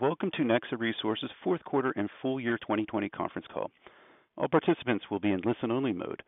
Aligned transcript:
welcome 0.00 0.30
to 0.32 0.42
Nexa 0.42 0.78
Resources' 0.78 1.28
fourth 1.42 1.64
quarter 1.64 1.92
and 1.96 2.08
full 2.22 2.38
year 2.38 2.56
2020 2.58 3.08
conference 3.08 3.46
call. 3.52 3.70
All 4.36 4.46
participants 4.46 5.04
will 5.10 5.18
be 5.18 5.32
in 5.32 5.40
listen-only 5.44 5.92
mode. 5.92 6.22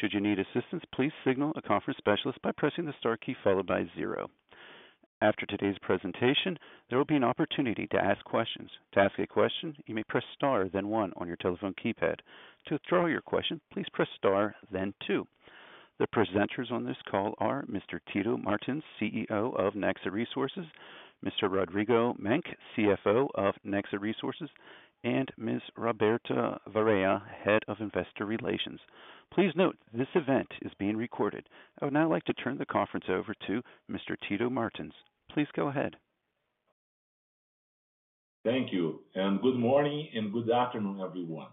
Should 0.00 0.12
you 0.12 0.20
need 0.20 0.38
assistance, 0.38 0.84
please 0.94 1.10
signal 1.26 1.52
a 1.56 1.62
conference 1.62 1.98
specialist 1.98 2.38
by 2.42 2.52
pressing 2.56 2.84
the 2.84 2.94
star 3.00 3.16
key 3.16 3.34
followed 3.42 3.66
by 3.66 3.86
zero. 3.96 4.30
After 5.20 5.46
today's 5.46 5.76
presentation, 5.82 6.56
there 6.88 6.98
will 6.98 7.04
be 7.06 7.16
an 7.16 7.24
opportunity 7.24 7.88
to 7.88 7.96
ask 7.98 8.22
questions. 8.24 8.70
To 8.92 9.00
ask 9.00 9.18
a 9.18 9.26
question, 9.26 9.74
you 9.86 9.96
may 9.96 10.04
press 10.04 10.22
star 10.36 10.68
then 10.68 10.86
one 10.88 11.12
on 11.16 11.26
your 11.26 11.36
telephone 11.38 11.74
keypad. 11.84 12.16
To 12.66 12.74
withdraw 12.74 13.06
your 13.06 13.22
question, 13.22 13.60
please 13.72 13.86
press 13.92 14.08
star 14.16 14.54
then 14.70 14.94
two. 15.06 15.26
The 15.98 16.06
presenters 16.14 16.70
on 16.70 16.84
this 16.84 16.96
call 17.10 17.34
are 17.38 17.64
Mr. 17.64 17.98
Tito 18.12 18.36
Martins, 18.36 18.84
CEO 19.00 19.28
of 19.58 19.72
Nexa 19.74 20.12
Resources, 20.12 20.66
Mr. 21.24 21.50
Rodrigo 21.50 22.14
Menck, 22.18 22.44
CFO 22.76 23.28
of 23.34 23.54
Nexa 23.66 24.00
Resources, 24.00 24.48
and 25.04 25.28
Ms. 25.36 25.60
Roberta 25.76 26.58
Varella, 26.70 27.22
Head 27.44 27.62
of 27.68 27.78
Investor 27.80 28.24
Relations. 28.24 28.80
Please 29.32 29.52
note 29.56 29.76
this 29.92 30.08
event 30.14 30.48
is 30.62 30.72
being 30.78 30.96
recorded. 30.96 31.48
I 31.80 31.84
would 31.86 31.94
now 31.94 32.08
like 32.08 32.24
to 32.24 32.32
turn 32.34 32.58
the 32.58 32.66
conference 32.66 33.06
over 33.08 33.34
to 33.46 33.62
Mr. 33.90 34.16
Tito 34.28 34.48
Martins. 34.48 34.92
Please 35.30 35.46
go 35.54 35.68
ahead. 35.68 35.96
Thank 38.44 38.72
you, 38.72 39.00
and 39.14 39.40
good 39.42 39.56
morning 39.58 40.08
and 40.14 40.32
good 40.32 40.50
afternoon, 40.50 41.00
everyone. 41.00 41.48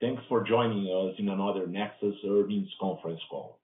Thanks 0.00 0.22
for 0.28 0.42
joining 0.42 0.86
us 0.86 1.14
in 1.18 1.28
another 1.28 1.66
Nexa's 1.66 2.18
earnings 2.26 2.70
conference 2.80 3.20
call. 3.28 3.58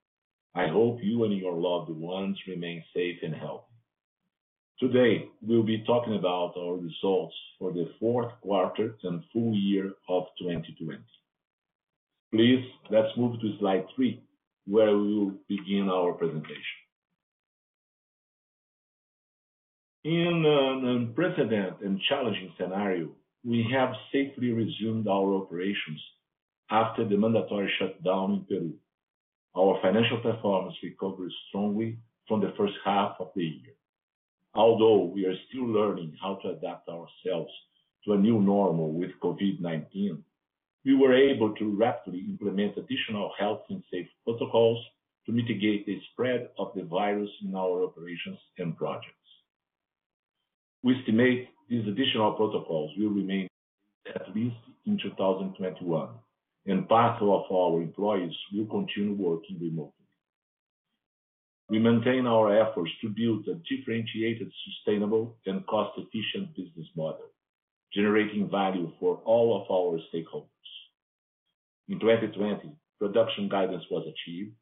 I 0.54 0.66
hope 0.68 0.98
you 1.02 1.24
and 1.24 1.36
your 1.36 1.54
loved 1.54 1.90
ones 1.90 2.36
remain 2.46 2.82
safe 2.94 3.18
and 3.22 3.34
healthy. 3.34 3.65
Today, 4.78 5.24
we'll 5.40 5.62
be 5.62 5.82
talking 5.86 6.16
about 6.16 6.52
our 6.58 6.74
results 6.74 7.34
for 7.58 7.72
the 7.72 7.88
fourth 7.98 8.30
quarter 8.42 8.94
and 9.04 9.22
full 9.32 9.54
year 9.54 9.92
of 10.06 10.24
2020. 10.38 11.00
Please, 12.30 12.62
let's 12.90 13.16
move 13.16 13.40
to 13.40 13.58
slide 13.58 13.86
three, 13.96 14.22
where 14.66 14.94
we 14.98 15.14
will 15.18 15.32
begin 15.48 15.88
our 15.90 16.12
presentation. 16.12 16.76
In 20.04 20.44
an 20.44 20.86
unprecedented 20.88 21.80
and 21.82 21.98
challenging 22.10 22.52
scenario, 22.58 23.08
we 23.46 23.66
have 23.72 23.94
safely 24.12 24.50
resumed 24.50 25.08
our 25.08 25.36
operations 25.36 26.02
after 26.70 27.08
the 27.08 27.16
mandatory 27.16 27.72
shutdown 27.78 28.32
in 28.32 28.44
Peru. 28.46 28.72
Our 29.56 29.80
financial 29.80 30.18
performance 30.20 30.76
recovered 30.82 31.32
strongly 31.48 31.96
from 32.28 32.40
the 32.42 32.52
first 32.58 32.74
half 32.84 33.14
of 33.20 33.30
the 33.34 33.42
year. 33.44 33.72
Although 34.56 35.12
we 35.14 35.26
are 35.26 35.36
still 35.48 35.66
learning 35.66 36.16
how 36.20 36.36
to 36.36 36.48
adapt 36.48 36.88
ourselves 36.88 37.52
to 38.04 38.12
a 38.12 38.16
new 38.16 38.40
normal 38.40 38.90
with 38.90 39.10
COVID-19, 39.22 40.16
we 40.86 40.94
were 40.96 41.14
able 41.14 41.54
to 41.56 41.76
rapidly 41.76 42.20
implement 42.26 42.78
additional 42.78 43.32
health 43.38 43.64
and 43.68 43.82
safety 43.90 44.16
protocols 44.24 44.82
to 45.26 45.32
mitigate 45.32 45.84
the 45.84 46.00
spread 46.12 46.48
of 46.58 46.72
the 46.74 46.84
virus 46.84 47.28
in 47.44 47.54
our 47.54 47.84
operations 47.84 48.38
and 48.56 48.78
projects. 48.78 49.28
We 50.82 50.94
estimate 51.00 51.48
these 51.68 51.86
additional 51.86 52.32
protocols 52.32 52.92
will 52.96 53.10
remain 53.10 53.48
at 54.14 54.34
least 54.34 54.56
in 54.86 54.96
2021, 54.96 56.08
and 56.64 56.88
part 56.88 57.20
of 57.20 57.42
our 57.52 57.82
employees 57.82 58.34
will 58.54 58.66
continue 58.66 59.16
working 59.16 59.58
remotely 59.60 59.95
we 61.68 61.78
maintain 61.80 62.26
our 62.26 62.54
efforts 62.56 62.90
to 63.00 63.08
build 63.08 63.46
a 63.48 63.54
differentiated, 63.68 64.50
sustainable, 64.66 65.36
and 65.46 65.66
cost-efficient 65.66 66.54
business 66.54 66.86
model, 66.96 67.26
generating 67.92 68.48
value 68.48 68.92
for 69.00 69.16
all 69.24 69.62
of 69.62 69.70
our 69.70 69.98
stakeholders. 70.12 70.50
In 71.88 71.98
2020, 71.98 72.72
production 73.00 73.48
guidance 73.48 73.82
was 73.90 74.06
achieved, 74.06 74.54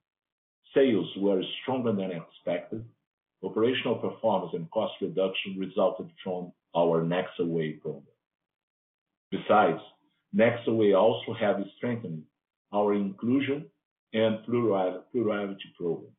sales 0.75 1.11
were 1.19 1.43
stronger 1.63 1.93
than 1.93 2.11
expected, 2.11 2.85
operational 3.43 3.97
performance 3.97 4.53
and 4.55 4.71
cost 4.71 4.95
reduction 5.03 5.57
resulted 5.59 6.09
from 6.23 6.53
our 6.75 7.03
Nexa 7.05 7.47
Way 7.47 7.73
program. 7.73 8.05
Besides, 9.31 9.81
Nexa 10.35 10.69
Way 10.75 10.95
also 10.95 11.35
have 11.39 11.57
strengthened 11.77 12.23
our 12.75 12.95
inclusion 12.95 13.67
and 14.15 14.43
plurality 14.47 15.69
programs 15.77 16.11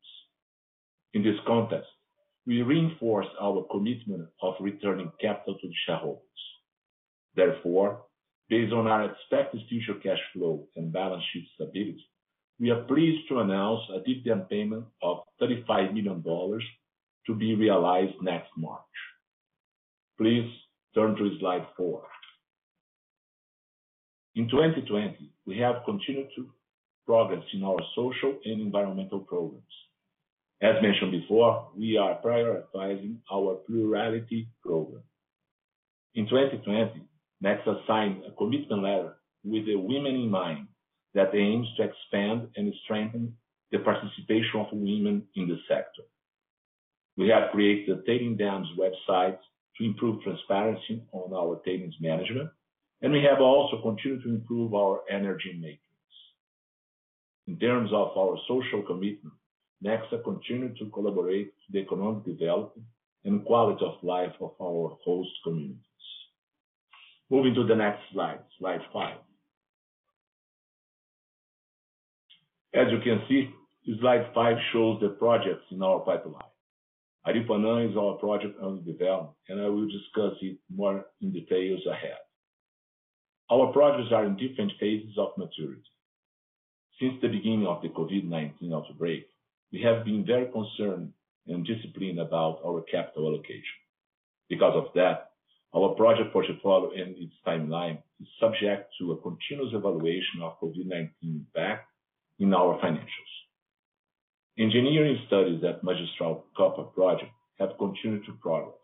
in 1.16 1.24
this 1.24 1.40
context, 1.48 1.90
we 2.46 2.62
reinforce 2.62 3.28
our 3.40 3.66
commitment 3.72 4.28
of 4.42 4.56
returning 4.60 5.10
capital 5.22 5.58
to 5.62 5.72
shareholders. 5.88 6.42
Therefore, 7.34 8.02
based 8.50 8.74
on 8.74 8.86
our 8.88 9.06
expected 9.10 9.62
future 9.70 9.94
cash 10.04 10.20
flow 10.34 10.68
and 10.76 10.92
balance 10.92 11.24
sheet 11.32 11.48
stability, 11.56 12.06
we 12.60 12.70
are 12.70 12.84
pleased 12.84 13.30
to 13.30 13.40
announce 13.40 13.82
a 13.96 14.00
dividend 14.02 14.50
payment 14.50 14.84
of 15.02 15.20
$35 15.42 15.94
million 15.94 16.22
to 16.22 17.34
be 17.34 17.56
realized 17.56 18.22
next 18.22 18.50
March. 18.58 18.94
Please 20.18 20.52
turn 20.94 21.16
to 21.16 21.40
slide 21.40 21.66
four. 21.78 22.02
In 24.36 24.50
2020, 24.50 25.32
we 25.46 25.60
have 25.60 25.78
continued 25.86 26.28
to 26.36 26.50
progress 27.06 27.44
in 27.54 27.64
our 27.64 27.80
social 27.96 28.38
and 28.44 28.60
environmental 28.60 29.22
programs, 29.22 29.72
as 30.62 30.82
mentioned 30.82 31.12
before, 31.12 31.70
we 31.76 31.98
are 31.98 32.20
prioritizing 32.24 33.18
our 33.32 33.56
plurality 33.68 34.48
program. 34.62 35.04
In 36.16 36.26
2020, 36.30 37.02
Nexa 37.44 37.86
signed 37.86 38.24
a 38.26 38.32
commitment 38.32 38.84
letter 38.84 39.18
with 39.44 39.66
the 39.66 39.76
Women 39.76 40.16
in 40.16 40.30
Mining 40.32 40.68
that 41.14 41.36
aims 41.36 41.68
to 41.78 41.84
expand 41.84 42.48
and 42.56 42.74
strengthen 42.86 43.36
the 43.72 43.80
participation 43.80 44.60
of 44.62 44.68
women 44.72 45.24
in 45.36 45.48
the 45.48 45.58
sector. 45.68 46.04
We 47.18 47.28
have 47.30 47.52
created 47.52 47.98
a 47.98 48.02
tailings 48.06 48.38
dams 48.38 48.68
website 48.78 49.38
to 49.78 49.84
improve 49.84 50.24
transparency 50.24 51.02
on 51.12 51.34
our 51.34 51.62
tailings 51.66 51.96
management, 52.00 52.50
and 53.02 53.12
we 53.12 53.24
have 53.30 53.42
also 53.42 53.82
continued 53.82 54.24
to 54.24 54.30
improve 54.30 54.74
our 54.74 55.02
energy 55.10 55.54
matrix. 55.56 55.82
In 57.48 57.60
terms 57.60 57.92
of 57.92 58.18
our 58.18 58.38
social 58.48 58.82
commitment, 58.84 59.34
Nexa 59.86 60.24
continue 60.24 60.74
to 60.80 60.90
collaborate 60.90 61.54
to 61.62 61.72
the 61.74 61.78
economic 61.80 62.26
development 62.26 62.88
and 63.24 63.46
quality 63.46 63.86
of 63.86 64.02
life 64.04 64.32
of 64.42 64.54
our 64.60 64.98
host 65.06 65.30
communities. 65.44 65.78
Moving 67.30 67.54
to 67.54 67.64
the 67.68 67.76
next 67.76 68.02
slide 68.12 68.40
five. 68.92 69.18
As 72.74 72.88
you 72.92 73.00
can 73.04 73.22
see, 73.30 73.48
slide 74.00 74.26
five 74.34 74.58
shows 74.74 75.00
the 75.02 75.10
projects 75.10 75.66
in 75.70 75.82
our 75.84 76.00
pipeline. 76.00 76.42
Aripuanã 77.28 77.90
is 77.90 77.96
our 77.98 78.16
project 78.16 78.56
under 78.62 78.82
development, 78.82 79.36
and 79.50 79.62
I 79.62 79.68
will 79.70 79.88
discuss 79.88 80.34
it 80.42 80.58
more 80.74 81.06
in 81.22 81.32
details 81.32 81.82
ahead. 81.90 82.18
Our 83.52 83.72
projects 83.72 84.12
are 84.12 84.26
in 84.26 84.36
different 84.36 84.72
phases 84.80 85.16
of 85.20 85.30
maturity. 85.38 85.84
Since 87.00 87.16
the 87.22 87.28
beginning 87.28 87.68
of 87.68 87.82
the 87.84 87.90
COVID-19 87.90 88.74
outbreak, 88.74 89.28
we 89.72 89.82
have 89.82 90.06
been 90.06 90.26
very 90.26 90.48
concerned 90.52 91.12
and 91.48 91.66
disciplined 91.66 92.20
about 92.20 92.60
our 92.66 92.82
capital 92.84 93.28
allocation. 93.30 93.78
Because 94.50 94.74
of 94.76 94.92
that, 94.96 95.32
our 95.76 95.90
project 95.96 96.32
portfolio 96.34 96.92
and 96.92 97.16
its 97.18 97.34
timeline 97.46 97.98
is 98.22 98.28
subject 98.40 98.94
to 99.00 99.12
a 99.12 99.18
continuous 99.22 99.74
evaluation 99.74 100.42
of 100.42 100.60
COVID-19 100.60 101.08
impact 101.24 101.88
in 102.40 102.54
our 102.54 102.80
financials. 102.80 103.34
Engineering 104.58 105.18
studies 105.28 105.62
at 105.66 105.84
Magistral 105.84 106.46
Copper 106.56 106.84
Project 106.84 107.32
have 107.60 107.72
continued 107.78 108.26
to 108.26 108.34
progress, 108.42 108.78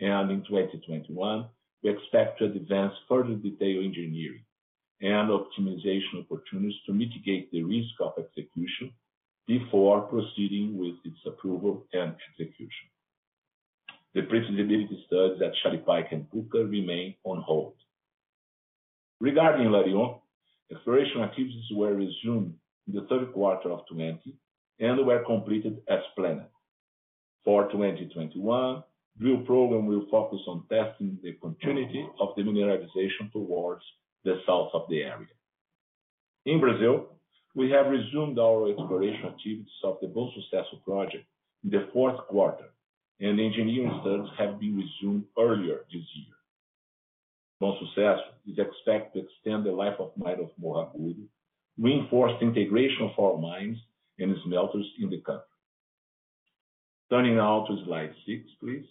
and 0.00 0.30
in 0.30 0.44
2021, 0.44 1.44
we 1.82 1.90
expect 1.90 2.38
to 2.38 2.44
advance 2.46 2.94
further 3.08 3.34
detailed 3.34 3.84
engineering 3.84 4.44
and 5.00 5.30
optimization 5.30 6.22
opportunities 6.24 6.78
to 6.86 6.92
mitigate 6.92 7.50
the 7.50 7.62
risk 7.62 7.94
of 8.00 8.12
execution 8.18 8.92
before 9.48 10.02
proceeding 10.02 10.76
with 10.76 10.96
its 11.04 11.18
approval 11.26 11.82
and 11.94 12.14
execution. 12.38 12.86
The 14.14 14.22
pre-feasibility 14.22 15.02
studies 15.06 15.40
at 15.42 15.52
Shalipayco 15.64 16.12
and 16.12 16.30
Cuca 16.30 16.70
remain 16.70 17.14
on 17.24 17.42
hold. 17.42 17.74
Regarding 19.20 19.68
Larión, 19.68 20.20
exploration 20.70 21.22
activities 21.22 21.64
were 21.74 21.94
resumed 21.94 22.54
in 22.86 22.94
the 22.94 23.06
third 23.08 23.32
quarter 23.32 23.70
of 23.72 23.80
2020 23.88 24.36
and 24.80 25.06
were 25.06 25.24
completed 25.26 25.78
as 25.88 26.00
planned. 26.14 26.42
For 27.44 27.64
2021, 27.72 28.82
drill 29.18 29.38
program 29.46 29.86
will 29.86 30.06
focus 30.10 30.40
on 30.46 30.64
testing 30.68 31.18
the 31.22 31.32
continuity 31.42 32.06
of 32.20 32.28
the 32.36 32.42
mineralization 32.42 33.32
towards 33.32 33.82
the 34.24 34.36
south 34.46 34.70
of 34.74 34.82
the 34.90 35.02
area. 35.02 35.26
In 36.44 36.60
Brazil, 36.60 37.08
we 37.58 37.68
have 37.72 37.86
resumed 37.90 38.38
our 38.38 38.70
exploration 38.70 39.26
activities 39.26 39.66
of 39.82 39.96
the 40.00 40.06
Bom 40.06 40.30
Sucesso 40.30 40.80
project 40.84 41.24
in 41.64 41.70
the 41.70 41.88
fourth 41.92 42.16
quarter, 42.28 42.66
and 43.20 43.40
engineering 43.40 43.90
studies 44.02 44.30
have 44.38 44.60
been 44.60 44.76
resumed 44.76 45.24
earlier 45.36 45.78
this 45.92 46.06
year. 46.20 46.34
Bom 47.60 47.74
Sucesso 47.82 48.20
is 48.46 48.56
expected 48.60 49.12
to 49.12 49.26
extend 49.26 49.66
the 49.66 49.72
life 49.72 49.96
of 49.98 50.12
mine 50.16 50.38
of 50.38 50.50
Morro 50.56 50.92
Agudo, 50.96 51.26
reinforce 51.76 52.30
the 52.40 52.46
integration 52.46 53.10
of 53.12 53.18
our 53.18 53.36
mines 53.36 53.78
and 54.20 54.36
smelters 54.44 54.86
in 55.02 55.10
the 55.10 55.20
country. 55.22 55.42
Turning 57.10 57.34
now 57.38 57.66
to 57.66 57.76
slide 57.84 58.14
six, 58.24 58.44
please. 58.60 58.86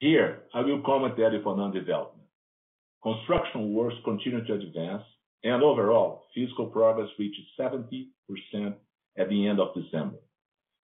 Here, 0.00 0.40
I 0.52 0.62
will 0.62 0.82
comment 0.82 1.14
the 1.14 1.22
Aripuanã 1.22 1.72
development. 1.72 2.26
Construction 3.04 3.72
works 3.72 3.94
continue 4.04 4.44
to 4.44 4.52
advance 4.54 5.04
and 5.44 5.62
overall, 5.62 6.24
physical 6.34 6.66
progress 6.66 7.08
reached 7.18 7.40
70% 7.58 8.06
at 9.18 9.28
the 9.28 9.46
end 9.46 9.58
of 9.60 9.74
December. 9.74 10.16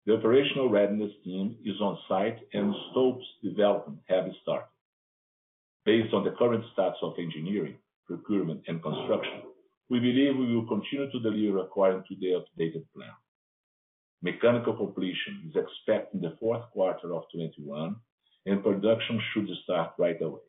The 0.06 0.14
operational 0.16 0.70
readiness 0.70 1.12
team 1.24 1.58
is 1.66 1.80
on 1.82 1.98
site, 2.08 2.38
and 2.54 2.74
stopes 2.92 3.26
development 3.44 4.00
have 4.08 4.26
started. 4.42 4.68
Based 5.86 6.14
on 6.14 6.24
the 6.24 6.32
current 6.38 6.64
status 6.74 6.96
of 7.02 7.16
engineering, 7.18 7.76
procurement, 8.06 8.62
and 8.68 8.82
construction, 8.82 9.42
we 9.90 10.00
believe 10.00 10.38
we 10.38 10.56
will 10.56 10.68
continue 10.68 11.12
to 11.12 11.20
deliver 11.20 11.60
according 11.60 12.04
to 12.08 12.16
the 12.20 12.40
updated 12.58 12.84
plan. 12.96 13.12
Mechanical 14.24 14.74
completion 14.76 15.52
is 15.52 15.56
expected 15.62 16.16
in 16.16 16.22
the 16.30 16.36
fourth 16.40 16.64
quarter 16.72 17.14
of 17.14 17.24
2021, 17.34 17.96
and 18.46 18.64
production 18.64 19.22
should 19.34 19.50
start 19.66 19.92
right 20.00 20.22
away. 20.22 20.40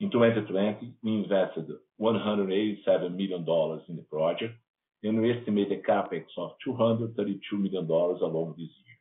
In 0.00 0.12
2020, 0.12 0.94
we 1.02 1.12
invested 1.16 1.68
$187 2.00 2.86
million 3.16 3.42
in 3.88 3.96
the 3.96 4.06
project, 4.08 4.54
and 5.02 5.20
we 5.20 5.32
estimate 5.36 5.72
a 5.72 5.90
CapEx 5.90 6.24
of 6.36 6.52
$232 6.64 7.16
million 7.58 7.84
along 7.90 8.54
this 8.56 8.68
year. 8.84 8.96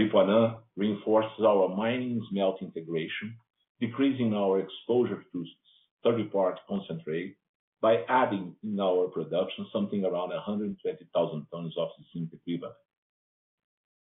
Aripuanã 0.00 0.58
reinforces 0.76 1.44
our 1.44 1.74
mining-smelt 1.74 2.62
integration, 2.62 3.34
decreasing 3.80 4.32
our 4.32 4.60
exposure 4.60 5.24
to 5.32 5.44
third-party 6.04 6.60
concentrate 6.68 7.36
by 7.80 8.04
adding 8.08 8.54
in 8.62 8.78
our 8.78 9.08
production 9.08 9.66
something 9.72 10.04
around 10.04 10.28
120,000 10.30 11.46
tons 11.52 11.74
of 11.76 11.88
zinc 12.12 12.30
equivalent. 12.32 12.74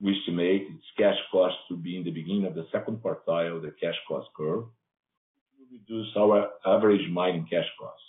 We 0.00 0.16
estimate 0.20 0.62
its 0.70 0.84
cash 0.96 1.18
cost 1.32 1.56
to 1.68 1.76
be 1.76 1.96
in 1.96 2.04
the 2.04 2.12
beginning 2.12 2.46
of 2.46 2.54
the 2.54 2.68
second 2.70 2.98
quartile 3.02 3.56
of 3.56 3.62
the 3.62 3.74
cash 3.82 3.96
cost 4.08 4.28
curve, 4.36 4.66
reduce 5.70 6.08
our 6.16 6.48
average 6.66 7.08
mining 7.10 7.46
cash 7.50 7.66
costs. 7.80 8.00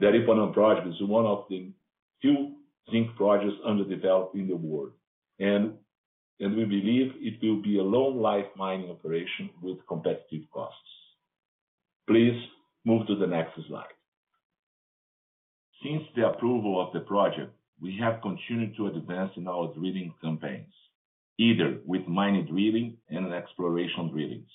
The 0.00 0.06
Aripuanã 0.06 0.52
project 0.52 0.86
is 0.88 0.94
one 1.02 1.26
of 1.26 1.44
the 1.48 1.72
few 2.20 2.54
zinc 2.90 3.14
projects 3.16 3.56
under 3.64 3.84
development 3.84 4.48
in 4.48 4.48
the 4.50 4.56
world, 4.56 4.92
and 5.38 5.72
we 6.40 6.64
believe 6.64 7.12
it 7.18 7.40
will 7.46 7.62
be 7.62 7.78
a 7.78 7.82
long-life 7.82 8.46
mining 8.56 8.90
operation 8.90 9.50
with 9.62 9.78
competitive 9.88 10.42
costs. 10.52 10.82
Please 12.08 12.38
move 12.84 13.06
to 13.06 13.16
the 13.16 13.26
next 13.26 13.54
slide. 13.68 13.92
Since 15.82 16.04
the 16.16 16.28
approval 16.28 16.80
of 16.80 16.92
the 16.92 17.00
project, 17.00 17.52
we 17.80 17.96
have 18.00 18.22
continued 18.22 18.76
to 18.76 18.86
advance 18.88 19.32
in 19.36 19.48
our 19.48 19.72
drilling 19.74 20.12
campaigns, 20.22 20.72
either 21.38 21.78
with 21.84 22.06
mining 22.06 22.46
drilling 22.46 22.96
and 23.10 23.32
exploration 23.32 24.10
drillings. 24.10 24.50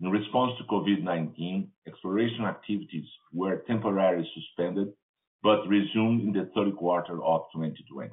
In 0.00 0.10
response 0.10 0.52
to 0.58 0.64
COVID-19, 0.64 1.68
exploration 1.86 2.44
activities 2.44 3.06
were 3.32 3.62
temporarily 3.66 4.28
suspended 4.34 4.92
but 5.42 5.68
resumed 5.68 6.22
in 6.22 6.32
the 6.32 6.50
third 6.54 6.74
quarter 6.76 7.22
of 7.22 7.42
2020. 7.54 8.10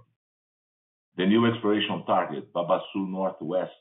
The 1.18 1.26
new 1.26 1.46
exploration 1.52 2.04
target, 2.06 2.54
Babaçu 2.54 3.10
Northwest, 3.10 3.72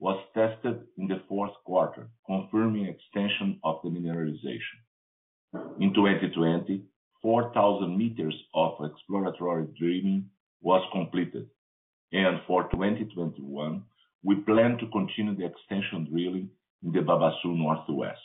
was 0.00 0.18
tested 0.34 0.82
in 0.98 1.06
the 1.06 1.22
fourth 1.28 1.52
quarter, 1.64 2.08
confirming 2.26 2.86
extension 2.86 3.60
of 3.62 3.80
the 3.84 3.90
mineralization. 3.90 4.78
In 5.80 5.94
2020, 5.94 6.82
4,000 7.22 7.96
meters 7.96 8.36
of 8.54 8.72
exploratory 8.84 9.66
drilling 9.78 10.28
was 10.60 10.82
completed, 10.92 11.48
and 12.12 12.40
for 12.46 12.64
2021, 12.70 13.82
we 14.24 14.34
plan 14.36 14.76
to 14.78 14.86
continue 14.88 15.34
the 15.36 15.46
extension 15.46 16.08
drilling 16.10 16.50
in 16.84 16.92
the 16.92 17.00
Babaçu 17.00 17.46
Northwest. 17.56 18.20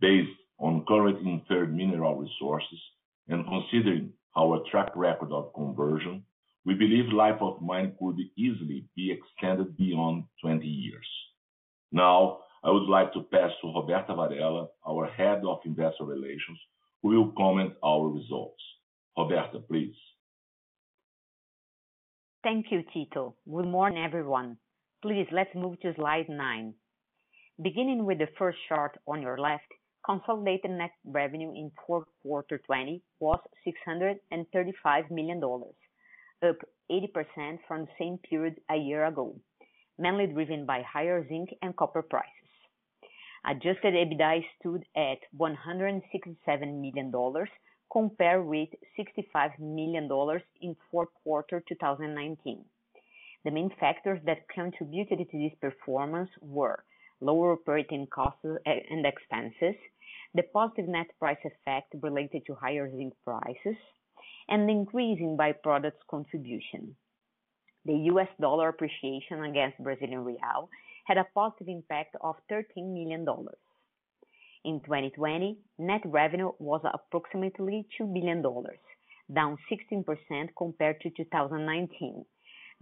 Based 0.00 0.28
on 0.58 0.84
current 0.86 1.18
inferred 1.26 1.74
mineral 1.74 2.16
resources 2.16 2.78
and 3.28 3.44
considering 3.44 4.12
our 4.36 4.62
track 4.70 4.90
record 4.94 5.32
of 5.32 5.52
conversion, 5.54 6.24
we 6.66 6.74
believe 6.74 7.12
life 7.12 7.40
of 7.40 7.60
mine 7.62 7.94
could 7.98 8.16
easily 8.36 8.84
be 8.94 9.10
extended 9.12 9.76
beyond 9.76 10.24
20 10.42 10.66
years. 10.66 11.06
Now, 11.92 12.38
I 12.62 12.70
would 12.70 12.88
like 12.88 13.12
to 13.14 13.22
pass 13.22 13.50
to 13.62 13.68
Roberta 13.72 14.12
Varella, 14.12 14.68
our 14.86 15.06
Head 15.06 15.42
of 15.46 15.60
Investor 15.64 16.04
Relations, 16.04 16.58
who 17.02 17.08
will 17.10 17.32
comment 17.36 17.72
our 17.82 18.06
results. 18.08 18.62
Roberta, 19.16 19.58
please. 19.66 19.94
Thank 22.42 22.66
you, 22.70 22.82
Tito. 22.92 23.34
Good 23.50 23.66
morning, 23.66 24.02
everyone. 24.04 24.58
Please, 25.02 25.26
let's 25.32 25.54
move 25.54 25.80
to 25.80 25.94
slide 25.94 26.28
nine. 26.28 26.74
Beginning 27.62 28.06
with 28.06 28.16
the 28.18 28.28
first 28.38 28.56
chart 28.70 28.96
on 29.06 29.20
your 29.20 29.36
left, 29.36 29.66
consolidated 30.06 30.70
net 30.70 30.92
revenue 31.04 31.50
in 31.50 31.70
fourth 31.86 32.06
quarter 32.22 32.56
2020 32.56 33.02
was 33.20 33.38
$635 33.86 35.10
million, 35.10 35.42
up 36.42 36.56
80% 36.90 37.58
from 37.68 37.82
the 37.84 37.90
same 37.98 38.16
period 38.16 38.54
a 38.70 38.76
year 38.76 39.04
ago, 39.04 39.36
mainly 39.98 40.26
driven 40.28 40.64
by 40.64 40.80
higher 40.80 41.26
zinc 41.28 41.50
and 41.60 41.76
copper 41.76 42.00
prices. 42.00 42.30
Adjusted 43.44 43.92
EBITDA 43.92 44.40
stood 44.58 44.84
at 44.96 45.18
$167 45.38 46.00
million, 46.80 47.12
compared 47.92 48.46
with 48.46 48.70
$65 48.98 49.58
million 49.58 50.08
in 50.62 50.76
fourth 50.90 51.08
quarter 51.22 51.62
2019. 51.68 52.64
The 53.44 53.50
main 53.50 53.68
factors 53.78 54.20
that 54.24 54.48
contributed 54.48 55.18
to 55.18 55.38
this 55.38 55.56
performance 55.60 56.30
were 56.40 56.82
lower 57.20 57.52
operating 57.52 58.06
costs 58.06 58.44
uh, 58.44 58.54
and 58.66 59.04
expenses, 59.06 59.76
the 60.34 60.42
positive 60.54 60.88
net 60.88 61.06
price 61.18 61.38
effect 61.44 61.94
related 62.02 62.42
to 62.46 62.54
higher 62.54 62.90
zinc 62.96 63.14
prices, 63.24 63.76
and 64.48 64.68
the 64.68 64.72
increase 64.72 65.18
in 65.20 65.36
contribution. 66.10 66.94
The 67.84 67.94
US 68.12 68.28
dollar 68.40 68.68
appreciation 68.68 69.42
against 69.44 69.78
Brazilian 69.82 70.24
real 70.24 70.68
had 71.06 71.18
a 71.18 71.26
positive 71.34 71.68
impact 71.68 72.16
of 72.20 72.36
$13 72.50 72.64
million. 72.76 73.26
In 74.64 74.80
2020, 74.80 75.56
net 75.78 76.02
revenue 76.04 76.50
was 76.58 76.82
approximately 76.84 77.86
$2 78.00 78.12
billion, 78.12 78.42
down 79.34 79.56
16% 80.30 80.48
compared 80.56 81.00
to 81.00 81.10
2019, 81.10 82.24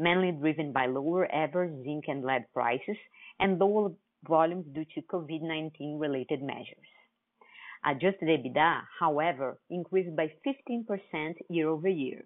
mainly 0.00 0.32
driven 0.32 0.72
by 0.72 0.86
lower 0.86 1.30
average 1.32 1.72
zinc 1.84 2.04
and 2.08 2.24
lead 2.24 2.44
prices 2.52 2.96
and 3.38 3.58
lower 3.60 3.90
volumes 4.26 4.66
due 4.72 4.84
to 4.94 5.02
COVID-19 5.02 6.00
related 6.00 6.42
measures. 6.42 6.88
Adjusted 7.84 8.28
EBITDA, 8.28 8.80
however, 8.98 9.56
increased 9.70 10.14
by 10.16 10.32
15% 10.46 10.86
year-over-year. 11.48 12.24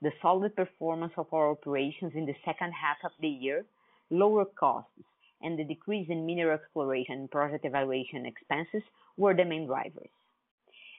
The 0.00 0.12
solid 0.22 0.54
performance 0.54 1.12
of 1.18 1.26
our 1.32 1.50
operations 1.50 2.12
in 2.14 2.26
the 2.26 2.34
second 2.44 2.72
half 2.72 2.98
of 3.04 3.10
the 3.20 3.28
year, 3.28 3.64
lower 4.10 4.44
costs, 4.44 4.90
and 5.42 5.58
the 5.58 5.64
decrease 5.64 6.06
in 6.08 6.24
mineral 6.24 6.54
exploration 6.58 7.14
and 7.18 7.30
project 7.30 7.64
evaluation 7.64 8.24
expenses 8.24 8.82
were 9.16 9.34
the 9.34 9.44
main 9.44 9.66
drivers. 9.66 10.10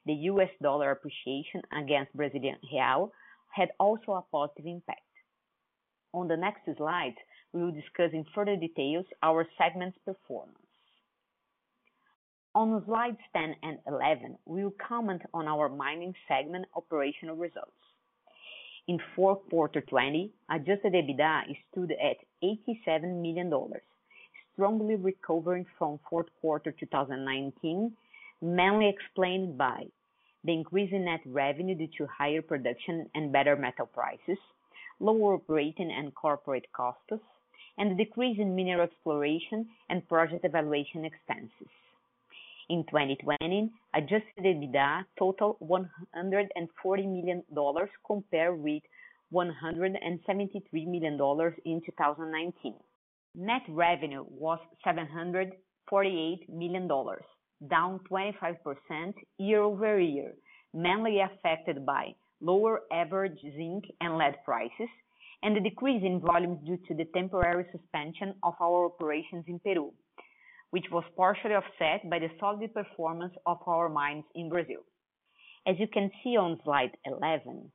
The 0.05 0.13
US 0.31 0.49
dollar 0.61 0.91
appreciation 0.91 1.61
against 1.77 2.13
Brazilian 2.15 2.55
real 2.71 3.11
had 3.51 3.69
also 3.79 4.13
a 4.13 4.21
positive 4.31 4.65
impact. 4.65 5.01
On 6.13 6.27
the 6.27 6.37
next 6.37 6.61
slide, 6.77 7.15
we 7.51 7.63
will 7.63 7.71
discuss 7.71 8.11
in 8.13 8.25
further 8.35 8.55
details 8.55 9.05
our 9.23 9.47
segment's 9.57 9.97
performance. 10.05 10.57
On 12.55 12.81
slides 12.85 13.17
10 13.35 13.55
and 13.63 13.79
11, 13.87 14.37
we 14.45 14.63
will 14.63 14.73
comment 14.87 15.21
on 15.33 15.47
our 15.47 15.67
mining 15.69 16.13
segment 16.27 16.65
operational 16.75 17.35
results. 17.35 17.71
In 18.87 18.99
fourth 19.15 19.39
quarter 19.49 19.81
2020, 19.81 20.31
adjusted 20.49 20.93
EBITDA 20.93 21.41
stood 21.71 21.91
at 21.93 22.17
$87 22.43 23.21
million, 23.21 23.51
strongly 24.53 24.95
recovering 24.95 25.65
from 25.77 25.99
fourth 26.09 26.25
quarter 26.41 26.71
2019, 26.71 27.91
mainly 28.41 28.89
explained 28.89 29.57
by 29.57 29.83
the 30.43 30.53
increase 30.53 30.89
in 30.91 31.05
net 31.05 31.19
revenue 31.25 31.75
due 31.75 31.87
to 31.97 32.07
higher 32.15 32.41
production 32.41 33.07
and 33.15 33.31
better 33.31 33.55
metal 33.55 33.85
prices, 33.87 34.37
lower 34.99 35.35
operating 35.35 35.91
and 35.95 36.13
corporate 36.15 36.65
costs, 36.73 37.11
and 37.79 37.97
decrease 37.97 38.37
in 38.37 38.53
mineral 38.55 38.81
exploration 38.83 39.65
and 39.89 40.07
project 40.07 40.43
evaluation 40.43 41.05
expenses. 41.05 41.71
In 42.69 42.83
2020, 42.91 43.71
adjusted 43.95 44.43
EBITDA 44.45 45.05
totaled 45.17 45.55
$140 45.59 46.45
million 47.05 47.41
compared 48.05 48.59
with 48.61 48.83
$173 49.33 49.95
million 50.85 51.13
in 51.65 51.81
2019. 51.85 52.73
Net 53.35 53.61
revenue 53.69 54.25
was 54.29 54.59
$748 54.85 55.53
million, 56.49 56.87
down 57.69 57.99
25% 58.11 58.37
year-over-year, 59.37 60.33
mainly 60.73 61.19
affected 61.21 61.85
by 61.85 62.07
lower 62.41 62.81
average 62.91 63.39
zinc 63.55 63.85
and 64.01 64.17
lead 64.17 64.35
prices 64.45 64.89
and 65.43 65.55
the 65.55 65.59
decrease 65.61 66.03
in 66.03 66.19
volumes 66.19 66.59
due 66.65 66.77
to 66.87 66.93
the 66.93 67.05
temporary 67.13 67.65
suspension 67.71 68.33
of 68.43 68.53
our 68.61 68.85
operations 68.85 69.45
in 69.47 69.59
Peru, 69.59 69.91
which 70.71 70.85
was 70.91 71.03
partially 71.15 71.53
offset 71.55 72.09
by 72.09 72.19
the 72.19 72.29
solid 72.39 72.73
performance 72.73 73.33
of 73.45 73.57
our 73.65 73.87
mines 73.89 74.25
in 74.35 74.49
Brazil. 74.49 74.81
As 75.65 75.75
you 75.79 75.87
can 75.87 76.11
see 76.23 76.35
on 76.37 76.59
slide 76.63 76.91
11, 77.05 77.71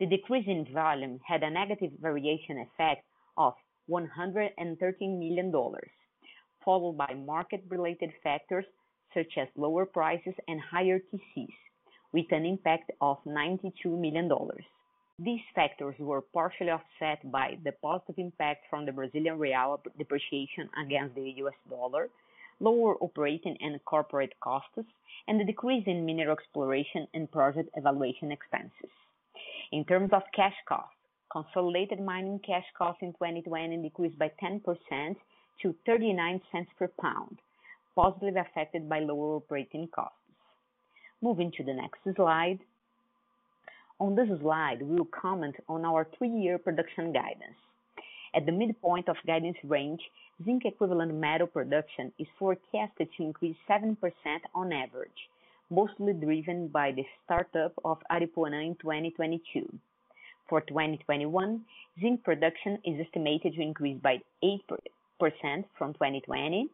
the 0.00 0.06
decrease 0.06 0.46
in 0.48 0.66
volume 0.72 1.20
had 1.26 1.42
a 1.42 1.50
negative 1.50 1.92
variation 2.00 2.58
effect 2.58 3.04
of 3.36 3.54
$113 3.90 4.52
million, 5.18 5.52
followed 6.64 6.96
by 6.96 7.12
market-related 7.14 8.10
factors 8.22 8.64
such 9.12 9.32
as 9.38 9.46
lower 9.56 9.84
prices 9.86 10.34
and 10.48 10.60
higher 10.60 10.98
TCs, 10.98 11.52
with 12.12 12.26
an 12.30 12.44
impact 12.44 12.90
of 13.00 13.18
$92 13.24 13.60
million. 13.86 14.28
These 15.20 15.42
factors 15.54 15.96
were 16.00 16.20
partially 16.22 16.70
offset 16.70 17.30
by 17.30 17.58
the 17.62 17.70
positive 17.70 18.18
impact 18.18 18.66
from 18.68 18.84
the 18.84 18.90
Brazilian 18.90 19.38
real 19.38 19.80
depreciation 19.96 20.68
against 20.76 21.14
the 21.14 21.30
U.S. 21.46 21.54
dollar, 21.70 22.10
lower 22.58 22.96
operating 22.96 23.56
and 23.60 23.82
corporate 23.84 24.32
costs, 24.40 24.76
and 25.28 25.38
the 25.38 25.44
decrease 25.44 25.86
in 25.86 26.04
mineral 26.04 26.32
exploration 26.36 27.06
and 27.14 27.30
project 27.30 27.68
evaluation 27.76 28.32
expenses. 28.32 28.90
In 29.70 29.84
terms 29.84 30.10
of 30.12 30.22
cash 30.34 30.56
costs, 30.66 30.96
consolidated 31.30 32.00
mining 32.00 32.40
cash 32.40 32.66
costs 32.76 33.02
in 33.02 33.12
2020 33.12 33.76
decreased 33.82 34.18
by 34.18 34.32
10% 34.42 34.64
to 35.62 35.74
$0.39 35.86 36.66
per 36.76 36.88
pound, 37.00 37.38
positively 37.94 38.40
affected 38.40 38.88
by 38.88 38.98
lower 38.98 39.36
operating 39.36 39.86
costs. 39.94 40.18
Moving 41.22 41.52
to 41.52 41.62
the 41.62 41.72
next 41.72 42.00
slide, 42.16 42.58
on 44.00 44.16
this 44.16 44.28
slide, 44.40 44.82
we 44.82 44.96
will 44.96 45.04
comment 45.04 45.54
on 45.68 45.84
our 45.84 46.04
three-year 46.18 46.58
production 46.58 47.12
guidance. 47.12 47.54
At 48.34 48.44
the 48.44 48.50
midpoint 48.50 49.08
of 49.08 49.16
guidance 49.24 49.56
range, 49.62 50.02
zinc 50.44 50.64
equivalent 50.64 51.14
metal 51.14 51.46
production 51.46 52.12
is 52.18 52.26
forecasted 52.36 53.08
to 53.12 53.22
increase 53.22 53.56
7% 53.68 53.94
on 54.52 54.72
average, 54.72 55.30
mostly 55.70 56.12
driven 56.12 56.66
by 56.66 56.90
the 56.90 57.06
startup 57.24 57.72
of 57.84 58.02
Aripuanã 58.10 58.66
in 58.66 58.74
2022. 58.74 59.78
For 60.48 60.60
2021, 60.60 61.64
zinc 62.00 62.24
production 62.24 62.80
is 62.84 62.98
estimated 62.98 63.54
to 63.54 63.62
increase 63.62 64.00
by 64.00 64.20
8% 64.42 64.60
from 65.78 65.92
2020, 65.92 66.68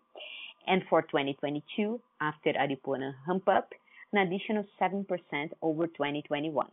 and 0.67 0.83
for 0.89 1.03
2022, 1.03 2.01
after 2.23 2.55
Aripuanã 2.55 3.13
ramp 3.29 3.47
up, 3.47 3.75
an 4.15 4.27
additional 4.27 4.65
7% 4.81 5.07
over 5.61 5.87
2021. 5.87 6.67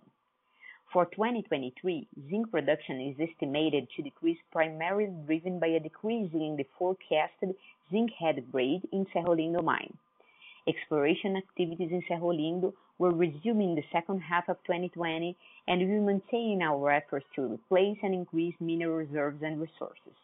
For 0.93 1.05
2023, 1.07 2.07
zinc 2.29 2.49
production 2.49 3.01
is 3.01 3.17
estimated 3.29 3.89
to 3.97 4.03
decrease, 4.03 4.37
primarily 4.53 5.11
driven 5.25 5.59
by 5.59 5.67
a 5.67 5.81
decrease 5.81 6.31
in 6.33 6.55
the 6.55 6.65
forecasted 6.79 7.55
zinc 7.91 8.13
head 8.13 8.49
grade 8.53 8.87
in 8.93 9.05
Cerro 9.11 9.35
Lindo 9.35 9.61
mine. 9.61 9.93
Exploration 10.65 11.35
activities 11.35 11.91
in 11.91 12.01
Cerro 12.07 12.31
Lindo 12.31 12.71
will 12.99 13.11
resume 13.11 13.59
in 13.59 13.75
the 13.75 13.83
second 13.91 14.21
half 14.21 14.47
of 14.47 14.63
2020, 14.65 15.35
and 15.67 15.81
we 15.81 15.99
maintain 15.99 16.61
our 16.61 16.89
efforts 16.91 17.25
to 17.35 17.55
replace 17.55 17.97
and 18.01 18.13
increase 18.13 18.55
mineral 18.61 18.95
reserves 18.95 19.43
and 19.43 19.59
resources. 19.59 20.15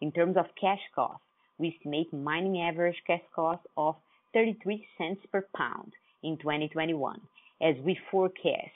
In 0.00 0.12
terms 0.12 0.36
of 0.36 0.46
cash 0.60 0.82
costs, 0.94 1.26
we 1.58 1.74
estimate 1.74 2.12
mining 2.12 2.60
average 2.60 3.02
cash 3.04 3.22
cost 3.34 3.66
of 3.76 3.96
$0.33 4.32 5.18
per 5.32 5.44
pound 5.56 5.92
in 6.22 6.36
2021, 6.36 7.20
as 7.60 7.76
we 7.84 7.98
forecast 8.12 8.72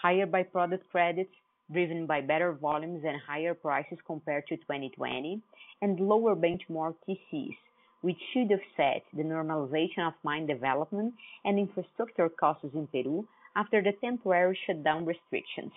higher 0.00 0.26
by-product 0.26 0.88
credits 0.90 1.30
driven 1.70 2.06
by 2.06 2.20
better 2.20 2.52
volumes 2.52 3.02
and 3.06 3.20
higher 3.28 3.54
prices 3.54 3.98
compared 4.06 4.44
to 4.48 4.56
2020, 4.56 5.40
and 5.82 6.00
lower 6.00 6.34
benchmark 6.34 6.94
TCs, 7.08 7.54
which 8.00 8.16
should 8.32 8.50
offset 8.50 9.02
the 9.16 9.22
normalization 9.22 10.06
of 10.08 10.14
mine 10.24 10.46
development 10.48 11.14
and 11.44 11.58
infrastructure 11.60 12.28
costs 12.28 12.64
in 12.74 12.86
Peru 12.88 13.26
after 13.54 13.80
the 13.82 13.92
temporary 14.02 14.58
shutdown 14.66 15.04
restrictions. 15.04 15.70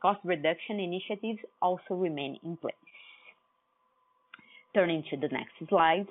Cost 0.00 0.20
reduction 0.24 0.80
initiatives 0.80 1.40
also 1.60 1.92
remain 1.94 2.38
in 2.42 2.56
place. 2.56 2.76
Turning 4.74 5.02
to 5.10 5.16
the 5.18 5.28
next 5.28 5.52
slides. 5.68 6.08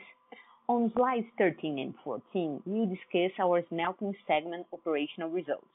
On 0.68 0.92
slides 0.96 1.26
13 1.40 1.80
and 1.80 1.94
14, 2.04 2.62
we'll 2.66 2.86
discuss 2.86 3.32
our 3.42 3.64
smelting 3.70 4.14
segment 4.28 4.68
operational 4.74 5.30
results 5.32 5.66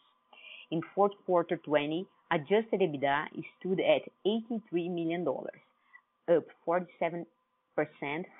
in 0.73 0.81
fourth 0.95 1.13
quarter 1.27 1.55
2020, 1.57 2.07
adjusted 2.33 2.81
EBITDA 2.81 3.25
stood 3.61 3.79
at 3.79 4.09
$83 4.27 4.91
million, 4.91 5.23
up 6.35 6.45
47% 6.67 7.27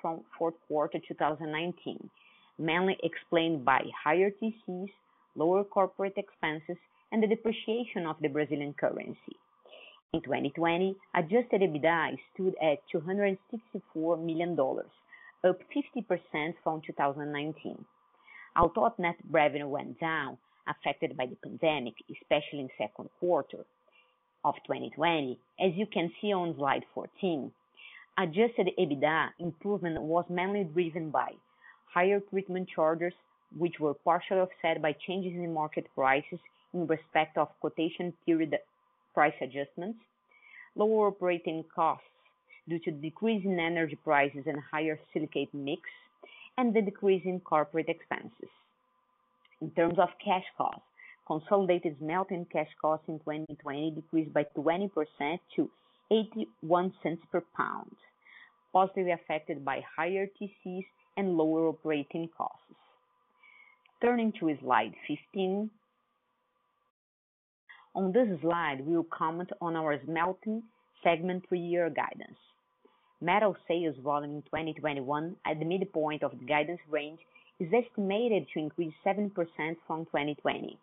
from 0.01 0.21
fourth 0.37 0.55
quarter 0.67 0.97
2019, 1.07 2.09
mainly 2.57 2.97
explained 3.03 3.63
by 3.63 3.79
higher 4.03 4.31
TCs, 4.41 4.87
lower 5.35 5.63
corporate 5.63 6.17
expenses, 6.17 6.75
and 7.11 7.21
the 7.21 7.27
depreciation 7.27 8.07
of 8.09 8.15
the 8.19 8.27
Brazilian 8.29 8.73
currency. 8.73 9.37
In 10.13 10.21
2020, 10.23 10.95
adjusted 11.15 11.61
EBITDA 11.61 12.17
stood 12.33 12.55
at 12.61 12.79
$264 13.95 14.25
million, 14.25 14.57
up 14.59 15.57
50% 16.33 16.53
from 16.63 16.81
2019. 16.85 17.85
Although 18.55 18.91
net 18.97 19.15
revenue 19.29 19.67
went 19.67 19.99
down, 19.99 20.37
affected 20.67 21.15
by 21.17 21.25
the 21.25 21.35
pandemic, 21.43 21.95
especially 22.09 22.59
in 22.59 22.69
second 22.77 23.09
quarter 23.19 23.59
of 24.45 24.55
2020, 24.67 25.37
as 25.59 25.71
you 25.75 25.85
can 25.85 26.11
see 26.21 26.31
on 26.33 26.55
slide 26.57 26.83
14, 26.93 27.51
adjusted 28.17 28.69
EBITDA 28.77 29.29
improvement 29.39 30.01
was 30.01 30.25
mainly 30.29 30.63
driven 30.65 31.09
by 31.09 31.29
higher 31.93 32.19
treatment 32.29 32.67
charges, 32.73 33.13
which 33.57 33.79
were 33.79 33.93
partially 33.93 34.39
offset 34.39 34.81
by 34.81 34.93
changes 35.07 35.33
in 35.33 35.53
market 35.53 35.85
prices 35.95 36.39
in 36.73 36.87
respect 36.87 37.37
of 37.37 37.47
quotation 37.61 38.13
period 38.25 38.57
price 39.13 39.33
adjustments, 39.41 39.99
lower 40.75 41.07
operating 41.07 41.63
costs 41.73 42.05
due 42.67 42.79
to 42.79 42.91
decrease 42.91 43.45
in 43.45 43.59
energy 43.59 43.97
prices 44.03 44.43
and 44.47 44.57
higher 44.71 44.99
silicate 45.13 45.53
mix, 45.53 45.81
and 46.57 46.73
the 46.73 46.81
decrease 46.81 47.21
in 47.25 47.39
corporate 47.39 47.89
expenses. 47.89 48.49
In 49.63 49.71
terms 49.71 49.97
of 49.97 50.09
cash 50.21 50.43
costs, 50.57 50.81
consolidated 51.25 51.95
smelting 51.97 52.45
cash 52.51 52.67
costs 52.81 53.05
in 53.07 53.17
2020 53.19 53.91
decreased 53.91 54.33
by 54.33 54.43
20% 54.57 55.39
to 55.55 55.69
$0.81 56.11 56.91
per 57.31 57.41
pound, 57.55 57.95
positively 58.73 59.13
affected 59.13 59.63
by 59.63 59.79
higher 59.97 60.27
TCs 60.27 60.83
and 61.15 61.37
lower 61.37 61.69
operating 61.69 62.27
costs. 62.37 62.65
Turning 64.01 64.33
to 64.37 64.53
slide 64.59 64.93
15. 65.07 65.69
On 67.95 68.11
this 68.11 68.27
slide, 68.41 68.85
we 68.85 68.97
will 68.97 69.05
comment 69.17 69.49
on 69.61 69.77
our 69.77 69.97
smelting 70.03 70.61
segment 71.05 71.47
three-year 71.47 71.89
guidance. 71.89 72.37
Metal 73.21 73.55
sales 73.69 73.95
volume 74.03 74.35
in 74.35 74.41
2021 74.41 75.37
at 75.47 75.57
the 75.57 75.63
midpoint 75.65 76.21
of 76.21 76.31
the 76.37 76.43
guidance 76.45 76.81
range 76.91 77.19
is 77.63 77.73
estimated 77.73 78.45
to 78.53 78.59
increase 78.59 78.93
7% 79.05 79.31
from 79.87 80.05
2020. 80.05 80.77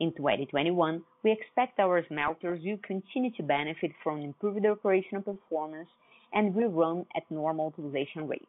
In 0.00 0.12
2021, 0.16 1.02
we 1.24 1.32
expect 1.32 1.78
our 1.80 2.04
smelters 2.06 2.60
will 2.64 2.78
continue 2.84 3.30
to 3.36 3.42
benefit 3.42 3.90
from 4.02 4.20
improved 4.20 4.64
operational 4.66 5.22
performance 5.22 5.88
and 6.32 6.54
will 6.54 6.70
run 6.70 7.04
at 7.16 7.22
normal 7.30 7.72
utilization 7.76 8.26
rates. 8.28 8.46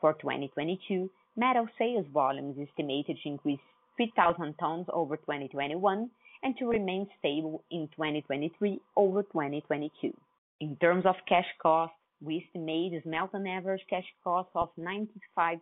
For 0.00 0.12
2022, 0.14 1.08
metal 1.36 1.66
sales 1.78 2.06
volume 2.12 2.50
is 2.58 2.68
estimated 2.68 3.16
to 3.22 3.28
increase 3.30 3.58
3,000 3.96 4.54
tons 4.58 4.86
over 4.92 5.16
2021 5.18 6.08
and 6.42 6.56
to 6.58 6.66
remain 6.66 7.06
stable 7.18 7.62
in 7.70 7.86
2023 7.96 8.78
over 8.96 9.22
2022. 9.24 10.12
In 10.60 10.76
terms 10.76 11.04
of 11.06 11.14
cash 11.28 11.46
costs, 11.62 11.94
we 12.22 12.44
estimate 12.48 13.02
smelter 13.04 13.42
average 13.46 13.82
cash 13.90 14.04
cost 14.24 14.48
of 14.54 14.68
95 14.78 15.58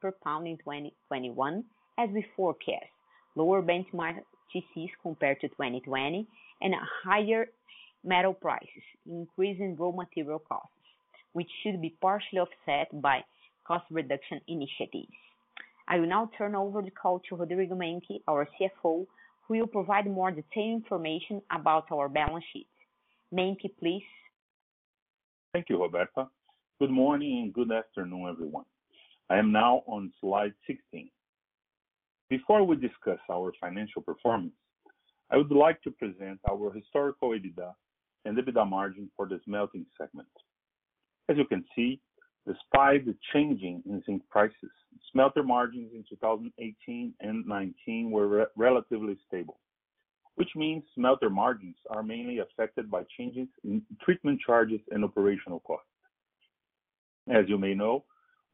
per 0.00 0.12
pound 0.24 0.46
in 0.46 0.56
2021 0.58 1.64
as 1.98 2.08
we 2.12 2.24
forecast 2.36 2.86
lower 3.36 3.62
benchmark 3.62 4.16
TCs 4.54 4.90
compared 5.02 5.40
to 5.40 5.48
2020 5.48 6.26
and 6.60 6.74
higher 7.04 7.46
metal 8.04 8.34
prices, 8.34 8.82
increasing 9.06 9.76
raw 9.78 9.90
material 9.90 10.40
costs, 10.40 10.68
which 11.32 11.48
should 11.62 11.80
be 11.80 11.94
partially 12.02 12.40
offset 12.40 12.88
by 13.00 13.20
cost 13.66 13.84
reduction 13.90 14.40
initiatives. 14.48 15.14
I 15.88 15.98
will 15.98 16.08
now 16.08 16.30
turn 16.36 16.54
over 16.54 16.82
the 16.82 16.90
call 16.90 17.20
to 17.28 17.36
Rodrigo 17.36 17.74
Menck, 17.74 18.02
our 18.28 18.44
CFO, 18.60 19.06
who 19.48 19.58
will 19.58 19.66
provide 19.66 20.06
more 20.06 20.30
detailed 20.30 20.82
information 20.82 21.40
about 21.50 21.86
our 21.90 22.08
balance 22.08 22.44
sheet. 22.52 22.66
Menck, 23.32 23.58
please. 23.78 24.04
Thank 25.54 25.66
you, 25.70 25.80
Roberta. 25.80 26.28
Good 26.78 26.90
morning 26.90 27.42
and 27.44 27.54
good 27.54 27.72
afternoon, 27.74 28.26
everyone. 28.28 28.64
I 29.32 29.38
am 29.38 29.50
now 29.50 29.80
on 29.86 30.12
slide 30.20 30.52
16. 30.66 31.08
Before 32.28 32.62
we 32.64 32.76
discuss 32.76 33.18
our 33.32 33.50
financial 33.58 34.02
performance, 34.02 34.52
I 35.30 35.38
would 35.38 35.50
like 35.50 35.80
to 35.84 35.90
present 35.90 36.38
our 36.50 36.70
historical 36.70 37.30
EBITDA 37.30 37.72
and 38.26 38.36
EBITDA 38.36 38.68
margin 38.68 39.10
for 39.16 39.26
the 39.26 39.40
smelting 39.46 39.86
segment. 39.98 40.28
As 41.30 41.38
you 41.38 41.46
can 41.46 41.64
see, 41.74 41.98
despite 42.46 43.06
the 43.06 43.16
changing 43.32 43.82
in 43.88 44.02
zinc 44.04 44.20
prices, 44.28 44.70
smelter 45.10 45.42
margins 45.42 45.92
in 45.94 46.04
2018 46.10 47.14
and 47.20 47.42
2019 47.46 48.10
were 48.10 48.50
relatively 48.54 49.16
stable, 49.26 49.60
which 50.34 50.50
means 50.54 50.82
smelter 50.94 51.30
margins 51.30 51.76
are 51.88 52.02
mainly 52.02 52.40
affected 52.40 52.90
by 52.90 53.02
changes 53.16 53.48
in 53.64 53.80
treatment 54.02 54.40
charges 54.46 54.80
and 54.90 55.02
operational 55.02 55.60
costs. 55.60 55.86
As 57.30 57.46
you 57.48 57.56
may 57.56 57.72
know, 57.72 58.04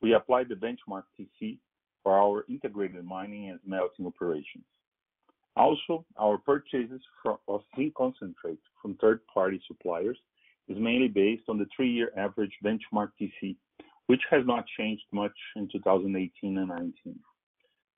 we 0.00 0.14
applied 0.14 0.48
the 0.48 0.54
benchmark 0.54 1.02
TC 1.18 1.58
for 2.02 2.16
our 2.18 2.44
integrated 2.48 3.04
mining 3.04 3.50
and 3.50 3.58
smelting 3.64 4.06
operations. 4.06 4.64
Also, 5.56 6.04
our 6.20 6.38
purchases 6.38 7.00
of 7.48 7.62
zinc 7.76 7.94
concentrate 7.94 8.58
from 8.80 8.94
third-party 9.00 9.60
suppliers 9.66 10.16
is 10.68 10.76
mainly 10.78 11.08
based 11.08 11.42
on 11.48 11.58
the 11.58 11.66
three-year 11.74 12.12
average 12.16 12.52
benchmark 12.64 13.08
TC, 13.20 13.56
which 14.06 14.20
has 14.30 14.42
not 14.46 14.64
changed 14.78 15.02
much 15.12 15.32
in 15.56 15.68
2018 15.72 16.58
and 16.58 16.68
19. 16.68 16.92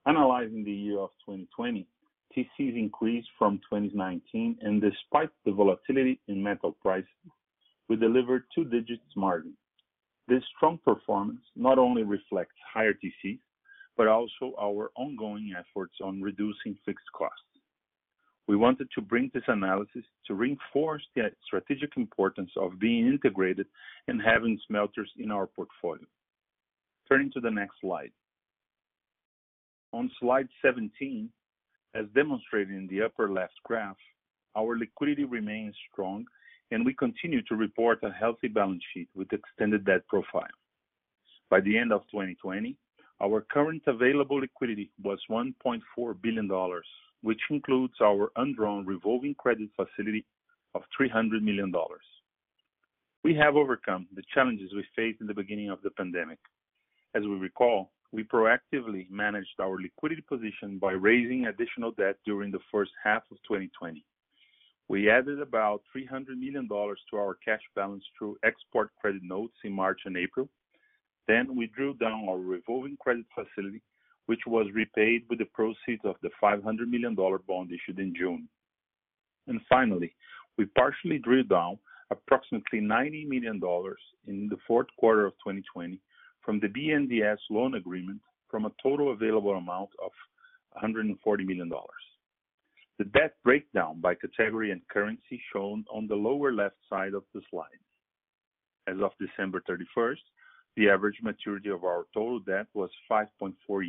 Analyzing 0.06 0.64
the 0.64 0.72
year 0.72 0.98
of 0.98 1.10
2020, 1.26 1.86
TCs 2.34 2.78
increased 2.78 3.28
from 3.38 3.56
2019, 3.70 4.56
and 4.62 4.80
despite 4.80 5.28
the 5.44 5.52
volatility 5.52 6.18
in 6.28 6.42
metal 6.42 6.76
prices, 6.80 7.06
we 7.88 7.96
delivered 7.96 8.44
two 8.54 8.64
digits 8.64 9.02
margins, 9.16 9.56
this 10.30 10.44
strong 10.56 10.78
performance 10.84 11.40
not 11.56 11.76
only 11.76 12.04
reflects 12.04 12.54
higher 12.72 12.92
TCs, 12.94 13.40
but 13.96 14.06
also 14.06 14.54
our 14.60 14.92
ongoing 14.96 15.52
efforts 15.58 15.94
on 16.02 16.22
reducing 16.22 16.78
fixed 16.86 17.10
costs. 17.18 17.52
We 18.46 18.54
wanted 18.54 18.86
to 18.94 19.00
bring 19.00 19.32
this 19.34 19.42
analysis 19.48 20.04
to 20.28 20.34
reinforce 20.34 21.02
the 21.16 21.30
strategic 21.44 21.96
importance 21.96 22.50
of 22.56 22.78
being 22.78 23.08
integrated 23.08 23.66
and 24.06 24.22
having 24.24 24.56
smelters 24.68 25.10
in 25.18 25.32
our 25.32 25.48
portfolio. 25.48 26.06
Turning 27.08 27.32
to 27.32 27.40
the 27.40 27.50
next 27.50 27.74
slide. 27.80 28.12
On 29.92 30.08
slide 30.20 30.46
17, 30.62 31.28
as 31.96 32.04
demonstrated 32.14 32.70
in 32.72 32.86
the 32.86 33.02
upper 33.02 33.32
left 33.32 33.54
graph, 33.64 33.96
our 34.54 34.78
liquidity 34.78 35.24
remains 35.24 35.74
strong 35.92 36.24
and 36.70 36.84
we 36.84 36.94
continue 36.94 37.42
to 37.42 37.56
report 37.56 37.98
a 38.02 38.10
healthy 38.10 38.48
balance 38.48 38.82
sheet 38.92 39.08
with 39.14 39.32
extended 39.32 39.84
debt 39.84 40.06
profile. 40.08 40.54
By 41.50 41.60
the 41.60 41.76
end 41.76 41.92
of 41.92 42.02
2020, 42.10 42.76
our 43.22 43.40
current 43.52 43.82
available 43.86 44.36
liquidity 44.40 44.90
was 45.02 45.18
$1.4 45.30 45.80
billion, 46.22 46.48
which 47.22 47.40
includes 47.50 47.94
our 48.02 48.30
undrawn 48.36 48.86
revolving 48.86 49.34
credit 49.34 49.68
facility 49.76 50.24
of 50.74 50.82
$300 50.98 51.42
million. 51.42 51.72
We 53.24 53.34
have 53.34 53.56
overcome 53.56 54.06
the 54.14 54.22
challenges 54.32 54.70
we 54.72 54.84
faced 54.96 55.20
in 55.20 55.26
the 55.26 55.34
beginning 55.34 55.70
of 55.70 55.82
the 55.82 55.90
pandemic. 55.90 56.38
As 57.14 57.24
we 57.24 57.34
recall, 57.34 57.90
we 58.12 58.22
proactively 58.24 59.10
managed 59.10 59.60
our 59.60 59.76
liquidity 59.80 60.22
position 60.26 60.78
by 60.78 60.92
raising 60.92 61.46
additional 61.46 61.90
debt 61.92 62.16
during 62.24 62.50
the 62.52 62.58
first 62.72 62.92
half 63.04 63.22
of 63.30 63.36
2020 63.48 64.04
we 64.90 65.08
added 65.08 65.40
about 65.40 65.82
$300 65.96 66.36
million 66.36 66.68
to 66.68 67.16
our 67.16 67.36
cash 67.44 67.62
balance 67.76 68.02
through 68.18 68.38
export 68.44 68.90
credit 69.00 69.22
notes 69.22 69.54
in 69.62 69.72
March 69.72 70.00
and 70.04 70.16
April. 70.16 70.48
We 71.28 71.68
drew 71.76 71.94
down 71.94 72.26
our 72.28 72.38
revolving 72.40 72.96
credit 73.00 73.24
facility, 73.32 73.82
which 74.26 74.40
was 74.48 74.66
repaid 74.74 75.22
with 75.30 75.38
the 75.38 75.44
proceeds 75.54 76.02
of 76.04 76.16
the 76.22 76.30
$500 76.42 76.60
million 76.88 77.14
bond 77.14 77.70
issued 77.70 78.00
in 78.00 78.12
June. 78.18 78.48
Finally, 79.68 80.12
we 80.58 80.64
partially 80.76 81.18
drew 81.18 81.44
down 81.44 81.78
approximately 82.10 82.80
$90 82.80 83.28
million 83.28 83.60
in 84.26 84.48
the 84.48 84.56
fourth 84.66 84.88
quarter 84.98 85.24
of 85.24 85.34
2020 85.34 86.00
from 86.44 86.58
the 86.58 86.66
BNDES 86.66 87.36
loan 87.48 87.74
agreement 87.76 88.20
from 88.50 88.64
a 88.64 88.72
total 88.82 89.12
available 89.12 89.52
amount 89.52 89.90
of 90.04 90.10
$140 90.82 91.46
million. 91.46 91.70
The 93.00 93.18
debt 93.18 93.32
breakdown 93.44 93.98
by 94.02 94.14
category 94.14 94.72
and 94.72 94.82
currency 94.88 95.40
shown 95.54 95.86
on 95.90 96.06
the 96.06 96.14
lower 96.16 96.52
left 96.52 96.76
side 96.86 97.14
of 97.14 97.22
the 97.32 97.40
slide. 97.50 97.80
As 98.86 99.00
of 99.00 99.12
December 99.18 99.62
31st, 99.66 100.18
the 100.76 100.90
average 100.90 101.16
maturity 101.22 101.70
of 101.70 101.84
our 101.84 102.04
total 102.12 102.40
debt 102.40 102.66
was 102.74 102.90
5.4 103.10 103.26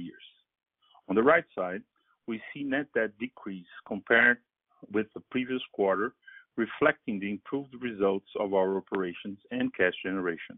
years. 0.02 0.24
On 1.10 1.16
the 1.16 1.24
right 1.24 1.44
side, 1.54 1.82
we 2.26 2.42
see 2.54 2.64
net 2.64 2.88
debt 2.96 3.12
decrease 3.20 3.68
compared 3.86 4.38
with 4.94 5.08
the 5.14 5.20
previous 5.30 5.62
quarter, 5.74 6.14
reflecting 6.56 7.20
the 7.20 7.32
improved 7.32 7.76
results 7.82 8.30
of 8.40 8.54
our 8.54 8.78
operations 8.78 9.40
and 9.52 9.76
cash 9.76 9.96
generation. 10.06 10.58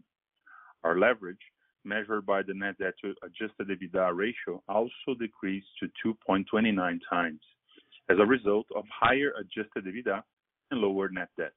Our 0.84 0.96
leverage, 1.00 1.42
measured 1.82 2.24
by 2.24 2.42
the 2.44 2.54
net 2.54 2.78
debt 2.78 2.94
to 3.02 3.16
adjusted 3.26 3.66
EBITDA 3.70 4.14
ratio, 4.14 4.62
also 4.68 5.18
decreased 5.18 5.66
to 5.80 5.90
2.29 6.28 7.00
times, 7.10 7.40
as 8.10 8.16
a 8.20 8.26
result 8.26 8.66
of 8.76 8.84
higher 8.90 9.32
adjusted 9.38 9.86
EBITDA 9.86 10.22
and 10.70 10.80
lower 10.80 11.08
net 11.08 11.28
debt. 11.38 11.52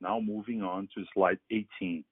Now 0.00 0.20
moving 0.20 0.62
on 0.62 0.88
to 0.96 1.04
slide 1.14 1.38
18. 1.50 2.04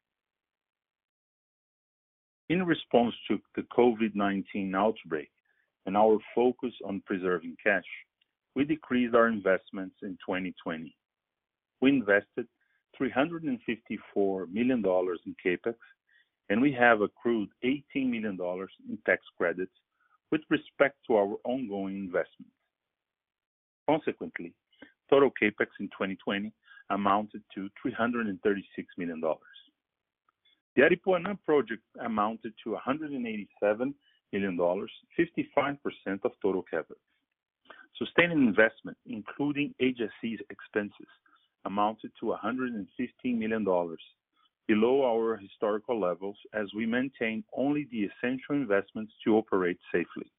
In 2.49 2.65
response 2.67 3.15
to 3.29 3.39
the 3.57 3.63
COVID-19 3.77 4.75
outbreak 4.75 5.31
and 5.87 5.97
our 5.97 6.19
focus 6.35 6.73
on 6.85 7.03
preserving 7.07 7.57
cash, 7.65 7.85
we 8.55 8.65
decreased 8.65 9.15
our 9.15 9.29
investments 9.29 9.97
in 10.03 10.11
2020. 10.27 10.95
We 11.81 11.91
invested 11.91 12.47
$354 13.01 14.53
million 14.53 14.83
in 14.85 15.35
CapEx, 15.45 15.75
and 16.51 16.61
we 16.61 16.73
have 16.73 17.01
accrued 17.01 17.49
$18 17.65 18.11
million 18.11 18.37
in 18.89 18.99
tax 19.07 19.23
credits 19.39 19.73
with 20.33 20.41
respect 20.51 20.97
to 21.07 21.17
our 21.17 21.37
ongoing 21.45 21.97
investments. 21.97 22.51
Consequently, 23.91 24.55
total 25.11 25.31
CapEx 25.31 25.67
in 25.81 25.89
2020 25.89 26.53
amounted 26.91 27.43
to 27.57 27.69
$336 27.85 28.63
million. 28.97 29.21
The 30.77 30.83
Aripuanã 30.83 31.37
project 31.45 31.83
amounted 32.05 32.53
to 32.63 32.77
$187 32.87 33.11
million, 34.33 34.59
55% 34.61 34.87
of 36.25 36.31
total 36.41 36.65
CapEx. 36.73 37.01
Sustaining 37.99 38.39
investment, 38.47 38.97
including 39.07 39.75
HSE's 39.83 40.41
expenses, 40.51 41.09
amounted 41.65 42.13
to 42.21 42.27
$115 42.27 42.79
million, 43.37 43.65
below 44.69 45.05
our 45.05 45.37
historical 45.37 45.99
levels 46.01 46.37
as 46.55 46.69
we 46.77 46.87
maintain 46.87 47.43
only 47.57 47.89
the 47.91 48.05
essential 48.09 48.55
investments 48.55 49.13
to 49.25 49.35
operate 49.37 49.79
safely. 49.93 50.31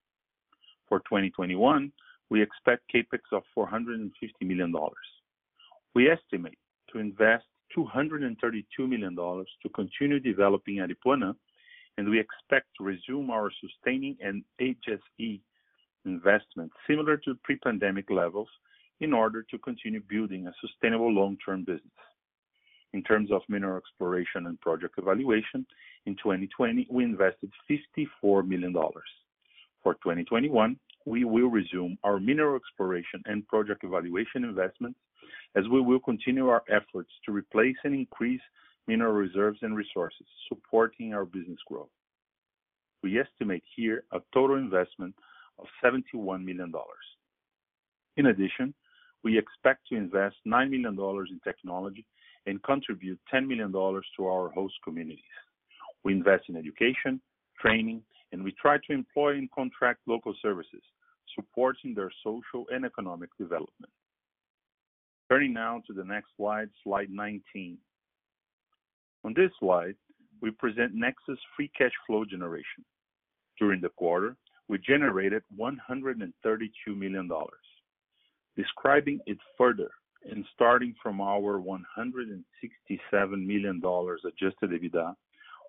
For 0.88 1.00
2021, 1.00 1.92
we 2.32 2.42
expect 2.42 2.92
CapEx 2.92 3.20
of 3.34 3.44
$450 3.56 4.08
million. 4.44 4.74
We 5.94 6.10
estimate 6.10 6.58
to 6.92 6.98
invest 7.00 7.44
$232 7.78 8.30
million 8.80 9.16
to 9.18 9.70
continue 9.76 10.20
developing 10.22 10.78
Aripuanã, 10.78 11.36
and 11.98 12.10
we 12.10 12.20
expect 12.20 12.68
to 12.78 12.86
resume 12.86 13.30
our 13.30 13.52
sustaining 13.60 14.16
and 14.22 14.44
HSE 14.62 15.42
investment 16.06 16.72
similar 16.90 17.18
to 17.18 17.36
pre-pandemic 17.44 18.10
levels 18.10 18.48
in 19.02 19.12
order 19.12 19.44
to 19.52 19.58
continue 19.60 20.02
building 20.10 20.48
a 20.48 20.54
sustainable 20.66 21.12
long-term 21.12 21.66
business. 21.66 22.02
In 22.94 23.04
terms 23.04 23.30
of 23.32 23.42
mineral 23.50 23.78
exploration 23.78 24.48
and 24.48 24.60
project 24.62 24.94
evaluation, 24.98 25.66
in 26.06 26.14
2020, 26.16 26.88
we 26.90 27.04
invested 27.04 27.52
$54 27.70 28.48
million. 28.48 28.74
For 29.84 29.94
2021, 29.96 30.78
we 31.06 31.24
will 31.26 31.48
resume 31.50 31.98
our 32.04 32.20
mineral 32.20 32.56
exploration 32.56 33.22
and 33.26 33.48
project 33.48 33.84
evaluation 33.84 34.44
investments 34.44 35.00
as 35.56 35.64
we 35.72 35.82
will 35.82 36.00
continue 36.00 36.48
our 36.48 36.64
efforts 36.70 37.10
to 37.26 37.32
replace 37.32 37.76
and 37.84 37.94
increase 37.94 38.42
mineral 38.88 39.14
reserves 39.14 39.60
and 39.62 39.76
resources, 39.76 40.26
supporting 40.48 41.14
our 41.14 41.26
business 41.26 41.60
growth. 41.68 41.90
We 43.04 43.20
estimate 43.20 43.64
here 43.76 44.04
a 44.14 44.20
total 44.34 44.58
investment 44.58 45.16
of 45.60 45.66
$71 45.84 46.44
million. 46.44 46.72
In 48.18 48.26
addition, 48.28 48.74
we 49.24 49.38
expect 49.38 49.88
to 49.90 49.96
invest 49.96 50.36
$9 50.48 50.70
million 50.70 50.98
in 50.98 51.40
technology 51.44 52.06
and 52.46 52.62
contribute 52.64 53.20
$10 53.34 53.48
million 53.48 53.72
to 53.72 54.26
our 54.26 54.50
host 54.52 54.74
communities. 54.84 55.20
We 56.04 56.14
invest 56.14 56.44
in 56.50 56.56
education, 56.56 57.22
training, 57.60 58.04
and 58.32 58.44
we 58.44 58.52
try 58.62 58.78
to 58.78 58.94
employ 58.94 59.34
and 59.34 59.50
contract 59.52 60.00
local 60.08 60.34
services, 60.42 60.82
supporting 61.38 61.94
their 61.94 62.12
social 62.24 62.66
and 62.72 62.86
economic 62.86 63.30
development. 63.38 63.92
Turning 65.30 65.54
now 65.54 65.82
to 65.88 65.94
the 65.94 66.04
next 66.04 66.28
slide 66.38 66.70
slide 66.84 67.10
19. 67.10 67.78
On 69.24 69.34
this 69.36 69.52
slide, 69.60 69.96
we 70.42 70.52
present 70.52 70.96
Nexa's 70.96 71.40
free 71.56 71.72
cash 71.78 71.92
flow 72.08 72.26
generation. 72.26 72.84
During 73.60 73.82
the 73.82 73.90
quarter, 73.90 74.36
we 74.68 74.80
generated 74.80 75.44
$132 75.60 76.32
million. 76.98 77.30
Describing 78.58 79.20
it 79.28 79.38
further 79.58 79.92
and 80.30 80.44
starting 80.54 80.96
from 81.02 81.22
our 81.22 81.62
$167 81.62 82.42
million 83.46 83.82
adjusted 83.84 84.72
EBITDA, 84.72 85.14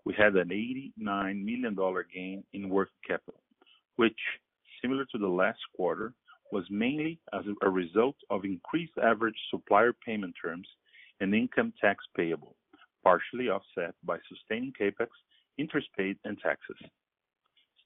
we 0.05 0.15
had 0.17 0.35
an 0.35 0.49
$89 0.49 1.45
million 1.45 1.77
gain 2.13 2.43
in 2.53 2.69
working 2.69 2.95
capital, 3.07 3.41
which, 3.97 4.17
similar 4.81 5.05
to 5.13 5.19
the 5.19 5.29
last 5.29 5.61
quarter, 5.77 6.13
was 6.51 6.65
mainly 6.71 7.19
as 7.33 7.45
a 7.63 7.71
result 7.71 8.17
of 8.31 8.45
increased 8.45 8.93
average 9.03 9.37
supplier 9.51 9.93
payment 10.05 10.35
terms 10.43 10.67
and 11.21 11.35
income 11.35 11.73
tax 11.81 12.05
payable, 12.17 12.57
partially 13.05 13.49
offset 13.49 13.95
by 14.05 14.19
sustaining 14.29 14.73
CapEx, 14.79 15.07
interest 15.57 15.89
paid, 15.97 16.17
and 16.25 16.37
taxes. 16.41 16.77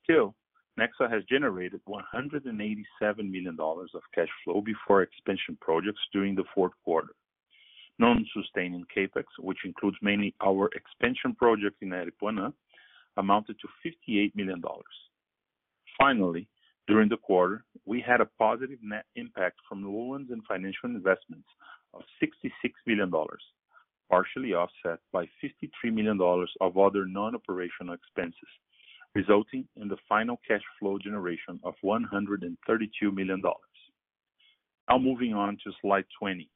Still, 0.02 0.34
Nexa 0.80 1.10
has 1.10 1.22
generated 1.24 1.80
$187 1.88 2.44
million 3.30 3.56
of 3.60 4.02
cash 4.14 4.28
flow 4.44 4.60
before 4.60 5.02
expansion 5.02 5.56
projects 5.60 6.00
during 6.12 6.34
the 6.34 6.44
fourth 6.54 6.72
quarter, 6.84 7.12
Non-sustaining 7.98 8.84
CapEx, 8.94 9.24
which 9.38 9.58
includes 9.64 9.96
mainly 10.02 10.34
our 10.44 10.68
expansion 10.74 11.34
project 11.34 11.82
in 11.82 11.88
Aripuanã, 11.90 12.52
amounted 13.16 13.56
to 13.60 13.92
$58 14.10 14.36
million. 14.36 14.62
Finally, 15.98 16.46
during 16.86 17.08
the 17.08 17.16
quarter, 17.16 17.64
we 17.86 18.02
had 18.06 18.20
a 18.20 18.26
positive 18.38 18.78
net 18.82 19.06
impact 19.16 19.56
from 19.66 19.82
loans 19.82 20.30
and 20.30 20.42
financial 20.44 20.90
investments 20.90 21.48
of 21.94 22.02
$66 22.22 22.52
million, 22.86 23.10
partially 24.10 24.52
offset 24.52 24.98
by 25.10 25.24
$53 25.42 25.90
million 25.92 26.18
of 26.60 26.76
other 26.76 27.06
non-operational 27.06 27.94
expenses, 27.94 28.52
resulting 29.14 29.66
in 29.76 29.88
the 29.88 29.96
final 30.06 30.38
cash 30.46 30.60
flow 30.78 30.98
generation 31.02 31.58
of 31.64 31.72
$132 31.82 32.44
million. 33.14 33.42
Now 34.88 34.98
moving 34.98 35.32
on 35.32 35.56
to 35.64 35.72
slide 35.82 36.04
20, 36.20 36.48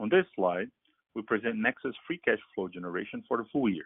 on 0.00 0.08
this 0.08 0.24
slide, 0.34 0.70
we 1.14 1.20
present 1.22 1.56
Nexa's 1.56 1.94
free 2.06 2.18
cash 2.24 2.38
flow 2.54 2.68
generation 2.68 3.22
for 3.28 3.36
the 3.36 3.44
full 3.52 3.68
year. 3.68 3.84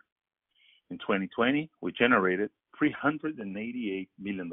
In 0.91 0.99
2020, 0.99 1.69
we 1.81 1.91
generated 1.93 2.51
$388 2.81 4.07
million. 4.21 4.51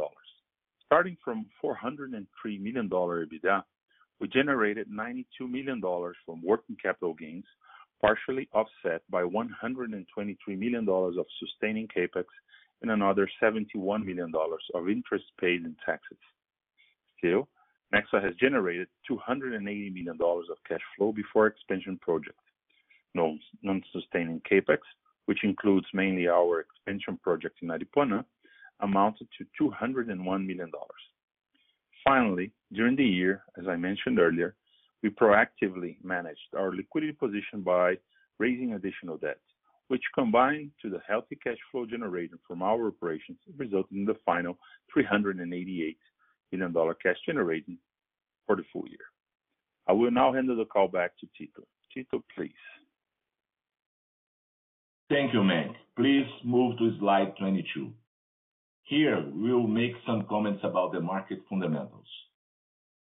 Starting 0.87 1.15
from 1.23 1.45
$403 1.63 2.25
million 2.59 2.89
EBITDA, 2.89 3.63
we 4.19 4.27
generated 4.27 4.87
$92 4.89 5.23
million 5.41 5.79
from 6.25 6.41
working 6.43 6.75
capital 6.81 7.13
gains, 7.13 7.45
partially 8.01 8.49
offset 8.53 9.03
by 9.11 9.21
$123 9.21 9.93
million 10.57 10.89
of 10.89 11.25
sustaining 11.39 11.87
CapEx 11.95 12.23
and 12.81 12.89
another 12.89 13.29
$71 13.41 13.67
million 14.03 14.31
of 14.73 14.89
interest 14.89 15.25
paid 15.39 15.63
in 15.63 15.75
taxes. 15.85 16.17
Still, 17.19 17.47
Nexa 17.93 18.23
has 18.23 18.33
generated 18.39 18.87
$280 19.09 19.61
million 19.93 20.07
of 20.19 20.57
cash 20.67 20.79
flow 20.97 21.11
before 21.11 21.47
expansion 21.47 21.99
projects, 22.01 22.43
non-sustaining 23.15 24.41
CapEx, 24.49 24.77
which 25.25 25.39
includes 25.43 25.87
mainly 25.93 26.27
our 26.27 26.61
expansion 26.61 27.19
project 27.21 27.57
in 27.61 27.69
Aripuanã, 27.69 28.23
amounted 28.79 29.27
to 29.37 29.63
$201 29.71 30.07
million. 30.45 30.71
Finally, 32.03 32.51
during 32.73 32.95
the 32.95 33.05
year, 33.05 33.43
as 33.59 33.67
I 33.67 33.75
mentioned 33.75 34.19
earlier, 34.19 34.55
we 35.03 35.09
proactively 35.09 35.97
managed 36.03 36.39
our 36.57 36.73
liquidity 36.73 37.13
position 37.13 37.61
by 37.61 37.95
raising 38.39 38.73
additional 38.73 39.17
debt, 39.17 39.37
which 39.89 40.01
combined 40.15 40.71
to 40.81 40.89
the 40.89 41.01
healthy 41.07 41.35
cash 41.43 41.57
flow 41.71 41.85
generated 41.85 42.37
from 42.47 42.63
our 42.63 42.87
operations, 42.87 43.37
resulted 43.57 43.95
in 43.97 44.05
the 44.05 44.15
final 44.25 44.57
$388 44.97 45.95
million 46.57 46.93
cash 47.01 47.17
generating 47.25 47.77
for 48.45 48.55
the 48.55 48.63
full 48.73 48.87
year. 48.87 48.97
I 49.87 49.93
will 49.93 50.11
now 50.11 50.33
hand 50.33 50.49
the 50.49 50.65
call 50.65 50.87
back 50.87 51.11
to 51.19 51.27
Tito. 51.37 51.63
Tito, 51.93 52.23
please. 52.37 52.51
Thank 55.09 55.33
you, 55.33 55.41
Menck. 55.41 55.73
Please 55.97 56.25
move 56.45 56.77
to 56.77 56.97
slide 56.99 57.33
22. 57.39 57.91
Here, 58.83 59.23
we'll 59.33 59.67
make 59.67 59.91
some 60.05 60.25
comments 60.29 60.61
about 60.63 60.93
the 60.93 60.99
market 61.01 61.39
fundamentals. 61.49 62.07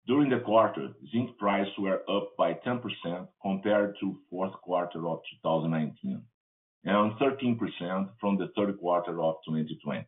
During 0.06 0.30
the 0.30 0.38
quarter, 0.40 0.88
zinc 1.10 1.36
prices 1.38 1.72
were 1.78 2.02
up 2.08 2.36
by 2.38 2.54
10% 2.66 2.82
compared 3.42 3.96
to 4.00 4.16
fourth 4.30 4.52
quarter 4.62 5.06
of 5.08 5.18
2019, 5.42 6.22
and 6.84 7.12
13% 7.12 8.08
from 8.20 8.38
the 8.38 8.48
third 8.56 8.78
quarter 8.78 9.20
of 9.22 9.36
2020. 9.48 10.06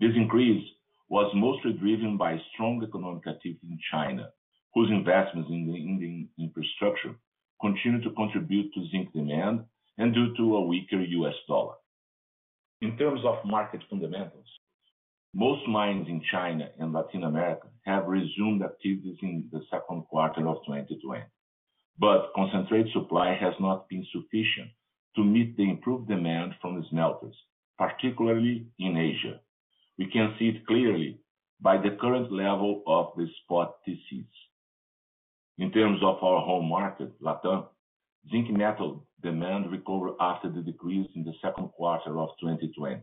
This 0.00 0.10
increase 0.16 0.64
was 1.12 1.30
mostly 1.34 1.74
driven 1.74 2.16
by 2.16 2.38
strong 2.54 2.82
economic 2.82 3.22
activity 3.26 3.60
in 3.68 3.78
China, 3.92 4.30
whose 4.74 4.90
investments 4.90 5.46
in 5.50 5.98
the 6.00 6.28
infrastructure 6.42 7.14
continue 7.60 8.00
to 8.00 8.14
contribute 8.16 8.72
to 8.72 8.80
zinc 8.90 9.12
demand 9.12 9.60
and 9.98 10.14
due 10.14 10.34
to 10.38 10.56
a 10.56 10.66
weaker 10.66 11.00
U.S. 11.20 11.34
dollar. 11.46 11.74
In 12.80 12.96
terms 12.96 13.20
of 13.26 13.44
market 13.44 13.82
fundamentals, 13.90 14.48
most 15.34 15.68
mines 15.68 16.06
in 16.08 16.22
China 16.32 16.66
and 16.78 16.94
Latin 16.94 17.24
America 17.24 17.66
have 17.84 18.06
resumed 18.06 18.62
activities 18.62 19.18
in 19.22 19.50
the 19.52 19.60
second 19.70 20.04
quarter 20.08 20.48
of 20.48 20.64
2020, 20.64 21.24
but 21.98 22.30
concentrate 22.34 22.86
supply 22.94 23.34
has 23.38 23.52
not 23.60 23.86
been 23.90 24.06
sufficient 24.10 24.70
to 25.16 25.22
meet 25.22 25.58
the 25.58 25.68
improved 25.68 26.08
demand 26.08 26.52
from 26.62 26.76
the 26.80 26.86
smelters, 26.88 27.36
particularly 27.78 28.64
in 28.78 28.96
Asia. 28.96 29.38
We 29.98 30.06
can 30.06 30.34
see 30.38 30.48
it 30.48 30.66
clearly 30.66 31.18
by 31.60 31.76
the 31.76 31.90
current 32.00 32.32
level 32.32 32.82
of 32.86 33.12
the 33.16 33.26
spot 33.42 33.76
TCs. 33.86 34.26
In 35.58 35.70
terms 35.70 36.00
of 36.02 36.16
our 36.22 36.40
home 36.40 36.68
market, 36.68 37.12
LATAM, 37.20 37.66
zinc 38.30 38.50
metal 38.50 39.06
demand 39.22 39.70
recovered 39.70 40.14
after 40.18 40.48
the 40.50 40.62
decrease 40.62 41.08
in 41.14 41.24
the 41.24 41.34
second 41.42 41.68
quarter 41.68 42.18
of 42.18 42.30
2020. 42.40 43.00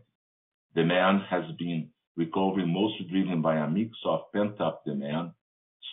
Demand 0.74 1.20
has 1.30 1.44
been 1.58 1.90
recovering, 2.16 2.72
mostly 2.72 3.06
driven 3.08 3.40
by 3.40 3.56
a 3.56 3.68
mix 3.70 3.96
of 4.04 4.20
pent-up 4.34 4.82
demand, 4.84 5.30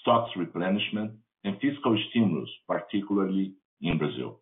stocks 0.02 0.32
replenishment, 0.36 1.12
and 1.44 1.60
fiscal 1.62 1.98
stimulus, 2.10 2.50
particularly 2.68 3.54
in 3.82 3.98
Brazil. 3.98 4.40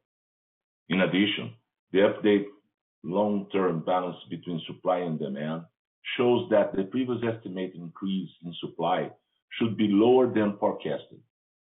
In 0.88 1.02
addition, 1.02 1.54
the 1.92 2.00
updated 2.00 2.46
long-term 3.04 3.82
balance 3.86 4.18
between 4.30 4.62
supply 4.66 5.00
and 5.00 5.20
demand 5.20 5.64
shows 6.18 6.48
that 6.52 6.76
the 6.76 6.84
previous 6.84 7.20
estimate 7.24 7.74
increase 7.76 8.30
in 8.44 8.54
supply 8.60 9.10
should 9.58 9.78
be 9.78 9.88
lower 9.90 10.32
than 10.34 10.58
forecasted, 10.60 11.20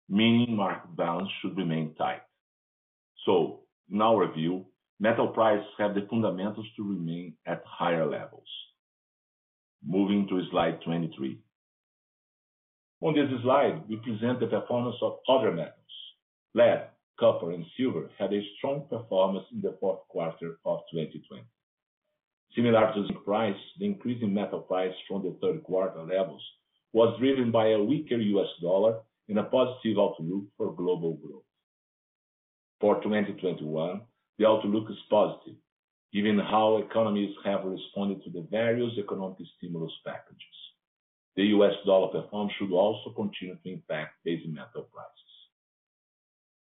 meaning 0.08 0.56
market 0.56 0.94
balance 0.96 1.28
should 1.40 1.56
remain 1.56 1.94
tight. 1.96 2.22
So, 3.24 3.60
in 3.90 4.00
our 4.02 4.32
view, 4.32 4.66
metal 5.00 5.28
prices 5.28 5.68
have 5.78 5.94
the 5.94 6.06
fundamentals 6.10 6.66
to 6.76 6.82
remain 6.88 7.34
at 7.46 7.62
higher 7.66 8.06
levels. 8.06 8.48
Moving 9.84 10.26
to 10.28 10.40
slide 10.50 10.80
23. 10.82 11.38
On 13.00 13.14
this 13.14 13.30
slide, 13.42 13.88
we 13.88 13.96
present 13.96 14.40
the 14.40 14.48
performance 14.48 14.96
of 15.02 15.18
other 15.28 15.52
metals. 15.52 15.74
Lead, 16.54 16.88
copper, 17.18 17.52
and 17.52 17.64
silver 17.76 18.10
had 18.18 18.32
a 18.32 18.42
strong 18.56 18.86
performance 18.90 19.46
in 19.52 19.60
the 19.60 19.76
fourth 19.80 20.00
quarter 20.08 20.58
of 20.64 20.80
2020. 20.90 21.42
Similar 22.54 22.92
to 22.94 23.06
zinc 23.06 23.24
price, 23.24 23.56
the 23.78 23.84
increase 23.86 24.22
in 24.22 24.32
metal 24.32 24.60
price 24.60 24.94
from 25.06 25.22
the 25.22 25.32
third 25.40 25.62
quarter 25.64 26.02
levels 26.02 26.42
was 26.92 27.18
driven 27.18 27.50
by 27.50 27.68
a 27.70 27.82
weaker 27.82 28.16
U.S. 28.16 28.48
dollar 28.62 29.00
and 29.28 29.38
a 29.38 29.44
positive 29.44 29.98
outlook 29.98 30.44
for 30.56 30.72
global 30.74 31.14
growth. 31.14 31.42
For 32.80 32.96
2021, 33.02 34.00
the 34.38 34.46
outlook 34.46 34.88
is 34.90 34.96
positive, 35.10 35.56
given 36.12 36.38
how 36.38 36.78
economies 36.78 37.34
have 37.44 37.64
responded 37.64 38.24
to 38.24 38.30
the 38.30 38.46
various 38.50 38.96
economic 38.98 39.36
stimulus 39.58 39.92
packages. 40.06 40.56
The 41.36 41.44
U.S. 41.60 41.74
dollar 41.84 42.08
performance 42.22 42.54
should 42.58 42.72
also 42.72 43.10
continue 43.10 43.56
to 43.62 43.68
impact 43.70 44.24
base 44.24 44.42
metal 44.48 44.88
prices. 44.90 45.32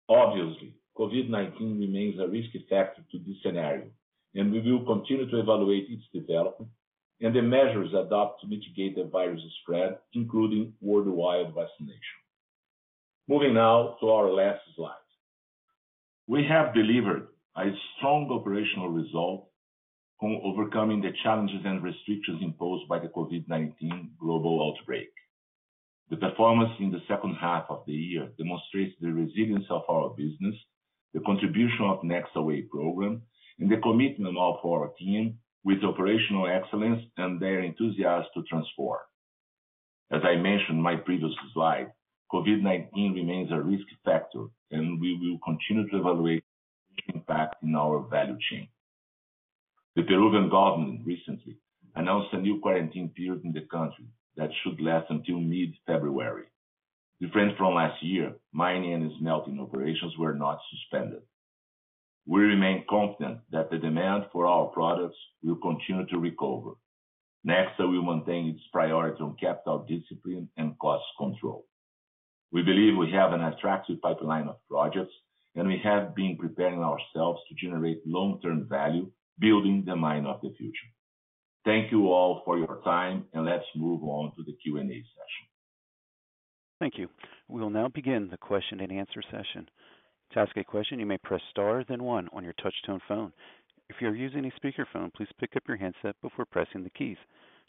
Obviously, 0.07 0.75
COVID-19 0.97 1.79
remains 1.79 2.19
a 2.21 2.27
risk 2.27 2.51
factor 2.69 3.03
to 3.11 3.19
this 3.19 3.35
scenario, 3.43 3.87
and 4.35 4.51
we 4.51 4.59
will 4.59 4.85
continue 4.85 5.29
to 5.29 5.39
evaluate 5.39 5.87
its 5.89 6.03
development 6.13 6.69
and 7.21 7.33
the 7.33 7.41
measures 7.41 7.89
adopted 7.93 8.49
to 8.49 8.55
mitigate 8.55 8.95
the 8.95 9.09
virus 9.09 9.41
spread, 9.63 9.97
including 10.13 10.73
worldwide 10.81 11.47
vaccination. 11.55 12.19
Moving 13.29 13.53
now 13.53 13.95
to 14.01 14.09
our 14.11 14.29
last 14.29 14.59
slide. 14.75 14.91
We 16.27 16.45
have 16.49 16.75
delivered 16.75 17.27
a 17.55 17.63
strong 17.97 18.27
operational 18.29 18.89
result 18.89 19.47
on 20.21 20.41
overcoming 20.43 21.01
the 21.01 21.11
challenges 21.23 21.61
and 21.63 21.81
restrictions 21.81 22.41
imposed 22.43 22.87
by 22.89 22.99
the 22.99 23.07
COVID-19 23.07 24.09
global 24.19 24.67
outbreak. 24.77 25.07
The 26.09 26.17
performance 26.17 26.71
in 26.79 26.91
the 26.91 26.99
second 27.07 27.35
half 27.39 27.65
of 27.69 27.83
the 27.87 27.93
year 27.93 28.27
demonstrates 28.37 28.95
the 28.99 29.11
resilience 29.11 29.65
of 29.69 29.83
our 29.89 30.09
business, 30.09 30.55
the 31.13 31.21
contribution 31.21 31.85
of 31.85 32.01
Nexa 32.03 32.43
Way 32.45 32.63
program, 32.63 33.21
in 33.59 33.69
the 33.69 33.77
commitment 33.77 34.37
of 34.37 34.55
our 34.65 34.89
team 34.99 35.37
with 35.63 35.83
operational 35.83 36.47
excellence 36.47 37.01
and 37.17 37.39
their 37.41 37.61
enthusiasm 37.61 38.25
to 38.33 38.43
transform. 38.43 38.99
As 40.11 40.21
I 40.23 40.35
mentioned 40.35 40.77
in 40.77 40.81
my 40.81 40.95
previous 40.97 41.31
slide, 41.53 41.91
COVID-19 42.31 43.15
remains 43.15 43.51
a 43.51 43.59
risk 43.61 43.85
factor, 44.03 44.45
and 44.71 44.99
we 44.99 45.13
will 45.17 45.39
continue 45.43 45.89
to 45.89 45.97
evaluate 45.97 46.43
its 46.91 47.15
impact 47.15 47.55
in 47.63 47.75
our 47.75 48.01
value 48.09 48.37
chain. 48.51 48.67
The 49.95 50.03
Peruvian 50.03 50.49
government 50.49 51.01
recently 51.05 51.57
announced 51.95 52.33
a 52.33 52.37
new 52.41 52.59
quarantine 52.61 53.09
period 53.15 53.43
in 53.45 53.53
the 53.53 53.61
country 53.61 54.05
that 54.35 54.49
should 54.63 54.81
last 54.81 55.05
until 55.09 55.39
mid-February. 55.39 56.45
Different 57.21 57.57
from 57.57 57.75
last 57.75 58.03
year, 58.03 58.33
mining 58.51 58.93
and 58.93 59.11
smelting 59.19 59.59
operations 59.59 60.13
were 60.17 60.33
not 60.33 60.59
suspended 60.69 61.21
we 62.27 62.41
remain 62.41 62.83
confident 62.89 63.39
that 63.51 63.69
the 63.69 63.77
demand 63.77 64.25
for 64.33 64.47
our 64.47 64.65
products 64.67 65.15
will 65.43 65.57
continue 65.57 66.05
to 66.07 66.17
recover. 66.17 66.71
Nexa 67.47 67.79
will 67.81 68.01
maintain 68.01 68.47
its 68.49 68.63
priority 68.71 69.21
on 69.21 69.35
capital 69.39 69.85
discipline 69.87 70.49
and 70.57 70.77
cost 70.79 71.03
control. 71.19 71.65
We 72.51 72.63
believe 72.63 72.97
we 72.97 73.11
have 73.11 73.33
an 73.33 73.41
attractive 73.43 74.01
pipeline 74.01 74.47
of 74.47 74.57
projects, 74.67 75.13
and 75.55 75.67
we 75.67 75.79
have 75.83 76.15
been 76.15 76.37
preparing 76.39 76.79
ourselves 76.81 77.41
to 77.47 77.55
generate 77.63 77.99
long-term 78.07 78.67
value, 78.67 79.11
building 79.39 79.83
the 79.85 79.95
mine 79.95 80.25
of 80.25 80.41
the 80.41 80.53
future. 80.57 80.89
Thank 81.65 81.91
you 81.91 82.07
all 82.11 82.41
for 82.45 82.57
your 82.57 82.81
time, 82.83 83.25
and 83.33 83.45
let's 83.45 83.65
move 83.75 84.03
on 84.03 84.31
to 84.35 84.43
the 84.43 84.53
Q&A 84.63 84.81
session. 84.81 85.45
Thank 86.79 86.97
you. 86.97 87.07
We 87.47 87.61
will 87.61 87.69
now 87.69 87.87
begin 87.89 88.29
the 88.31 88.37
question 88.37 88.79
and 88.79 88.91
answer 88.91 89.21
session. 89.31 89.67
To 90.31 90.39
ask 90.39 90.57
a 90.57 90.63
question, 90.63 90.99
you 90.99 91.05
may 91.05 91.19
press 91.19 91.43
star 91.51 91.83
then 91.83 92.03
one 92.03 92.29
on 92.33 92.43
your 92.43 92.53
touch-tone 92.53 92.99
phone. 93.07 93.31
If 93.89 94.01
you're 94.01 94.15
using 94.15 94.45
a 94.45 94.51
speakerphone, 94.59 95.13
please 95.13 95.31
pick 95.39 95.55
up 95.55 95.67
your 95.67 95.77
handset 95.77 96.19
before 96.21 96.45
pressing 96.45 96.83
the 96.83 96.89
keys. 96.89 97.17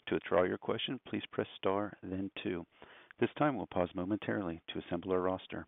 To 0.07 0.15
withdraw 0.15 0.43
your 0.43 0.57
question, 0.57 0.99
please 1.05 1.25
press 1.31 1.47
star 1.57 1.93
then 2.01 2.31
two. 2.35 2.65
This 3.19 3.33
time, 3.35 3.55
we'll 3.55 3.67
pause 3.67 3.93
momentarily 3.93 4.61
to 4.69 4.79
assemble 4.79 5.11
our 5.11 5.19
roster. 5.21 5.67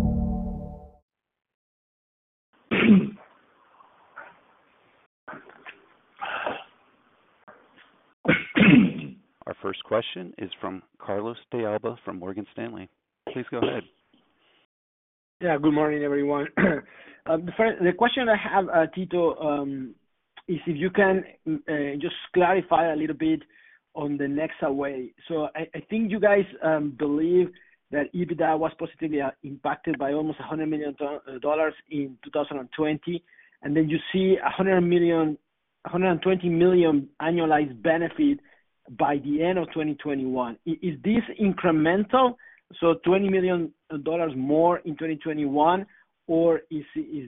first 9.61 9.83
question 9.83 10.33
is 10.37 10.49
from 10.59 10.81
Carlos 10.99 11.37
de 11.51 11.65
Alba 11.65 11.95
from 12.03 12.19
Morgan 12.19 12.45
Stanley. 12.51 12.89
Please 13.31 13.45
go 13.51 13.59
ahead. 13.59 13.83
Yeah. 15.39 15.57
Good 15.61 15.73
morning, 15.73 16.03
everyone. 16.03 16.47
Uh, 17.27 17.37
the 17.37 17.91
question 17.95 18.25
I 18.27 18.35
have, 18.35 18.67
uh, 18.67 18.87
Tito, 18.95 19.35
um, 19.35 19.93
is 20.47 20.57
if 20.65 20.75
you 20.75 20.89
can 20.89 21.23
uh, 21.47 21.93
just 22.01 22.15
clarify 22.33 22.91
a 22.91 22.95
little 22.95 23.15
bit 23.15 23.41
on 23.93 24.17
the 24.17 24.23
Nexa 24.23 24.73
Way. 24.73 25.13
So 25.27 25.45
I 25.55 25.67
think 25.87 26.09
you 26.09 26.19
guys 26.19 26.45
um, 26.65 26.95
believe 26.97 27.49
that 27.91 28.11
EBITDA 28.15 28.57
was 28.57 28.71
positively 28.79 29.19
impacted 29.43 29.99
by 29.99 30.13
almost 30.13 30.39
$100 30.39 30.67
million 30.67 30.95
in 31.91 32.17
2020, 32.23 33.23
and 33.61 33.75
then 33.77 33.87
you 33.87 33.99
see 34.11 34.37
$120 34.59 35.37
million 36.49 37.07
annualized 37.21 37.83
benefit 37.83 38.39
by 38.89 39.17
the 39.23 39.43
end 39.43 39.57
of 39.57 39.67
2021. 39.67 40.57
Is 40.65 40.99
this 41.03 41.23
incremental, 41.39 42.35
so 42.79 42.95
$20 43.05 43.29
million 43.29 43.71
more 44.37 44.79
in 44.79 44.93
2021, 44.93 45.85
or 46.27 46.61
is 46.71 46.83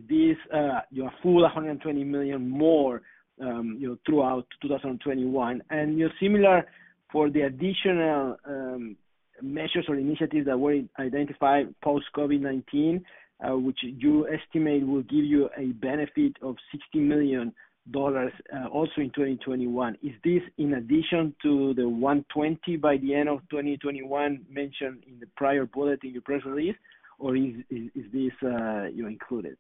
this 0.08 0.38
uh, 0.54 0.80
your 0.92 1.12
full 1.22 1.48
$120 1.48 2.06
million 2.06 2.50
more, 2.50 3.02
um, 3.42 3.78
you 3.80 3.88
know, 3.90 3.98
throughout 4.06 4.46
2021? 4.62 5.62
You 5.98 6.06
are 6.08 6.14
similar 6.22 6.66
for 7.12 7.30
the 7.30 7.42
additional 7.42 8.38
um, 8.48 8.96
measures 9.42 9.86
or 9.88 9.96
initiatives 9.96 10.46
that 10.48 10.60
were 10.60 10.80
identified 11.00 11.74
post-COVID-19, 11.84 13.02
uh, 13.46 13.58
which 13.58 13.78
you 13.84 14.28
estimate 14.30 14.88
will 14.88 15.04
give 15.04 15.26
you 15.26 15.50
a 15.58 15.68
benefit 15.74 16.34
of 16.42 16.56
$60 16.96 17.02
million 17.02 17.54
Dollars 17.92 18.32
uh, 18.56 18.68
also 18.68 18.94
in 19.02 19.10
2021. 19.10 19.98
Is 20.02 20.12
this 20.24 20.42
in 20.58 20.76
addition 20.76 21.36
to 21.44 21.74
the 21.74 21.88
120 21.88 22.78
by 22.78 22.96
the 22.96 23.14
end 23.14 23.28
of 23.28 23.40
2021 23.50 24.40
mentioned 24.50 25.04
in 25.06 25.20
the 25.20 25.26
prior 25.36 25.66
bullet 25.66 26.00
in 26.04 26.12
your 26.14 26.22
press 26.22 26.42
release, 26.46 26.78
or 27.20 27.36
is 27.36 27.56
this 27.70 28.32
uh, 28.42 28.84
you 28.86 29.06
included? 29.08 29.58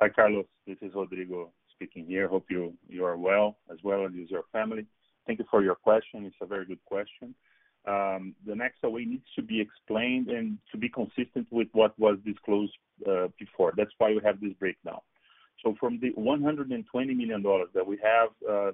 Hi, 0.00 0.08
Carlos. 0.08 0.46
This 0.66 0.78
is 0.80 0.94
Rodrigo 0.94 1.50
speaking 1.74 2.06
here. 2.06 2.26
Hope 2.26 2.46
you 2.48 2.72
are 3.04 3.16
well, 3.18 3.58
as 3.70 3.76
well 3.84 4.06
as 4.06 4.12
your 4.14 4.44
family. 4.52 4.86
Thank 5.26 5.38
you 5.38 5.44
for 5.50 5.62
your 5.62 5.74
question. 5.74 6.24
It's 6.24 6.36
a 6.40 6.46
very 6.46 6.64
good 6.64 6.82
question. 6.86 7.34
Um, 7.86 8.34
the 8.44 8.56
away 8.84 9.04
needs 9.04 9.26
to 9.36 9.42
be 9.42 9.60
explained 9.60 10.26
and 10.28 10.58
to 10.72 10.76
be 10.78 10.88
consistent 10.88 11.46
with 11.52 11.68
what 11.72 11.96
was 11.98 12.18
disclosed 12.24 12.76
uh, 13.08 13.28
before. 13.38 13.72
That's 13.76 13.92
why 13.98 14.10
we 14.10 14.20
have 14.24 14.40
this 14.40 14.52
breakdown. 14.58 14.98
So 15.64 15.74
From 15.78 16.00
the 16.00 16.10
$120 16.18 16.82
million 17.16 17.42
that 17.42 17.86
we 17.86 17.98
have 18.02 18.28
uh, 18.48 18.72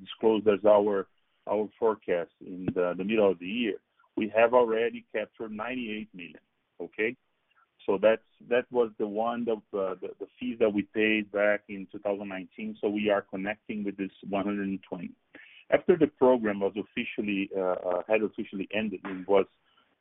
disclosed 0.00 0.48
as 0.48 0.64
our 0.66 1.06
our 1.46 1.68
forecast 1.78 2.30
in 2.40 2.66
the, 2.74 2.94
the 2.96 3.04
middle 3.04 3.30
of 3.30 3.38
the 3.38 3.46
year, 3.46 3.74
we 4.16 4.32
have 4.34 4.54
already 4.54 5.04
captured 5.14 5.50
$98 5.52 6.06
million. 6.14 6.38
Okay? 6.80 7.14
So 7.86 7.98
that's 8.00 8.22
That 8.48 8.64
was 8.70 8.90
the 8.98 9.06
one 9.06 9.42
of 9.50 9.58
uh, 9.74 9.96
the, 10.00 10.08
the 10.20 10.26
fees 10.40 10.56
that 10.60 10.72
we 10.72 10.82
paid 10.94 11.30
back 11.32 11.62
in 11.68 11.86
2019. 11.92 12.78
So 12.80 12.88
We 12.88 13.10
are 13.10 13.20
connecting 13.22 13.84
with 13.84 13.96
this 13.96 14.12
120. 14.30 15.10
After 15.74 15.96
the 15.96 16.06
program 16.06 16.60
was 16.60 16.72
officially 16.78 17.50
uh, 17.56 17.60
uh, 17.60 18.02
had 18.08 18.22
officially 18.22 18.68
ended 18.72 19.00
and 19.04 19.26
was 19.26 19.44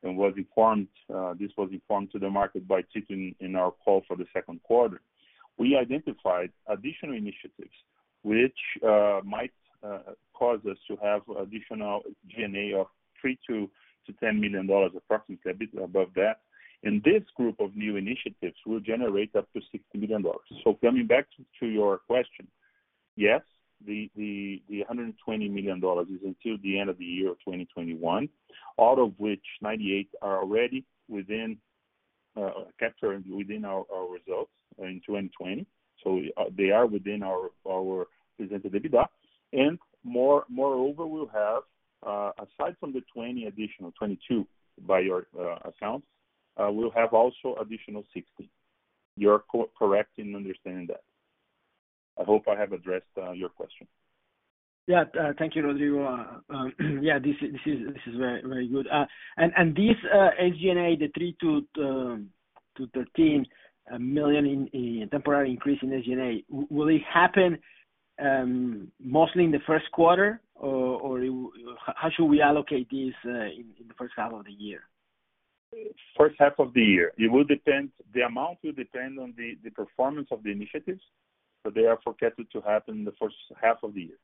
and 0.04 0.16
was 0.18 0.34
informed 0.38 0.88
uh, 1.14 1.34
this 1.40 1.50
was 1.58 1.70
informed 1.72 2.12
to 2.12 2.20
the 2.20 2.30
market 2.30 2.68
by 2.68 2.82
Tito 2.94 3.16
in 3.40 3.56
our 3.56 3.72
call 3.72 4.04
for 4.08 4.16
the 4.16 4.26
second 4.34 4.62
quarter, 4.62 5.02
we 5.58 5.76
identified 5.76 6.52
additional 6.68 7.16
initiatives 7.16 7.76
which 8.22 8.60
might 9.26 9.54
cause 10.38 10.60
us 10.70 10.78
to 10.88 10.96
have 11.02 11.22
additional 11.40 12.02
G&A 12.30 12.78
of 12.80 12.88
to 13.48 13.70
million-$10 14.22 14.40
million, 14.40 14.90
approximately 14.98 15.52
a 15.52 15.54
bit 15.56 15.70
above 15.82 16.08
that. 16.16 16.40
And 16.84 17.02
This 17.04 17.24
group 17.36 17.60
of 17.60 17.76
new 17.76 17.96
initiatives 17.96 18.56
will 18.66 18.80
generate 18.82 19.34
up 19.36 19.48
to 19.54 19.60
$60 19.60 20.02
million. 20.02 20.24
So 20.64 20.78
Coming 20.84 21.08
back 21.08 21.26
to 21.60 21.66
your 21.66 21.98
question, 22.00 22.48
yes, 23.16 23.42
the 23.86 24.10
the 24.16 24.62
the 24.70 24.84
$120 24.92 25.16
million 25.52 25.78
is 26.10 26.20
until 26.24 26.58
the 26.64 26.80
end 26.80 26.90
of 26.90 26.98
the 26.98 27.06
year 27.06 27.30
of 27.32 27.40
2021, 27.40 28.30
out 28.80 29.00
of 29.00 29.14
which 29.18 29.42
98 29.62 30.10
are 30.22 30.40
already 30.42 30.86
within 31.10 31.58
uh, 32.36 32.50
captured 32.80 33.24
within 33.30 33.66
our 33.66 33.84
results 34.12 34.52
in 34.80 35.02
2020. 35.06 35.66
So 36.04 36.22
uh, 36.38 36.46
They 36.56 36.72
are 36.72 36.86
within 36.86 37.24
our 37.24 37.50
our 37.70 38.08
presented 38.38 38.74
EBITDA. 38.74 39.06
Moreover, 40.50 41.08
we'll 41.08 41.28
have, 41.30 41.64
uh, 42.06 42.32
aside 42.40 42.76
from 42.80 42.92
the 42.92 43.02
20 43.14 43.46
additional, 43.46 43.92
22 43.98 44.46
by 44.86 45.00
your 45.00 45.28
accounts, 45.64 46.06
we'll 46.58 46.92
have 46.92 47.14
also 47.14 47.56
additional 47.62 48.04
60. 48.14 48.50
You're 49.16 49.44
correct 49.78 50.10
in 50.18 50.36
understanding 50.36 50.88
that. 50.88 51.02
I 52.20 52.24
hope 52.24 52.44
I 52.48 52.56
have 52.60 52.74
addressed 52.74 53.06
uh, 53.18 53.32
your 53.32 53.50
question. 53.50 53.88
Yeah. 54.88 55.04
Uh, 55.20 55.32
thank 55.38 55.56
you, 55.56 55.64
Rodrigo. 55.64 56.06
Uh, 56.06 56.54
um, 56.54 57.00
yeah, 57.02 57.20
this 57.20 57.36
is 57.66 57.80
very 58.18 58.68
good. 58.68 58.88
And 59.38 59.76
this 59.76 59.96
sg 60.14 61.00
the 61.00 61.08
three 61.16 61.36
the 61.42 62.24
3000000 62.78 62.78
to 62.78 63.50
um, 63.96 64.14
million-$13 64.14 64.74
in 65.04 65.10
temporary 65.10 65.52
increase 65.52 65.80
in 65.82 65.90
sg 65.90 66.46
will 66.70 66.88
it 66.88 67.02
happen 67.12 67.58
um, 68.22 68.90
mostly 69.02 69.44
in 69.44 69.52
the 69.52 69.60
first 69.66 69.86
quarter, 69.92 70.40
or 70.56 71.18
how 71.96 72.10
should 72.16 72.26
we 72.26 72.42
allocate 72.42 72.88
this 72.92 73.14
in 73.24 73.66
the 73.88 73.94
first 73.98 74.14
half 74.16 74.32
of 74.34 74.46
the 74.46 74.52
year? 74.52 74.82
First 76.16 76.36
half 76.38 76.54
of 76.60 76.74
the 76.76 76.82
year. 76.84 77.12
It 77.18 77.32
will 77.32 77.44
depend. 77.44 77.90
The 78.14 78.22
amount 78.22 78.60
will 78.64 78.74
depend 78.74 79.18
on 79.18 79.34
the 79.38 79.70
performance 79.72 80.28
of 80.32 80.44
the 80.44 80.52
initiatives 80.52 81.02
they 81.74 81.84
are 81.86 81.98
forecasted 82.04 82.52
to 82.52 82.62
happen 82.62 82.98
in 83.00 83.06
the 83.06 83.14
first 83.20 83.36
half 83.62 83.78
of 83.84 83.94
the 83.94 84.02
year. 84.02 84.18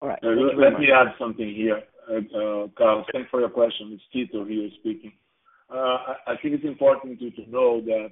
All 0.00 0.08
right. 0.08 0.18
Uh, 0.22 0.28
let 0.58 0.78
me 0.78 0.86
add 0.94 1.08
something 1.18 1.52
here. 1.54 1.82
Uh, 2.08 2.36
uh, 2.66 2.68
Carlos, 2.76 3.04
thanks 3.12 3.28
for 3.30 3.40
your 3.40 3.50
question. 3.50 3.92
It's 3.92 4.02
Tito 4.12 4.44
here 4.44 4.68
speaking. 4.80 5.12
I 5.70 6.34
think 6.42 6.54
it's 6.54 6.64
important 6.64 7.18
to 7.18 7.50
know 7.50 7.80
that 7.80 8.08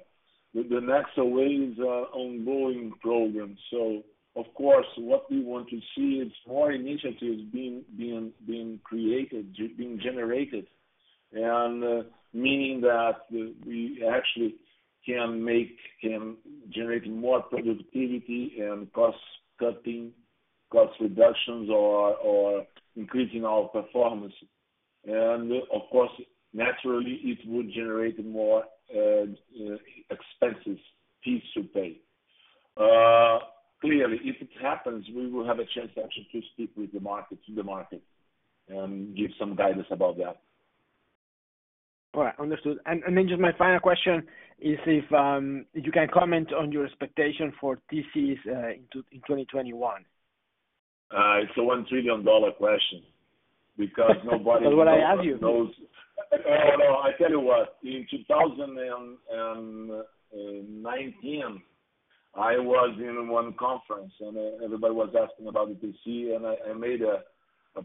the 0.53 0.59
Nexa 0.61 1.19
Way 1.23 1.69
is 1.71 1.77
an 1.77 1.85
ongoing 1.85 2.91
program. 3.01 3.57
Of 4.35 4.45
course, 4.55 4.87
what 4.97 5.29
we 5.31 5.43
want 5.43 5.69
to 5.69 5.79
see 5.95 6.15
is 6.17 6.31
more 6.47 6.71
initiatives 6.71 7.41
being 7.51 8.33
created, 8.83 9.55
being 9.77 9.99
generated, 10.03 10.67
and 11.31 12.03
meaning 12.33 12.81
that 12.81 13.13
we 13.31 14.03
actually 14.11 14.55
can 15.05 15.43
make 15.43 15.77
can 16.01 16.35
generate 16.69 17.09
more 17.09 17.41
productivity 17.43 18.53
and 18.61 18.91
cost-cutting, 18.93 20.11
cost 20.71 20.93
reductions 21.01 21.69
or 21.69 22.65
increasing 22.95 23.45
our 23.45 23.63
performance. 23.69 24.33
Of 25.07 25.81
course, 25.91 26.11
naturally, 26.53 27.19
it 27.23 27.39
would 27.47 27.71
generate 27.73 28.23
more 28.25 28.63
uh, 28.95 29.23
uh, 29.25 29.77
expenses, 30.09 30.79
fees 31.23 31.41
to 31.55 31.63
pay. 31.73 31.97
Uh, 32.77 33.39
clearly, 33.81 34.19
if 34.23 34.41
it 34.41 34.49
happens, 34.61 35.05
we 35.15 35.29
will 35.29 35.45
have 35.45 35.59
a 35.59 35.65
chance 35.75 35.89
actually 35.97 36.27
to 36.31 36.41
speak 36.53 36.71
with 36.77 36.91
the 36.93 36.99
market, 36.99 37.39
to 37.47 37.55
the 37.55 37.63
market, 37.63 38.01
and 38.69 39.15
give 39.17 39.31
some 39.39 39.55
guidance 39.55 39.87
about 39.91 40.17
that. 40.17 40.39
All 42.13 42.23
right. 42.25 42.35
Understood. 42.39 42.77
And 42.85 43.01
Then 43.15 43.27
just 43.27 43.39
my 43.41 43.51
final 43.57 43.79
question 43.79 44.21
is 44.61 44.77
if 44.85 45.11
um, 45.13 45.65
you 45.73 45.91
can 45.91 46.07
comment 46.13 46.53
on 46.53 46.71
your 46.71 46.85
expectation 46.85 47.51
for 47.59 47.79
TCs 47.91 48.37
uh, 48.47 48.69
into 48.77 49.01
2021. 49.25 50.05
Uh, 51.11 51.35
it's 51.43 51.51
a 51.57 51.61
$1 51.61 51.87
trillion 51.89 52.23
question 52.57 53.01
because 53.77 54.15
nobody 54.25 54.65
knows. 54.65 54.69
That's 54.77 54.77
what 54.77 54.87
I 54.87 54.97
asked 54.97 55.23
you. 55.23 55.37
No, 55.41 55.69
I 57.03 57.11
tell 57.19 57.31
you 57.31 57.39
what. 57.39 57.77
In 57.83 58.05
2019, 58.09 60.03
uh, 61.35 61.49
I 62.39 62.53
was 62.57 62.95
in 62.99 63.27
one 63.27 63.53
conference, 63.59 64.13
and 64.21 64.37
everybody 64.63 64.93
was 64.93 65.13
asking 65.13 65.47
about 65.47 65.67
the 65.69 65.75
TC, 65.75 66.33
and 66.35 66.45
I 66.47 66.73
made 66.77 67.01
a 67.03 67.23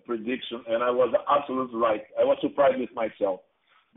prediction, 0.07 0.63
and 0.69 0.83
I 0.83 0.91
was 0.91 1.13
absolutely 1.31 1.79
right. 1.81 2.03
I 2.19 2.25
was 2.25 2.39
surprised 2.41 2.79
with 2.79 2.91
myself. 2.95 3.41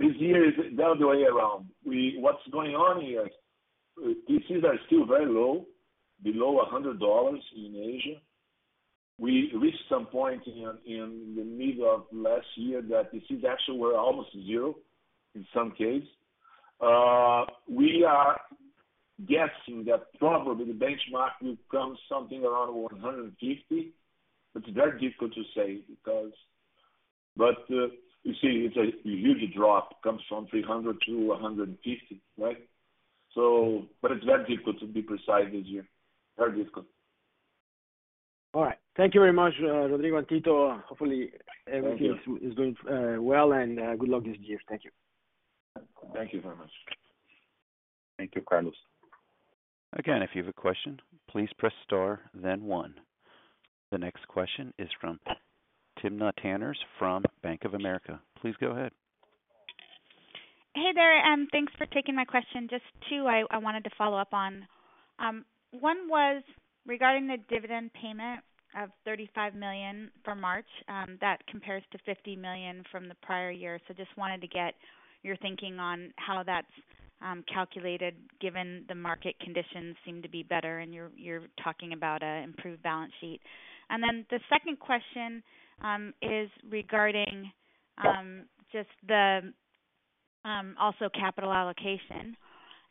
This 0.01 0.15
year 0.17 0.43
is 0.49 0.75
the 0.75 0.83
other 0.83 1.05
way 1.07 1.23
around. 1.25 1.67
What's 1.85 2.41
going 2.51 2.71
on 2.75 3.01
here, 3.05 3.29
TCs 4.27 4.63
are 4.63 4.79
still 4.87 5.05
very 5.05 5.27
low, 5.27 5.67
below 6.23 6.59
$100 6.73 7.37
in 7.55 7.75
Asia. 7.75 8.19
We 9.19 9.51
reached 9.61 9.83
some 9.89 10.07
point 10.07 10.41
in 10.47 11.35
the 11.37 11.43
middle 11.43 11.85
of 11.93 12.05
last 12.11 12.47
year 12.55 12.81
that 12.81 13.13
TCs 13.13 13.43
actually 13.45 13.77
were 13.77 13.95
almost 13.95 14.29
zero 14.33 14.73
in 15.35 15.45
some 15.53 15.71
case. 15.77 16.03
Uh, 16.83 17.45
we 17.69 18.03
are 18.03 18.41
guessing 19.27 19.85
that 19.85 20.05
probably 20.17 20.65
the 20.65 20.73
benchmark 20.73 21.31
will 21.43 21.57
come 21.69 21.95
something 22.09 22.43
around 22.43 22.73
150. 22.73 23.93
It's 24.55 24.69
very 24.69 24.99
difficult 24.99 25.33
to 25.35 25.43
say 25.55 25.81
because. 25.87 26.31
Uh, 27.39 27.45
you 28.23 28.33
see, 28.35 28.69
it's 28.69 28.77
a 28.77 28.91
huge 29.07 29.53
drop, 29.55 30.01
comes 30.03 30.21
from 30.29 30.45
300 30.47 30.97
to 31.07 31.11
150, 31.15 32.21
right? 32.37 32.57
So, 33.33 33.83
but 34.01 34.11
It's 34.11 34.25
very 34.25 34.45
difficult 34.47 34.79
to 34.79 34.85
be 34.85 35.01
precise 35.01 35.45
this 35.51 35.65
year. 35.65 35.87
Very 36.37 36.57
difficult. 36.57 36.85
All 38.53 38.63
right. 38.63 38.77
Thank 38.97 39.13
you 39.15 39.21
very 39.21 39.31
much, 39.33 39.53
uh, 39.63 39.87
Rodrigo 39.89 40.17
and 40.17 40.27
Tito. 40.27 40.77
Hopefully 40.87 41.31
everything 41.71 42.19
is 42.41 42.53
going 42.53 42.75
uh, 42.89 43.21
well, 43.21 43.53
and 43.53 43.79
uh, 43.79 43.95
good 43.95 44.09
luck 44.09 44.23
this 44.25 44.35
year. 44.41 44.59
Thank 44.69 44.83
you. 44.83 44.91
Thank 46.13 46.33
you 46.33 46.41
very 46.41 46.57
much. 46.57 46.69
Thank 48.17 48.33
you, 48.35 48.41
Carlos. 48.41 48.73
Again, 49.93 50.21
if 50.21 50.29
you 50.33 50.43
have 50.43 50.49
a 50.49 50.53
question, 50.67 50.99
please 51.29 51.49
press 51.57 51.73
star 51.85 52.19
then 52.33 52.63
one. 52.65 52.93
The 53.91 53.97
next 53.97 54.27
question 54.27 54.73
is 54.77 54.89
from 54.99 55.19
Timna 56.03 56.31
Tanners 56.41 56.77
from 56.99 57.23
Bank 57.43 57.63
of 57.65 57.73
America. 57.73 58.19
Please 58.41 58.55
go 58.59 58.71
ahead. 58.71 58.91
Hey 60.75 60.89
there, 60.95 61.21
um, 61.33 61.47
thanks 61.51 61.73
for 61.77 61.85
taking 61.87 62.15
my 62.15 62.25
question. 62.25 62.67
Just 62.69 62.83
two 63.09 63.27
I 63.27 63.57
wanted 63.57 63.83
to 63.83 63.89
follow 63.97 64.17
up 64.17 64.33
on. 64.33 64.65
Um, 65.19 65.45
one 65.71 66.07
was 66.09 66.43
regarding 66.87 67.27
the 67.27 67.37
dividend 67.49 67.91
payment 67.93 68.39
of 68.79 68.89
$35 69.05 69.53
million 69.53 70.09
for 70.23 70.33
March. 70.33 70.65
Um, 70.87 71.17
that 71.19 71.45
compares 71.47 71.83
to 71.91 71.97
$50 72.09 72.37
million 72.37 72.83
from 72.89 73.09
the 73.09 73.15
prior 73.21 73.51
year. 73.51 73.79
Just 73.95 74.15
wanted 74.17 74.39
to 74.41 74.47
get 74.47 74.73
your 75.23 75.35
thinking 75.37 75.77
on 75.77 76.13
how 76.15 76.41
that's 76.43 76.67
calculated, 77.53 78.15
given 78.39 78.83
the 78.87 78.95
market 78.95 79.35
conditions 79.41 79.95
seem 80.05 80.21
to 80.23 80.29
be 80.29 80.41
better 80.41 80.79
and 80.79 80.91
you're 80.93 81.41
talking 81.63 81.93
about 81.93 82.23
an 82.23 82.43
improved 82.45 82.81
balance 82.81 83.11
sheet. 83.21 83.39
The 83.91 84.39
second 84.49 84.79
question 84.79 85.43
um, 85.83 86.13
is 86.21 86.49
regarding 86.69 87.51
um, 87.97 88.41
just 88.71 88.89
the 89.07 89.53
um, 90.45 90.75
also 90.79 91.09
capital 91.13 91.51
allocation, 91.53 92.35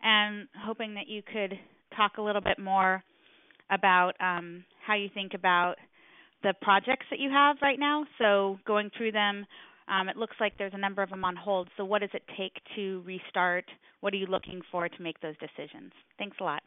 and 0.03 0.49
hoping 0.65 0.95
that 0.95 1.09
you 1.09 1.23
could 1.23 1.59
talk 1.97 2.13
a 2.19 2.23
little 2.23 2.41
bit 2.43 2.59
more 2.59 3.03
about 3.71 4.13
um, 4.21 4.65
how 4.87 4.95
you 4.95 5.09
think 5.13 5.33
about 5.35 5.75
the 6.43 6.55
projects 6.63 7.07
that 7.11 7.19
you 7.19 7.31
have 7.31 7.57
right 7.61 7.79
now. 7.79 8.05
So 8.19 8.59
going 8.67 8.91
through 8.97 9.13
them, 9.13 9.47
um, 9.89 10.09
it 10.09 10.17
looks 10.17 10.37
like 10.41 10.53
there's 10.59 10.73
a 10.75 10.79
number 10.79 11.03
of 11.03 11.11
them 11.11 11.25
on 11.25 11.37
hold. 11.37 11.69
So, 11.77 11.85
what 11.85 12.01
does 12.03 12.11
it 12.15 12.23
take 12.39 12.53
to 12.77 13.03
restart? 13.05 13.65
What 14.01 14.13
are 14.15 14.17
you 14.17 14.27
looking 14.27 14.63
for 14.71 14.89
to 14.89 15.03
make 15.03 15.21
those 15.21 15.35
decisions? 15.39 15.93
Thanks 16.19 16.37
a 16.41 16.45
lot. 16.45 16.63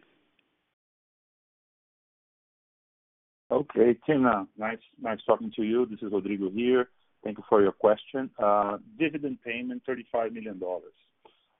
Okay, 3.54 3.96
Timna, 4.10 4.34
uh, 4.42 4.46
nice 4.58 4.82
nice 5.00 5.20
talking 5.28 5.52
to 5.58 5.62
you. 5.62 5.86
This 5.86 6.00
is 6.02 6.12
Rodrigo 6.12 6.50
here. 6.50 6.90
Thank 7.24 7.38
you 7.38 7.44
for 7.48 7.62
your 7.62 7.72
question. 7.72 8.32
Uh, 8.44 8.80
dividend 9.00 9.44
payment, 9.46 9.84
$35 9.88 10.34
million. 10.34 10.60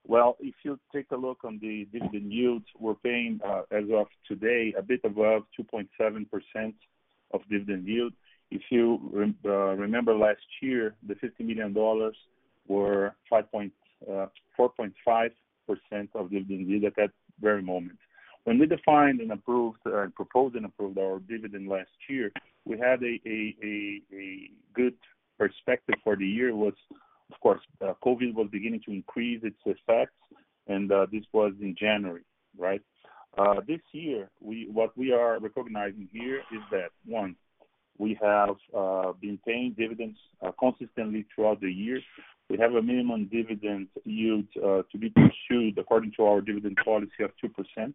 Well, 0.04 0.36
if 0.40 0.56
you 0.64 0.76
take 0.92 1.06
a 1.12 1.16
look 1.16 1.44
on 1.44 1.60
the 1.62 1.86
dividend 1.96 2.32
yields, 2.32 2.64
we're 2.80 2.96
paying, 2.96 3.38
uh, 3.46 3.62
as 3.70 3.84
of 3.94 4.06
today, 4.26 4.74
a 4.76 4.82
bit 4.82 5.02
above 5.04 5.44
2.7% 5.56 6.26
of 7.32 7.40
dividend 7.48 7.86
yield. 7.86 8.12
If 8.50 8.62
you 8.70 8.98
remember 9.14 10.16
last 10.16 10.42
year, 10.62 10.96
the 11.06 11.14
$50 11.14 11.46
million 11.46 11.72
were 12.66 13.14
4.5% 13.32 13.68
of 14.98 16.30
dividend 16.30 16.66
yield 16.68 16.84
at 16.86 16.96
that 16.96 17.10
very 17.40 17.62
moment. 17.62 17.98
When 18.44 18.58
we 18.58 18.66
defined 18.66 19.20
and 19.20 19.32
approved 19.32 19.78
uh, 19.86 20.02
and 20.02 20.14
proposed 20.14 20.54
and 20.54 20.66
approved 20.66 20.98
our 20.98 21.18
dividend 21.20 21.66
last 21.66 21.88
year, 22.10 22.30
we 22.66 22.78
had 22.78 23.02
a 23.02 24.44
good 24.74 24.94
perspective 25.38 25.94
for 26.04 26.14
the 26.14 26.26
year 26.26 26.54
was, 26.54 26.74
of 27.32 27.40
course, 27.40 27.60
uh, 27.82 27.94
COVID 28.04 28.34
was 28.34 28.48
beginning 28.52 28.82
to 28.86 28.92
increase 28.92 29.42
its 29.42 29.56
effects, 29.64 30.14
and 30.68 30.92
uh, 30.92 31.06
this 31.10 31.24
was 31.32 31.52
in 31.60 31.74
January, 31.78 32.20
right? 32.56 32.82
This 33.66 33.80
year, 33.92 34.28
what 34.40 34.96
we 34.96 35.12
are 35.12 35.38
recognizing 35.40 36.08
here 36.12 36.36
is 36.52 36.60
that, 36.70 36.90
one, 37.06 37.34
we 37.96 38.18
have 38.20 38.50
been 39.22 39.38
paying 39.46 39.74
dividends 39.78 40.18
consistently 40.60 41.24
throughout 41.34 41.60
the 41.62 41.70
year. 41.72 41.98
We 42.50 42.58
have 42.58 42.74
a 42.74 42.82
minimum 42.82 43.24
dividend 43.32 43.88
yield 44.04 44.44
to 44.54 44.98
be 44.98 45.08
pursued 45.10 45.78
according 45.78 46.12
to 46.18 46.24
our 46.24 46.42
dividend 46.42 46.76
policy 46.84 47.20
of 47.24 47.30
2%. 47.42 47.94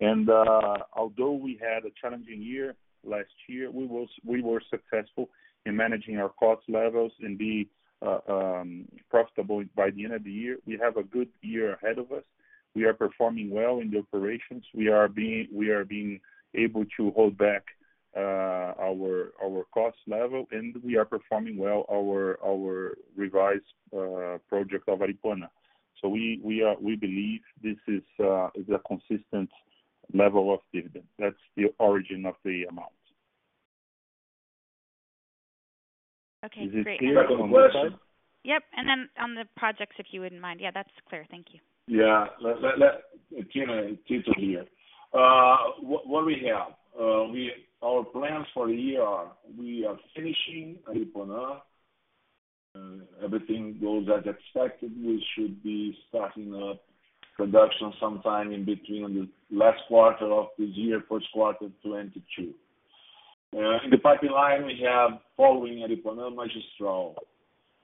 And 0.00 0.28
uh, 0.28 0.78
although 0.94 1.32
we 1.32 1.60
had 1.60 1.84
a 1.84 1.90
challenging 2.00 2.42
year 2.42 2.74
last 3.04 3.30
year, 3.48 3.70
we 3.70 4.42
were 4.42 4.62
successful 4.70 5.30
in 5.66 5.76
managing 5.76 6.18
our 6.18 6.30
cost 6.30 6.62
levels 6.68 7.12
and 7.20 7.38
be 7.38 7.68
uh, 8.04 8.18
um, 8.28 8.86
profitable 9.10 9.62
by 9.76 9.90
the 9.90 10.04
end 10.04 10.14
of 10.14 10.24
the 10.24 10.32
year. 10.32 10.58
We 10.66 10.78
have 10.82 10.96
a 10.96 11.02
good 11.04 11.28
year 11.42 11.74
ahead 11.74 11.98
of 11.98 12.10
us. 12.12 12.24
We 12.74 12.84
are 12.84 12.92
performing 12.92 13.50
well 13.50 13.78
in 13.78 13.90
the 13.90 13.98
operations. 13.98 14.64
We 14.74 14.88
are 14.88 15.06
being 15.08 16.20
able 16.56 16.84
to 16.96 17.10
hold 17.12 17.38
back 17.38 17.64
uh, 18.16 18.20
our 18.80 19.30
cost 19.72 19.96
level, 20.08 20.46
and 20.50 20.76
we 20.84 20.96
are 20.96 21.04
performing 21.04 21.56
well 21.56 21.84
our 21.90 22.38
revised 23.16 23.62
project 24.48 24.88
of 24.88 24.98
So 26.02 26.08
We 26.08 26.42
believe 27.00 27.40
this 27.62 27.76
is 27.86 28.02
a 28.20 28.50
consistent 28.88 29.50
level 30.14 30.54
of 30.54 30.60
dividend. 30.72 31.04
That's 31.18 31.34
the 31.56 31.64
origin 31.78 32.24
of 32.24 32.34
the 32.44 32.64
amount. 32.70 32.88
Okay, 36.46 36.66
great. 36.70 36.76
Is 36.76 36.86
it 36.86 36.98
clear 37.00 37.26
on 37.40 37.50
this 37.50 37.58
side? 37.72 37.98
Yep. 38.44 38.62
On 39.18 39.34
the 39.34 39.44
projects, 39.56 39.96
if 39.98 40.06
you 40.12 40.20
wouldn't 40.20 40.40
mind. 40.40 40.60
Yeah, 40.60 40.70
that's 40.72 40.90
clear. 41.08 41.26
Thank 41.30 41.46
you. 41.52 41.60
Yeah. 41.86 42.26
Tito 43.50 44.32
here. 44.38 44.64
Uh, 45.12 45.56
what 45.82 46.26
we 46.26 46.36
have, 46.52 46.74
uh, 46.98 47.84
our 47.86 48.04
plans 48.04 48.46
for 48.52 48.66
the 48.68 48.74
year 48.74 49.02
are 49.02 49.32
we 49.58 49.84
are 49.86 49.96
finishing 50.14 50.78
Aripuanã. 50.88 51.58
Uh, 52.76 53.04
everything 53.24 53.78
goes 53.80 54.06
as 54.14 54.24
expected. 54.26 54.92
We 55.02 55.24
should 55.34 55.62
be 55.62 55.96
starting 56.08 56.54
up 56.70 56.82
production 57.36 57.92
sometime 58.00 58.52
in 58.52 58.64
between 58.64 59.12
the 59.14 59.56
last 59.56 59.78
quarter 59.88 60.26
of 60.30 60.48
this 60.58 60.68
year, 60.74 61.02
first 61.08 61.26
quarter 61.32 61.66
2022. 61.82 62.54
Uh, 63.54 63.58
in 63.84 63.90
the 63.90 63.98
pipeline, 63.98 64.64
we 64.66 64.80
have 64.84 65.20
following 65.36 65.78
Aripuanã, 65.86 66.34
Magistral. 66.34 67.14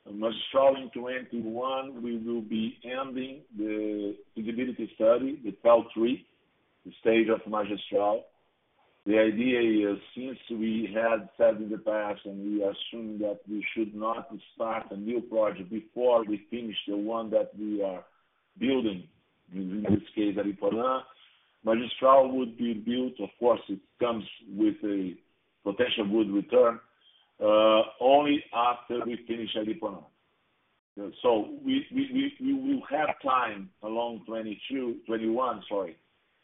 Magistral 0.07 0.76
in 0.76 0.90
2021, 0.94 2.03
we 2.03 2.16
will 2.18 2.40
be 2.40 2.76
ending 2.84 3.42
the 3.57 4.16
feasibility 4.34 4.90
study, 4.94 5.38
the 5.44 5.53
FEL-3 5.62 6.24
stage 7.01 7.26
of 7.28 7.40
Magistral. 7.51 8.24
The 9.07 9.18
idea 9.18 9.90
is, 9.92 9.98
since 10.16 10.38
we 10.51 10.94
had 10.94 11.28
said 11.38 11.61
in 11.62 11.70
the 11.70 11.78
past, 11.78 12.20
and 12.24 12.38
we 12.40 12.62
assume 12.62 13.18
that 13.20 13.38
we 13.48 13.64
should 13.74 13.94
not 13.94 14.28
start 14.55 14.86
a 14.90 14.96
new 14.96 15.20
project 15.22 15.70
before 15.70 16.24
we 16.24 16.46
finish 16.51 16.76
the 16.86 16.96
one 16.96 17.30
that 17.30 17.51
we 17.59 17.82
are 17.82 18.05
building 18.59 19.05
in 19.55 19.84
this 19.88 20.01
case, 20.14 20.36
Aripuanã 20.36 21.03
magistral 21.64 22.30
would 22.36 22.57
be 22.57 22.74
built. 22.74 23.14
Of 23.20 23.30
course, 23.38 23.61
it 23.68 23.78
comes 23.98 24.24
with 24.57 24.76
a 24.84 25.14
potential 25.64 26.07
good 26.11 26.30
return 26.30 26.80
uh, 27.42 27.82
only 28.01 28.42
after 28.55 29.05
we 29.05 29.18
finish 29.26 29.51
so 31.22 31.48
We 31.64 32.32
will 32.40 32.82
have 32.90 33.09
time 33.22 33.70
along 33.82 34.22
21, 34.26 35.62
sorry, 35.68 35.96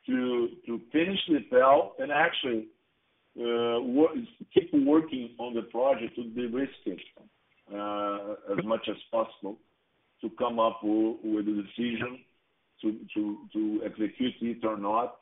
to 0.07 0.49
to 0.67 0.81
finish 0.93 1.19
the 1.29 1.41
bell 1.51 1.95
and 1.99 2.11
actually 2.13 2.69
uh, 3.37 4.07
keep 4.55 4.71
working 4.73 5.31
on 5.39 5.55
the 5.55 5.63
project 5.63 6.15
to 6.17 6.25
de-risk 6.25 6.73
it 6.87 7.01
uh, 7.75 8.55
as 8.59 8.65
much 8.65 8.89
as 8.89 8.97
possible 9.11 9.59
to 10.23 10.31
come 10.39 10.59
up 10.59 10.81
with 10.83 11.41
a 11.49 11.53
decision 11.53 12.21
to 12.83 13.81
execute 13.85 14.35
it 14.41 14.65
or 14.65 14.77
not, 14.79 15.17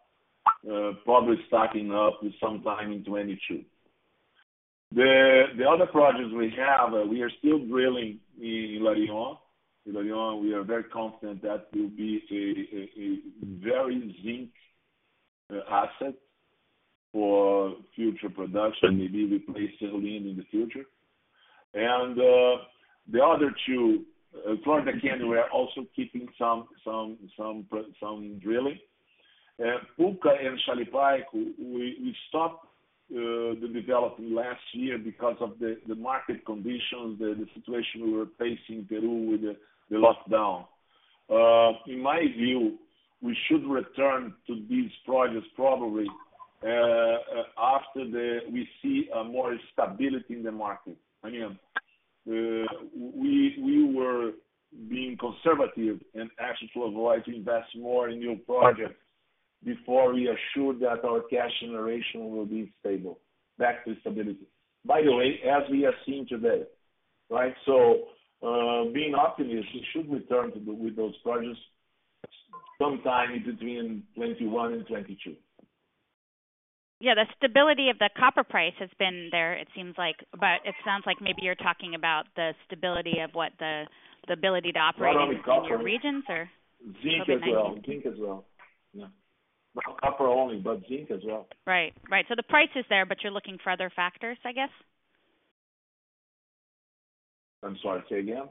uh, 0.70 0.92
probably 1.05 1.36
starting 1.48 1.92
up 1.92 2.20
sometime 2.42 2.92
in 2.92 3.05
2022. 3.05 3.64
The 4.94 5.64
other 5.68 5.86
projects 5.90 6.30
we 6.36 6.52
have, 6.57 6.94
uh, 6.94 7.07
we 7.07 7.20
are 7.22 7.30
still 7.38 7.59
drilling 7.66 8.20
in 8.40 8.76
Hilarion. 8.78 9.36
Hilarion, 9.84 10.42
we 10.42 10.52
are 10.52 10.62
very 10.62 10.84
confident 10.84 11.42
that 11.42 11.68
will 11.74 11.88
be 11.88 12.20
a 12.30 13.44
very 13.44 14.16
zinc 14.22 14.50
uh, 15.52 15.59
asset 15.74 16.14
for 17.12 17.74
future 17.94 18.30
production, 18.30 18.98
maybe 18.98 19.24
replace 19.24 19.70
Cerro 19.80 19.94
Lindo 19.98 20.30
in 20.30 20.36
the 20.36 20.44
future. 20.50 20.84
The 23.07 23.20
other 23.22 23.50
two 23.66 24.05
uh, 24.49 24.55
Florida 24.64 24.93
Canyon, 25.01 25.28
we 25.30 25.37
are 25.37 25.49
also 25.51 25.87
keeping 25.95 26.28
some 26.39 26.66
some 26.85 27.16
some 27.39 28.39
drilling. 28.43 28.78
Uh, 29.61 29.78
Puka 29.97 30.30
and 30.43 30.59
Shalipayco, 30.66 31.32
we 31.35 32.14
stopped 32.28 32.66
uh, 33.14 33.55
the 33.61 33.70
development 33.72 34.32
last 34.35 34.61
year 34.72 34.99
because 34.99 35.37
of 35.41 35.53
the 35.61 35.78
the 35.87 35.95
market 35.95 36.45
conditions, 36.45 37.18
the 37.18 37.47
situation 37.55 38.03
we 38.03 38.12
were 38.12 38.26
facing 38.39 38.78
in 38.78 38.87
Peru 38.87 39.30
with 39.30 39.43
the 39.91 39.97
lockdown. 39.97 40.66
In 41.87 42.01
my 42.03 42.20
view, 42.37 42.76
we 43.22 43.37
should 43.47 43.64
return 43.66 44.35
to 44.49 44.62
these 44.68 44.91
projects 45.07 45.47
probably 45.55 46.07
after 46.62 48.05
we 48.51 48.68
see 48.82 49.09
more 49.30 49.57
stability 49.72 50.35
in 50.35 50.43
the 50.43 50.51
market. 50.53 50.97
I 51.22 51.30
mean, 51.30 51.57
uh, 52.29 52.64
we 52.95 53.93
were 53.95 54.33
being 54.89 55.16
conservative 55.18 56.01
and 56.14 56.31
actually 56.41 56.70
to 56.75 56.85
avoid 56.85 57.25
to 57.27 57.35
invest 57.35 57.68
more 57.79 58.09
in 58.09 58.18
new 58.18 58.37
projects 58.47 58.97
before 59.62 60.12
we 60.14 60.29
assured 60.29 60.81
that 60.81 61.05
our 61.05 61.20
cash 61.31 61.51
generation 61.61 62.31
will 62.35 62.47
be 62.47 62.72
stable, 62.81 63.18
back 63.59 63.85
to 63.85 63.95
stability. 64.01 64.49
By 64.87 65.03
the 65.03 65.12
way, 65.14 65.39
as 65.45 65.68
we 65.70 65.85
are 65.87 65.93
seeing 66.07 66.27
today, 66.27 66.64
right? 67.31 67.55
Uh, 67.66 68.85
being 68.93 69.14
optimistic, 69.14 69.66
we 69.75 69.85
should 69.93 70.11
return 70.12 70.53
with 70.81 70.97
those 70.97 71.16
projects 71.22 71.59
sometime 72.81 73.31
between 73.45 74.03
2021 74.14 74.72
and 74.72 74.81
2022 74.87 75.35
yeah, 77.05 77.14
the 77.14 77.26
stability 77.36 77.90
of 77.90 77.98
the 78.00 78.09
copper 78.16 78.42
price 78.42 78.72
has 78.80 78.88
been 78.98 79.28
there. 79.30 79.52
It 79.55 79.68
seems 79.76 79.94
like, 79.98 80.16
but 80.32 80.64
it 80.64 80.74
sounds 80.86 81.05
like 81.07 81.18
maybe 81.20 81.42
you're 81.42 81.55
talking 81.55 81.94
about 81.94 82.24
the 82.34 82.52
stability 82.66 83.20
of 83.22 83.30
what 83.34 83.52
the 83.59 83.84
the 84.26 84.32
ability 84.32 84.72
to 84.72 84.78
operate 84.78 85.14
in, 85.16 85.32
in, 85.36 85.64
your 85.68 85.82
regions 85.82 86.24
or 86.30 86.48
zinc 87.05 87.28
as 87.28 87.40
well. 87.46 87.76
Zinc 87.86 88.07
as 88.07 88.14
well. 88.18 88.46
Yeah. 88.94 89.09
Well, 89.74 89.96
copper 90.02 90.26
only, 90.26 90.57
but 90.57 90.80
zinc 90.88 91.11
as 91.11 91.20
well. 91.26 91.46
Right, 91.66 91.92
right. 92.11 92.24
So 92.30 92.34
the 92.34 92.42
price 92.48 92.72
is 92.74 92.86
there, 92.88 93.05
but 93.05 93.18
you're 93.22 93.32
looking 93.34 93.59
for 93.62 93.70
other 93.70 93.90
factors, 93.94 94.38
I 94.42 94.52
guess. 94.52 94.70
I'm 97.62 97.76
sorry. 97.82 98.02
Say 98.09 98.20
again. 98.20 98.48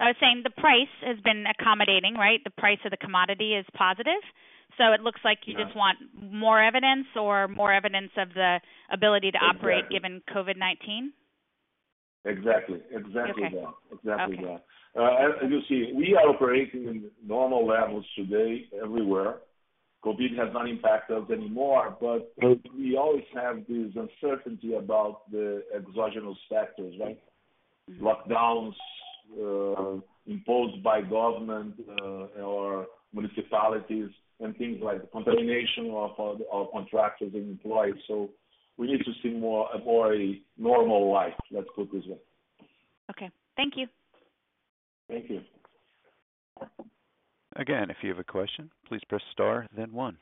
I 0.00 0.08
was 0.16 0.18
saying 0.18 0.40
the 0.42 0.56
price 0.60 0.90
has 1.04 1.18
been 1.22 1.44
accommodating, 1.46 2.14
right? 2.16 2.40
The 2.42 2.50
price 2.56 2.78
of 2.86 2.90
the 2.90 2.96
commodity 2.96 3.52
is 3.54 3.66
positive. 3.76 4.22
So 4.78 4.92
it 4.96 5.02
looks 5.02 5.20
like 5.24 5.40
you 5.44 5.54
yeah. 5.58 5.64
just 5.66 5.76
want 5.76 5.98
more 6.32 6.60
evidence 6.62 7.06
or 7.14 7.48
more 7.48 7.70
evidence 7.72 8.10
of 8.16 8.32
the 8.34 8.60
ability 8.90 9.30
to 9.32 9.36
operate 9.38 9.90
given 9.90 10.22
COVID 10.34 10.56
19? 10.56 11.12
Exactly, 12.24 12.80
exactly 12.90 13.44
okay. 13.44 13.54
that. 13.54 13.92
Exactly 13.92 14.38
okay. 14.38 14.44
that. 14.48 14.60
Uh, 15.00 15.44
as 15.44 15.50
you 15.50 15.60
see, 15.68 15.92
we 15.94 16.14
are 16.16 16.28
operating 16.34 16.84
in 16.84 17.04
normal 17.24 17.66
levels 17.66 18.04
today 18.16 18.64
everywhere. 18.82 19.36
COVID 20.04 20.34
has 20.38 20.48
not 20.54 20.68
impacted 20.68 21.18
us 21.18 21.30
anymore, 21.30 21.96
but 22.00 22.32
we 22.74 22.96
always 22.96 23.24
have 23.34 23.56
this 23.68 23.92
uncertainty 23.94 24.74
about 24.74 25.30
the 25.30 25.62
exogenous 25.76 26.38
factors, 26.50 26.94
right? 26.98 27.18
Mm-hmm. 27.90 28.06
Lockdowns, 28.06 28.72
uh, 29.38 30.00
imposed 30.26 30.82
by 30.82 31.00
government 31.00 31.74
uh, 32.02 32.42
or 32.44 32.86
municipalities 33.12 34.08
and 34.40 34.56
things 34.56 34.78
like 34.82 35.00
the 35.00 35.06
contamination 35.08 35.90
of 35.92 36.10
uh, 36.18 36.64
contractors 36.72 37.32
and 37.34 37.48
employees. 37.50 37.94
We 38.76 38.86
need 38.88 38.98
to 38.98 39.12
see 39.22 39.30
more 39.30 39.68
a 39.74 40.42
normal 40.60 41.12
life, 41.12 41.34
let's 41.52 41.68
put 41.74 41.84
it 41.84 41.92
this 41.92 42.04
way. 42.06 42.18
Okay. 43.10 43.30
Thank 43.56 43.74
you. 43.76 43.86
Thank 45.08 45.30
you. 45.30 45.40
Again, 47.56 47.88
if 47.90 47.96
you 48.02 48.10
have 48.10 48.18
a 48.18 48.24
question, 48.24 48.68
please 48.86 49.00
press 49.08 49.22
star 49.32 49.66
then 49.76 49.92
one. 49.92 50.16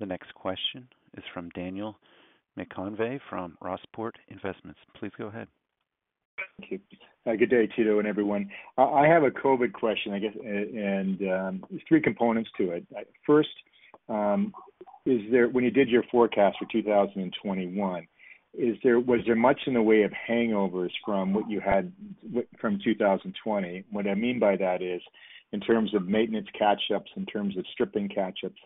The 0.00 0.06
next 0.06 0.32
question 0.34 0.88
is 1.16 1.24
from 1.34 1.48
Daniel 1.50 1.96
McConvey 2.58 3.20
from 3.30 3.56
Rossport 3.62 4.12
Investments. 4.30 4.80
Please 4.98 5.12
go 5.18 5.26
ahead. 5.26 5.48
Thank 6.60 6.70
you. 6.72 6.78
Uh, 7.24 7.36
good 7.36 7.50
day, 7.50 7.68
Tito 7.76 7.98
and 8.00 8.08
everyone. 8.08 8.50
I 8.76 9.06
have 9.06 9.22
a 9.22 9.30
COVID 9.30 9.72
question, 9.72 10.12
I 10.12 10.18
guess, 10.18 10.34
and 10.44 11.20
um, 11.30 11.64
there's 11.70 11.82
three 11.88 12.00
components 12.00 12.50
to 12.58 12.72
it. 12.72 12.84
First, 13.24 13.48
um, 14.08 14.52
is 15.06 15.20
there 15.30 15.48
when 15.48 15.64
you 15.64 15.70
did 15.70 15.88
your 15.88 16.02
forecast 16.10 16.56
for 16.58 16.66
2021, 16.72 18.06
was 18.54 18.76
there 19.24 19.36
much 19.36 19.60
in 19.66 19.74
the 19.74 19.82
way 19.82 20.02
of 20.02 20.12
hangovers 20.28 20.90
from 21.04 21.32
what 21.32 21.48
you 21.48 21.60
had 21.60 21.92
from 22.60 22.78
2020? 22.84 23.84
What 23.90 24.06
I 24.08 24.14
mean 24.14 24.38
by 24.40 24.56
that 24.56 24.82
is 24.82 25.00
in 25.52 25.60
terms 25.60 25.94
of 25.94 26.08
maintenance 26.08 26.48
catch-ups, 26.58 27.10
in 27.16 27.24
terms 27.26 27.56
of 27.56 27.64
stripping 27.72 28.08
catch-ups, 28.08 28.60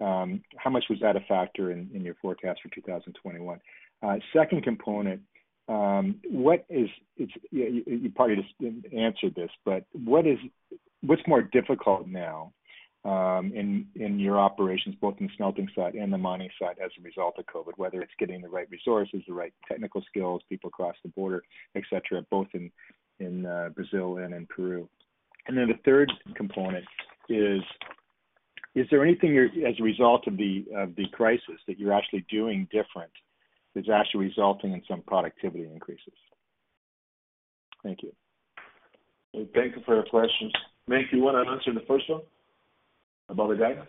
um, 0.00 0.42
how 0.58 0.70
much 0.70 0.84
was 0.90 0.98
that 1.00 1.16
a 1.16 1.20
factor 1.20 1.70
in 1.72 1.88
your 2.02 2.14
forecast 2.20 2.60
for 2.62 2.68
2021? 2.74 3.60
Uh, 4.02 4.16
second 4.36 4.62
component 4.62 5.20
um, 5.68 6.16
what 6.30 6.66
is 6.68 6.88
it's? 7.16 7.32
You 7.50 8.12
probably 8.14 8.36
just 8.36 8.52
answered 8.94 9.34
this, 9.34 9.50
but 9.64 9.84
what's 9.92 10.28
what's 11.00 11.22
more 11.26 11.42
difficult 11.42 12.06
now 12.06 12.52
um, 13.06 13.50
in 13.54 13.86
in 13.94 14.18
your 14.18 14.38
operations, 14.38 14.94
both 15.00 15.14
in 15.20 15.26
the 15.28 15.32
smelting 15.38 15.68
side 15.74 15.94
and 15.94 16.12
the 16.12 16.18
mining 16.18 16.50
side 16.60 16.76
as 16.84 16.90
a 16.98 17.02
result 17.02 17.36
of 17.38 17.46
COVID, 17.46 17.72
whether 17.78 18.02
it's 18.02 18.12
getting 18.18 18.42
the 18.42 18.48
right 18.48 18.70
resources, 18.70 19.22
the 19.26 19.32
right 19.32 19.54
technical 19.66 20.02
skills, 20.02 20.42
people 20.50 20.68
across 20.68 20.96
the 21.02 21.08
border, 21.10 21.42
et 21.76 21.84
cetera, 21.88 22.20
both 22.30 22.48
in 22.52 22.70
in 23.20 23.46
uh, 23.46 23.70
Brazil 23.74 24.18
and 24.18 24.34
in 24.34 24.44
Peru? 24.46 24.86
And 25.46 25.56
Then 25.56 25.68
the 25.68 25.78
third 25.84 26.12
component 26.34 26.84
is 27.30 27.62
is 28.74 28.86
there 28.90 29.02
anything 29.02 29.38
as 29.66 29.80
a 29.80 29.82
result 29.82 30.26
of 30.26 30.36
the 30.36 30.66
of 30.76 30.94
the 30.96 31.06
crisis 31.14 31.58
that 31.68 31.78
you're 31.78 31.92
actually 31.94 32.24
doing 32.28 32.68
different 32.70 33.12
is 33.76 33.86
actually 33.92 34.26
resulting 34.26 34.72
in 34.72 34.82
some 34.88 35.02
productivity 35.06 35.64
increases. 35.64 36.12
Thank 37.82 37.98
you. 38.02 38.12
Thank 39.54 39.76
you 39.76 39.82
for 39.84 39.96
your 39.96 40.04
questions. 40.06 40.52
Menck, 40.88 41.04
you 41.12 41.22
wanna 41.22 41.48
answer 41.50 41.72
the 41.74 41.84
first 41.88 42.08
one 42.08 42.22
about 43.28 43.48
the 43.48 43.56
guidance? 43.56 43.88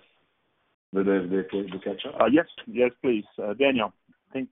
The 0.94 1.44
catch-up? 1.84 2.16
Uh, 2.22 2.26
yes. 2.32 2.46
Yes, 2.68 2.92
please. 3.04 3.26
Uh, 3.42 3.54
Daniel, 3.54 3.92
thank 4.34 4.50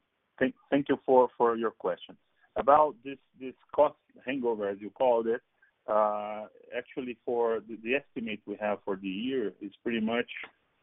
you 0.89 0.97
for 1.05 1.29
your 1.55 1.71
question. 1.71 2.17
About 2.55 2.95
this 3.05 3.53
cost 3.75 3.95
hangover, 4.25 4.67
as 4.69 4.77
you 4.79 4.89
called 4.91 5.27
it, 5.27 5.41
uh, 5.87 6.45
actually 6.77 7.17
for 7.25 7.61
the 7.69 7.95
estimate 7.95 8.41
we 8.45 8.55
have 8.59 8.79
for 8.85 8.95
the 8.97 9.07
year 9.07 9.53
is 9.61 9.71
pretty 9.83 9.99
much 9.99 10.29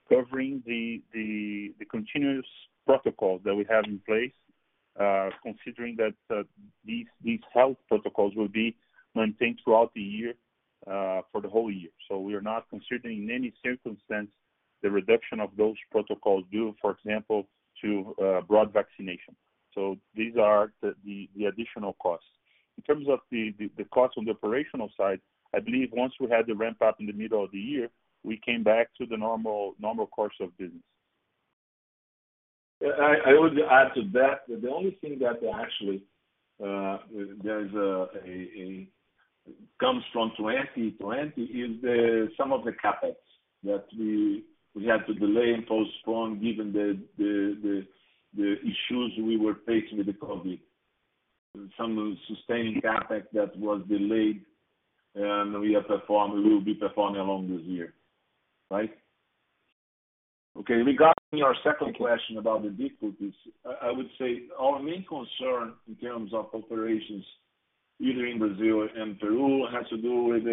covering 0.09 0.63
the 0.67 1.03
continuous 1.91 2.45
protocols 2.91 3.41
that 3.45 3.55
we 3.55 3.65
have 3.71 3.85
in 3.87 4.01
place, 4.07 4.33
uh, 4.99 5.29
considering 5.45 5.97
that 6.03 6.15
uh, 6.37 6.43
these 6.85 7.07
health 7.55 7.77
protocols 7.89 8.33
will 8.35 8.49
be 8.63 8.75
maintained 9.15 9.59
throughout 9.63 9.91
the 9.95 10.01
year 10.03 10.33
uh, 10.91 11.21
for 11.31 11.41
the 11.41 11.49
whole 11.49 11.71
year. 11.71 11.91
So 12.09 12.19
We 12.19 12.35
are 12.35 12.41
not 12.53 12.67
considering 12.69 13.25
in 13.25 13.31
any 13.31 13.53
circumstance 13.65 14.29
the 14.83 14.91
reduction 14.91 15.39
of 15.41 15.51
those 15.57 15.77
protocols 15.93 16.43
due, 16.51 16.75
for 16.83 16.93
example, 16.93 17.47
to 17.83 18.15
broad 18.49 18.73
vaccination. 18.73 19.35
So 19.75 19.97
These 20.17 20.35
are 20.37 20.73
the 20.83 21.29
additional 21.51 21.93
costs. 22.03 22.27
In 22.79 22.95
terms 22.95 23.09
of 23.11 23.19
the 23.31 23.43
the 23.81 23.85
cost 23.97 24.13
on 24.19 24.25
the 24.27 24.31
operational 24.39 24.91
side, 24.97 25.21
I 25.57 25.59
believe 25.67 25.89
once 26.05 26.15
we 26.21 26.27
had 26.37 26.47
the 26.47 26.55
ramp 26.55 26.79
up 26.89 26.97
in 26.99 27.07
the 27.07 27.13
middle 27.23 27.45
of 27.45 27.51
the 27.53 27.63
year, 27.73 27.89
we 28.29 28.41
came 28.49 28.63
back 28.63 28.87
to 28.99 29.05
the 29.13 29.19
normal 29.29 29.75
normal 29.87 30.07
course 30.07 30.39
of 30.45 30.49
business. 30.57 30.87
I 32.83 33.37
would 33.39 33.59
add 33.61 33.95
to 33.95 34.03
that 34.15 34.49
the 34.63 34.69
only 34.71 34.93
thing 35.03 35.19
that 35.21 35.41
actually 35.55 36.03
uh, 36.65 36.99
comes 39.79 40.03
from 40.13 40.33
2020 40.39 41.43
is 41.43 42.31
some 42.37 42.53
of 42.53 42.65
the 42.65 42.73
CapEx 42.73 43.17
that 43.65 43.85
we 43.99 44.43
had 44.87 45.07
to 45.07 45.15
delay 45.15 45.53
and 45.53 45.67
postpone 45.67 46.41
given 46.43 46.73
the 46.73 48.57
issues 48.57 49.13
we 49.19 49.37
were 49.37 49.57
facing 49.67 49.99
with 49.99 50.07
the 50.07 50.13
COVID. 50.15 50.59
Some 51.77 52.19
sustaining 52.29 52.81
CapEx 52.81 53.25
that 53.35 53.55
was 53.59 53.83
delayed, 53.89 54.43
and 55.15 55.61
we 55.61 55.77
will 55.77 56.61
be 56.63 56.75
performing 56.75 57.21
along 57.21 57.51
this 57.51 57.63
year, 57.67 57.93
right? 58.71 58.95
Okay. 60.61 60.75
Regarding 60.75 61.33
your 61.41 61.55
second 61.65 61.97
question 61.97 62.37
about 62.37 62.63
the 62.63 62.69
difficulties, 62.69 63.33
I 63.83 63.91
would 63.91 64.11
say 64.19 64.43
our 64.59 64.79
main 64.83 65.07
concern 65.09 65.73
in 65.89 65.95
terms 65.97 66.35
of 66.35 66.49
operations, 66.53 67.25
either 67.99 68.27
in 68.27 68.39
Brazil 68.39 68.87
and 68.95 69.19
Peru, 69.19 69.67
has 69.73 69.89
to 69.89 69.97
do 69.97 70.23
with 70.25 70.45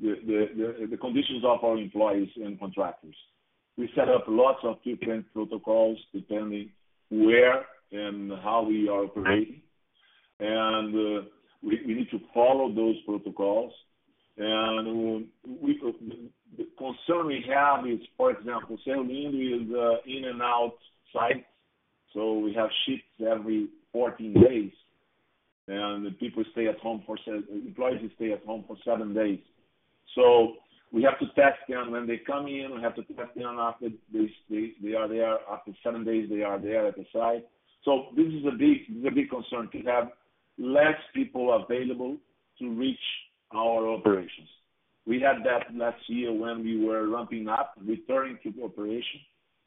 the 0.00 0.96
conditions 1.00 1.44
of 1.44 1.62
our 1.62 1.76
employees 1.76 2.30
and 2.34 2.58
contractors. 2.58 3.14
We 3.78 3.88
set 3.94 4.08
up 4.08 4.24
lots 4.26 4.58
of 4.64 4.82
different 4.82 5.24
protocols 5.32 5.98
depending 6.12 6.70
where 7.10 7.64
and 7.92 8.32
how 8.42 8.64
we 8.68 8.88
are 8.88 9.04
operating. 9.04 9.62
and 10.40 11.18
uh, 11.22 11.26
We 11.62 11.78
need 11.86 12.10
to 12.10 12.18
follow 12.34 12.72
those 12.74 12.96
protocols. 13.06 13.72
Uh, 14.40 15.22
the 16.56 16.66
concern 16.76 17.26
we 17.26 17.44
have 17.48 17.86
is, 17.86 18.00
for 18.16 18.30
example, 18.30 18.76
Cerro 18.84 19.02
Lindo 19.02 19.62
is 19.66 19.74
uh, 19.74 19.96
in 20.06 20.26
and 20.26 20.42
out 20.42 20.74
site, 21.12 21.46
so 22.12 22.38
we 22.38 22.52
have 22.54 22.68
shifts 22.86 23.08
every 23.30 23.68
14 23.92 24.34
days, 24.34 24.70
and 25.68 26.04
the 26.04 26.10
people 26.10 26.44
stay 26.52 26.66
at 26.68 26.78
home 26.78 27.02
for 27.06 27.16
employees 27.26 28.10
stay 28.16 28.32
at 28.32 28.44
home 28.44 28.64
for 28.66 28.76
seven 28.84 29.14
days. 29.14 29.38
So 30.14 30.56
We 30.92 31.00
have 31.08 31.18
to 31.20 31.26
test 31.40 31.60
them 31.70 31.90
when 31.92 32.06
they 32.06 32.18
come 32.32 32.46
in. 32.48 32.68
We 32.76 32.82
have 32.82 32.94
to 32.96 33.04
test 33.16 33.32
them 33.34 33.56
after 33.68 33.88
they 34.50 34.94
are 34.94 35.08
there. 35.08 35.36
After 35.50 35.72
seven 35.82 36.04
days, 36.04 36.28
they 36.28 36.42
are 36.42 36.58
there 36.60 36.84
at 36.86 36.96
the 36.96 37.06
site. 37.14 37.46
So 37.86 37.92
This 38.14 38.26
is 38.28 38.44
a 38.44 38.50
big 39.18 39.28
concern 39.30 39.70
to 39.72 39.80
have 39.92 40.10
less 40.58 40.98
people 41.14 41.46
available 41.64 42.14
to 42.58 42.64
reach 42.74 43.04
our 43.54 43.88
operations. 43.96 44.50
We 45.06 45.20
had 45.20 45.42
that 45.44 45.74
last 45.74 45.98
year 46.06 46.32
when 46.32 46.62
we 46.62 46.84
were 46.84 47.08
ramping 47.08 47.48
up, 47.48 47.74
returning 47.84 48.38
to 48.44 48.64
operation. 48.64 49.20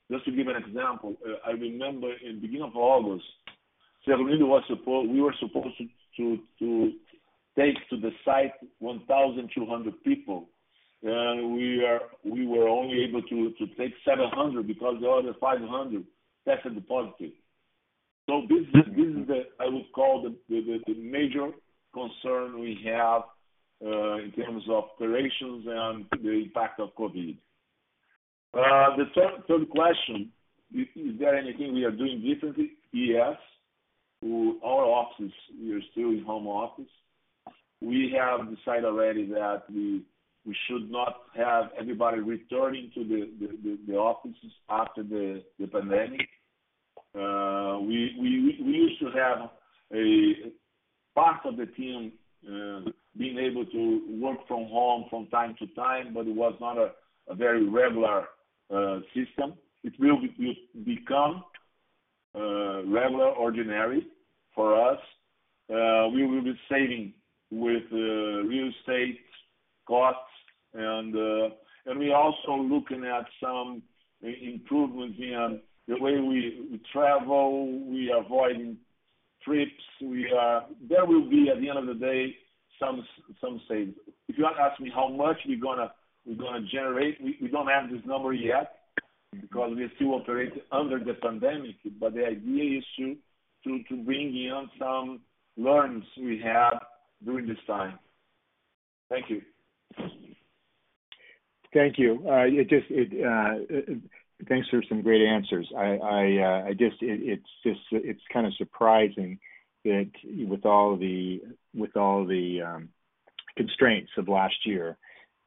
Just 0.10 0.24
to 0.26 0.32
give 0.32 0.48
an 0.48 0.56
example, 0.56 1.16
uh, 1.28 1.48
I 1.50 1.52
remember 1.52 2.12
in 2.24 2.40
beginning 2.40 2.64
of 2.64 2.76
August, 2.76 3.26
Cerro 4.06 4.20
Lindo 4.20 4.48
we 5.12 5.22
were 5.22 5.36
supposed 5.40 5.76
to 6.18 6.92
take 7.58 7.76
to 7.90 7.98
the 8.02 8.12
site 8.24 8.54
1,200 8.80 10.04
people. 10.04 10.48
We 11.02 11.82
were 12.48 12.68
only 12.70 13.04
able 13.04 13.22
to 13.24 13.68
take 13.78 13.94
700 14.08 14.66
because 14.68 14.96
the 15.02 15.08
other 15.10 15.34
500 15.40 16.06
tested 16.48 16.88
positive. 16.88 17.32
This 18.28 18.86
is 18.86 19.28
the 19.28 19.44
I 19.60 19.66
would 19.68 19.92
call 19.94 20.24
the 20.24 20.96
major 21.08 21.50
concern 21.94 22.60
we 22.60 22.78
have 22.86 23.24
uh, 23.84 24.16
in 24.24 24.32
terms 24.32 24.64
of 24.70 24.86
operations 24.86 25.66
and 25.68 26.06
the 26.24 26.32
impact 26.32 26.80
of 26.80 26.96
COVID. 26.98 27.36
Uh, 28.54 28.96
the 28.96 29.04
third 29.46 29.70
question, 29.70 30.32
is 30.74 31.20
there 31.20 31.38
anything 31.38 31.74
we 31.74 31.84
are 31.84 31.92
doing 31.92 32.22
differently? 32.26 32.72
Yes. 32.94 33.36
Our 34.64 34.64
offices, 34.86 35.34
we 35.62 35.74
are 35.74 35.82
still 35.92 36.12
in 36.12 36.24
home 36.26 36.48
office. 36.48 36.88
We 37.82 38.16
have 38.18 38.48
decided 38.56 38.86
already 38.86 39.26
that 39.28 39.64
we 39.70 40.06
should 40.70 40.90
not 40.90 41.24
have 41.36 41.66
everybody 41.78 42.20
returning 42.22 42.92
to 42.96 43.04
the 43.86 43.94
offices 43.96 44.54
after 44.70 45.04
the 45.04 45.44
pandemic. 45.70 46.30
Uh, 47.14 47.80
we 47.82 48.72
used 48.72 49.02
to 49.02 49.08
have 49.08 49.50
a 49.94 50.54
part 51.14 51.42
of 51.46 51.58
the 51.58 51.66
team 51.76 52.14
being 53.18 53.38
able 53.38 53.66
to 53.66 54.02
work 54.22 54.40
from 54.48 54.66
home 54.66 55.06
from 55.10 55.28
time 55.28 55.56
to 55.60 55.68
time, 55.68 56.14
but 56.14 56.22
it 56.28 56.36
was 56.36 56.54
not 56.60 56.78
a, 56.78 56.92
a 57.30 57.36
very 57.36 57.68
regular 57.68 58.26
uh, 58.74 59.00
system. 59.14 59.54
It 59.84 59.94
will, 60.00 60.18
be, 60.22 60.34
will 60.38 60.84
become 60.84 61.44
uh, 62.38 62.84
regular, 62.84 63.28
ordinary 63.28 64.08
for 64.54 64.76
us. 64.90 65.00
Uh, 65.70 66.10
we 66.14 66.26
will 66.26 66.44
be 66.44 66.60
saving 66.70 67.14
with 67.52 67.84
uh, 67.94 67.98
real 67.98 68.72
estate 68.80 69.20
costs, 69.88 70.20
and 70.74 71.16
uh, 71.16 71.56
and 71.88 72.00
we're 72.00 72.16
also 72.16 72.58
looking 72.62 73.06
at 73.06 73.26
some 73.42 73.82
improvements 74.22 75.16
in 75.20 75.60
the 75.88 75.94
way 76.00 76.14
we, 76.16 76.68
we 76.72 76.82
travel. 76.92 77.68
We 77.86 78.12
avoiding 78.16 78.78
trips. 79.44 79.72
We 80.02 80.32
are 80.32 80.66
there 80.88 81.06
will 81.06 81.30
be 81.30 81.50
at 81.54 81.62
the 81.62 81.70
end 81.70 81.78
of 81.80 81.88
the 81.88 82.06
day 82.06 82.34
some 82.80 83.06
some 83.40 83.62
say 83.70 83.90
if 84.28 84.38
you 84.38 84.46
ask 84.46 84.80
me 84.82 84.90
how 84.94 85.08
much 85.08 85.38
we're 85.48 85.60
gonna 85.60 85.92
we're 86.26 86.36
gonna 86.36 86.66
generate, 86.72 87.22
we, 87.22 87.38
we 87.42 87.48
don't 87.48 87.68
have 87.68 87.90
this 87.90 88.02
number 88.06 88.34
yet 88.34 88.72
because 89.40 89.74
we 89.76 89.90
still 89.96 90.16
operate 90.16 90.52
under 90.72 91.00
the 91.00 91.14
pandemic. 91.16 91.76
But 92.00 92.14
the 92.16 92.26
idea 92.26 92.80
is 92.80 92.86
to 92.98 93.16
to, 93.64 93.84
to 93.90 94.04
bring 94.04 94.28
in 94.36 94.70
some 94.78 95.22
learns 95.58 96.04
we 96.18 96.40
have 96.44 96.80
during 97.24 97.48
this 97.48 97.58
time. 97.66 97.98
Thank 99.10 99.30
you. 99.30 99.42
Thank 101.74 101.98
you. 101.98 102.24
Uh, 102.28 102.46
it 102.48 102.70
just 102.70 102.86
it, 102.90 103.08
uh, 103.26 103.54
it, 103.70 104.00
thanks 104.50 104.68
for 104.70 104.84
some 104.90 105.02
great 105.02 105.22
answers. 105.26 105.70
I 105.78 105.98
I, 105.98 106.62
uh, 106.62 106.66
I 106.68 106.72
just 106.78 107.02
it, 107.02 107.20
it's 107.24 107.50
just 107.66 107.80
it's 107.92 108.22
kind 108.34 108.46
of 108.46 108.54
surprising 108.56 109.40
that 109.86 110.10
with 110.48 110.66
all 110.66 110.98
the 110.98 111.42
with 111.74 111.96
all 111.96 112.26
the 112.26 112.60
um, 112.62 112.90
constraints 113.56 114.12
of 114.18 114.28
last 114.28 114.56
year, 114.66 114.98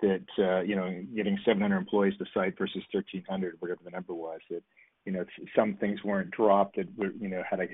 that 0.01 0.25
uh, 0.39 0.61
you 0.61 0.77
know 0.77 1.03
getting 1.15 1.37
700 1.45 1.77
employees 1.77 2.15
to 2.19 2.25
site 2.33 2.57
versus 2.59 2.83
1,300, 2.93 3.57
whatever 3.59 3.81
the 3.85 3.91
number 3.91 4.15
was, 4.15 4.41
that 4.49 4.63
you 5.05 5.13
know 5.13 5.25
some 5.57 5.77
things 5.81 6.03
weren't 6.05 6.31
dropped 6.31 6.77
that 6.77 6.87
were 6.97 7.13
you 7.21 7.29
know 7.29 7.43
had 7.49 7.61
a 7.61 7.67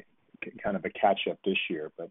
kind 0.63 0.77
of 0.77 0.85
a 0.85 0.91
catch 0.91 1.21
up 1.31 1.39
this 1.45 1.59
year, 1.71 1.93
but 1.99 2.11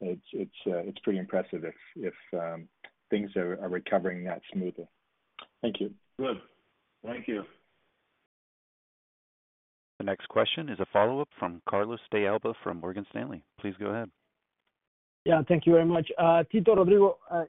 it's 0.00 0.22
it's 0.32 0.56
uh, 0.68 0.78
it's 0.78 0.98
pretty 1.00 1.18
impressive 1.18 1.64
if 1.64 1.74
if 1.96 2.14
um, 2.40 2.68
things 3.10 3.30
are, 3.36 3.58
are 3.60 3.68
recovering 3.68 4.24
that 4.24 4.40
smoothly. 4.52 4.88
Thank 5.60 5.80
you. 5.80 5.90
Good. 6.18 6.40
Thank 7.04 7.26
you. 7.28 7.42
The 9.98 10.04
next 10.04 10.26
question 10.28 10.68
is 10.68 10.78
a 10.78 10.86
follow-up 10.92 11.28
from 11.40 11.60
Carlos 11.68 11.98
de 12.12 12.24
Alba 12.24 12.54
from 12.62 12.78
Morgan 12.80 13.04
Stanley. 13.10 13.42
Please 13.60 13.74
go 13.80 13.86
ahead. 13.86 14.08
Yeah, 15.24 15.42
thank 15.48 15.66
you 15.66 15.72
very 15.72 15.84
much. 15.84 16.08
Uh, 16.16 16.44
Tito, 16.52 16.76
Rodrigo, 16.76 17.18
uh, 17.28 17.44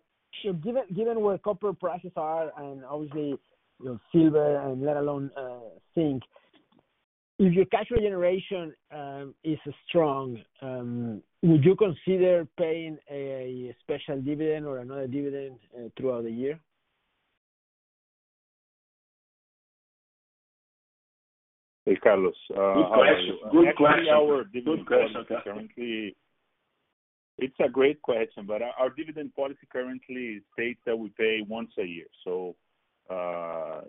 given 0.63 1.21
where 1.21 1.37
copper 1.37 1.73
prices 1.73 2.11
are 2.15 2.51
and 2.57 2.83
obviously, 2.85 3.37
you 3.81 3.85
know, 3.85 3.99
silver 4.11 4.59
and 4.61 4.81
let 4.81 4.97
alone 4.97 5.29
uh, 5.37 5.59
zinc, 5.93 6.23
if 7.37 7.53
your 7.53 7.65
cash 7.65 7.87
flow 7.87 7.99
generation 7.99 8.73
um, 8.91 9.35
is 9.43 9.59
strong, 9.87 10.37
um, 10.63 11.21
would 11.43 11.63
you 11.63 11.75
consider 11.75 12.47
paying 12.57 12.97
a 13.11 13.73
special 13.81 14.19
dividend 14.21 14.65
or 14.65 14.79
another 14.79 15.05
dividend 15.07 15.55
throughout 15.95 16.23
the 16.23 16.31
year? 16.31 16.59
Hey, 21.89 21.95
Carlos. 21.95 22.35
Uh, 22.51 22.75
Good 22.75 22.85
question. 22.95 23.37
Good 23.51 23.75
question. 23.75 24.07
Our 24.13 24.43
dividend 24.51 24.85
policy 24.87 24.89
currently, 25.43 26.15
it's 27.39 27.55
a 27.65 27.67
great 27.67 27.99
question, 28.03 28.45
but 28.45 28.61
our 28.61 28.91
dividend 28.95 29.33
policy 29.35 29.65
currently 29.71 30.41
states 30.53 30.79
that 30.85 30.95
we 30.99 31.09
pay 31.17 31.39
once 31.49 31.71
a 31.79 31.83
year. 31.83 32.05
so 32.23 32.53
uh, 33.09 33.81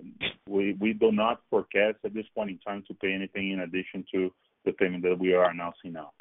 We 0.48 0.72
do 0.98 1.12
not 1.12 1.42
forecast 1.50 1.98
at 2.04 2.14
this 2.14 2.24
point 2.34 2.48
in 2.50 2.58
time 2.66 2.84
to 2.88 2.94
pay 2.94 3.12
anything 3.12 3.50
in 3.52 3.60
addition 3.60 4.06
to 4.14 4.32
the 4.64 4.72
payment 4.72 5.02
that 5.02 5.18
we 5.18 5.34
are 5.34 5.50
announcing 5.50 5.92
now. 5.92 6.12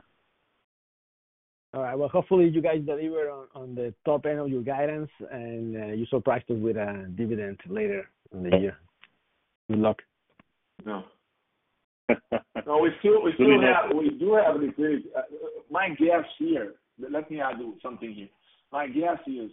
All 1.74 1.84
right. 1.84 1.98
Well, 1.98 2.10
hopefully 2.10 2.50
you 2.50 2.62
guys 2.62 2.82
deliver 2.86 3.30
on 3.56 3.74
the 3.76 3.94
top 4.04 4.26
end 4.26 4.40
of 4.40 4.50
your 4.50 4.64
guidance 4.64 5.10
and 5.32 5.78
uh, 5.78 5.86
you 5.94 6.06
surprise 6.08 6.42
us 6.50 6.58
with 6.58 6.76
a 6.76 7.10
dividend 7.16 7.58
later 7.70 8.10
in 8.34 8.44
the 8.50 8.58
year. 8.58 8.78
Good 9.70 9.80
luck. 9.80 9.98
No. 10.86 11.04
no, 12.66 12.80
we 12.80 12.90
still 13.00 13.22
we 13.24 13.32
still 13.36 13.62
have 13.62 13.96
we 13.96 14.10
do 14.12 14.34
have 14.34 14.56
an 14.56 14.74
Uh, 15.16 15.22
my 15.70 15.90
guess 15.98 16.26
here, 16.38 16.74
let 16.98 17.30
me 17.30 17.40
add 17.40 17.56
something 17.82 18.14
here. 18.14 18.30
My 18.72 18.88
guess 18.88 19.20
is 19.28 19.52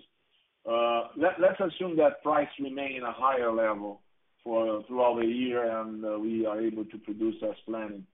uh, 0.71 1.09
let, 1.17 1.33
let's 1.41 1.61
assume 1.61 1.97
that 1.99 2.23
price 2.23 2.49
remain 2.61 3.03
a 3.03 3.13
higher 3.13 3.53
level 3.53 4.01
for 4.43 4.83
throughout 4.89 5.19
the 5.21 5.27
year, 5.27 5.71
and 5.81 6.05
uh, 6.05 6.19
we 6.19 6.47
are 6.47 6.61
able 6.61 6.85
to 6.87 6.99
produce 6.99 7.37
as 7.43 7.55
planning 7.67 8.07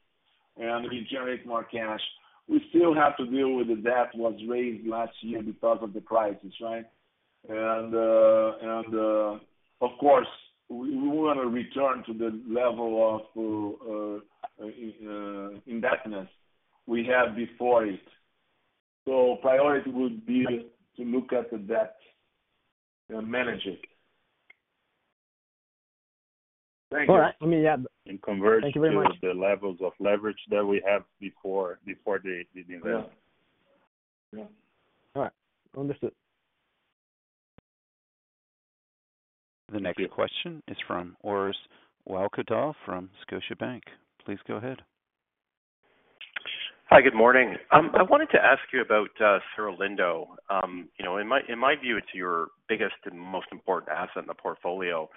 and 0.59 0.85
we 0.91 1.07
generate 1.11 1.47
more 1.47 1.65
cash. 1.65 2.01
We 2.49 2.61
still 2.71 2.95
have 2.95 3.17
to 3.19 3.27
deal 3.27 3.55
with 3.55 3.69
the 3.69 3.77
debt 3.77 4.11
was 4.15 4.35
raised 4.49 4.87
last 4.87 5.13
year 5.23 5.43
because 5.43 5.79
of 5.81 5.95
the 5.95 6.01
crisis, 6.01 6.53
right? 6.61 6.85
And 7.49 7.95
uh, 7.95 8.53
and 8.61 8.95
uh, 8.95 9.39
of 9.81 9.91
course, 9.99 10.27
we 10.73 10.97
want 11.09 11.39
to 11.41 11.47
return 11.47 12.03
to 12.07 12.13
the 12.15 12.41
level 12.49 13.21
of 13.35 14.23
uh, 14.63 14.65
uh, 14.65 14.67
uh, 15.13 15.49
indebtedness 15.67 16.29
we 16.87 17.05
had 17.07 17.37
before 17.37 17.85
it. 17.87 18.01
So 19.07 19.37
Priority 19.43 19.91
would 19.91 20.27
be 20.27 20.47
to 20.97 21.03
look 21.05 21.33
at 21.33 21.51
the 21.51 21.59
debt 21.59 21.97
and 23.11 23.29
manage 23.29 23.67
it. 23.67 23.81
Thank 26.91 27.09
you. 27.09 27.15
All 27.15 27.21
right. 27.21 27.35
I 27.41 27.47
mean, 27.47 27.63
yeah. 27.63 27.77
Converge- 28.25 28.63
Thank 28.63 28.75
you 28.75 28.81
very 28.81 28.95
much. 28.95 29.19
to 29.21 29.29
the 29.29 29.35
levels 29.35 29.79
of 29.83 29.93
leverage 29.99 30.39
that 30.51 30.65
we 30.65 30.83
have 30.87 31.03
before 31.21 31.79
the 31.87 31.95
investment. 32.55 33.09
Yeah. 34.33 34.39
Yeah. 34.41 34.45
All 35.17 35.23
right. 35.23 35.33
Understood. 35.79 36.13
The 39.73 39.81
next 39.81 40.03
question 40.11 40.63
is 40.69 40.77
from 40.87 41.17
Orest 41.25 41.55
Wowkodaw 42.07 42.75
from 42.85 43.09
Scotiabank. 43.25 43.81
Please 44.25 44.39
go 44.47 44.57
ahead. 44.57 44.79
Hi, 46.91 47.01
good 47.01 47.15
morning. 47.15 47.57
Um, 47.73 47.91
I 47.99 48.03
wanted 48.03 48.29
to 48.33 48.39
ask 48.45 48.61
you 48.71 48.83
about 48.83 49.09
uh, 49.19 49.39
Cerro 49.57 49.75
Lindo. 49.75 50.27
Um, 50.51 50.91
you 50.99 51.05
know, 51.07 51.17
in 51.17 51.27
my 51.29 51.43
view, 51.81 51.97
it's 51.97 52.13
your 52.15 52.49
biggest 52.69 52.97
and 53.07 53.19
most 53.19 53.47
important 53.51 53.91
asset 53.91 54.25
in 54.25 54.27
the 54.27 54.35
portfolio. 54.35 55.09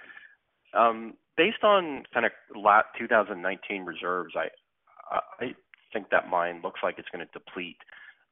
Um, 0.73 1.15
based 1.35 1.63
on 1.65 2.03
kind 2.13 2.25
of 2.25 2.31
2019 2.57 3.83
reserves, 3.83 4.35
I 4.37 5.47
think 5.91 6.09
that 6.11 6.29
mine 6.29 6.61
looks 6.63 6.79
like 6.81 6.95
it's 6.97 7.09
gonna 7.11 7.27
deplete 7.33 7.75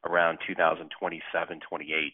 around 0.08 0.38
2027, 0.48 1.60
2028. 1.60 2.14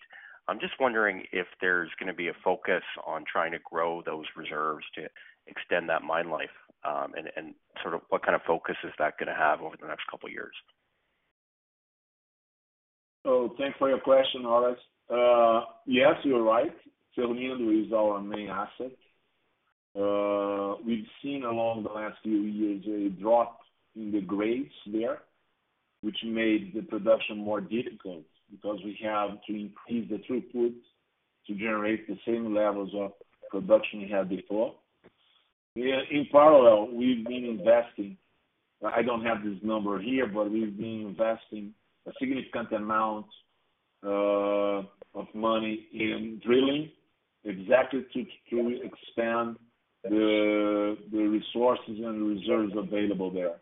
I'm 0.50 0.60
just 0.60 0.74
wondering 0.80 1.26
if 1.32 1.46
there's 1.62 1.92
gonna 2.00 2.12
be 2.14 2.28
a 2.30 2.34
focus 2.44 2.82
on 3.06 3.24
trying 3.32 3.52
to 3.52 3.60
grow 3.60 4.02
those 4.04 4.26
reserves 4.36 4.84
to 4.96 5.08
extend 5.46 5.88
that 5.90 6.02
mine 6.02 6.32
life, 6.32 6.50
um, 6.84 7.14
and 7.14 7.54
sort 7.84 7.94
of 7.94 8.02
what 8.10 8.24
kind 8.26 8.36
of 8.36 8.42
focus 8.48 8.76
is 8.84 8.92
that 8.98 9.20
gonna 9.20 9.36
have 9.36 9.62
over 9.62 9.78
the 9.80 9.86
next 9.86 10.08
couple 10.10 10.26
of 10.26 10.34
years? 10.34 10.56
Thanks 13.60 13.78
for 13.78 13.90
your 13.90 14.00
question, 14.00 14.42
Orest. 14.42 14.80
Uh, 15.10 15.66
yes, 15.86 16.16
you're 16.24 16.42
right. 16.44 16.76
Fernando 17.14 17.70
is 17.70 17.92
our 17.94 18.20
main 18.22 18.50
asset. 18.50 18.92
Uh, 19.96 20.76
we've 20.86 21.06
seen 21.22 21.44
along 21.44 21.84
the 21.84 21.90
last 21.90 22.18
few 22.24 22.42
years 22.42 22.84
a 22.88 23.10
drop 23.22 23.60
in 23.96 24.12
the 24.12 24.22
grades 24.22 24.74
there, 24.88 25.22
which 26.02 26.18
made 26.24 26.74
the 26.74 26.82
production 26.82 27.38
more 27.38 27.60
difficult 27.62 28.24
because 28.52 28.80
we 28.84 28.98
have 29.04 29.30
to 29.48 29.54
increase 29.54 30.10
the 30.10 30.18
throughput 30.28 30.74
to 31.48 31.54
generate 31.56 32.08
the 32.08 32.18
same 32.26 32.54
levels 32.56 32.92
of 32.96 33.12
production 33.50 34.02
we 34.02 34.10
had 34.10 34.30
before. 34.30 34.76
In 35.76 36.26
parallel, 36.32 36.94
we've 36.94 37.26
been 37.26 37.46
investing. 37.46 38.18
I 38.86 39.02
don't 39.02 39.24
have 39.24 39.44
this 39.44 39.58
number 39.64 40.00
here, 40.00 40.28
but 40.28 40.52
we've 40.52 40.76
been 40.78 41.08
investing 41.16 41.74
a 42.08 42.12
significant 42.20 42.72
amount 42.74 43.26
uh, 44.04 44.88
of 45.18 45.28
money 45.34 45.88
in 45.94 46.42
drilling, 46.46 46.90
exactly 47.44 48.06
to 48.14 48.80
expand 48.84 49.58
the 50.04 50.98
resources 51.12 52.00
and 52.04 52.28
reserves 52.28 52.74
available 52.76 53.32
there. 53.32 53.58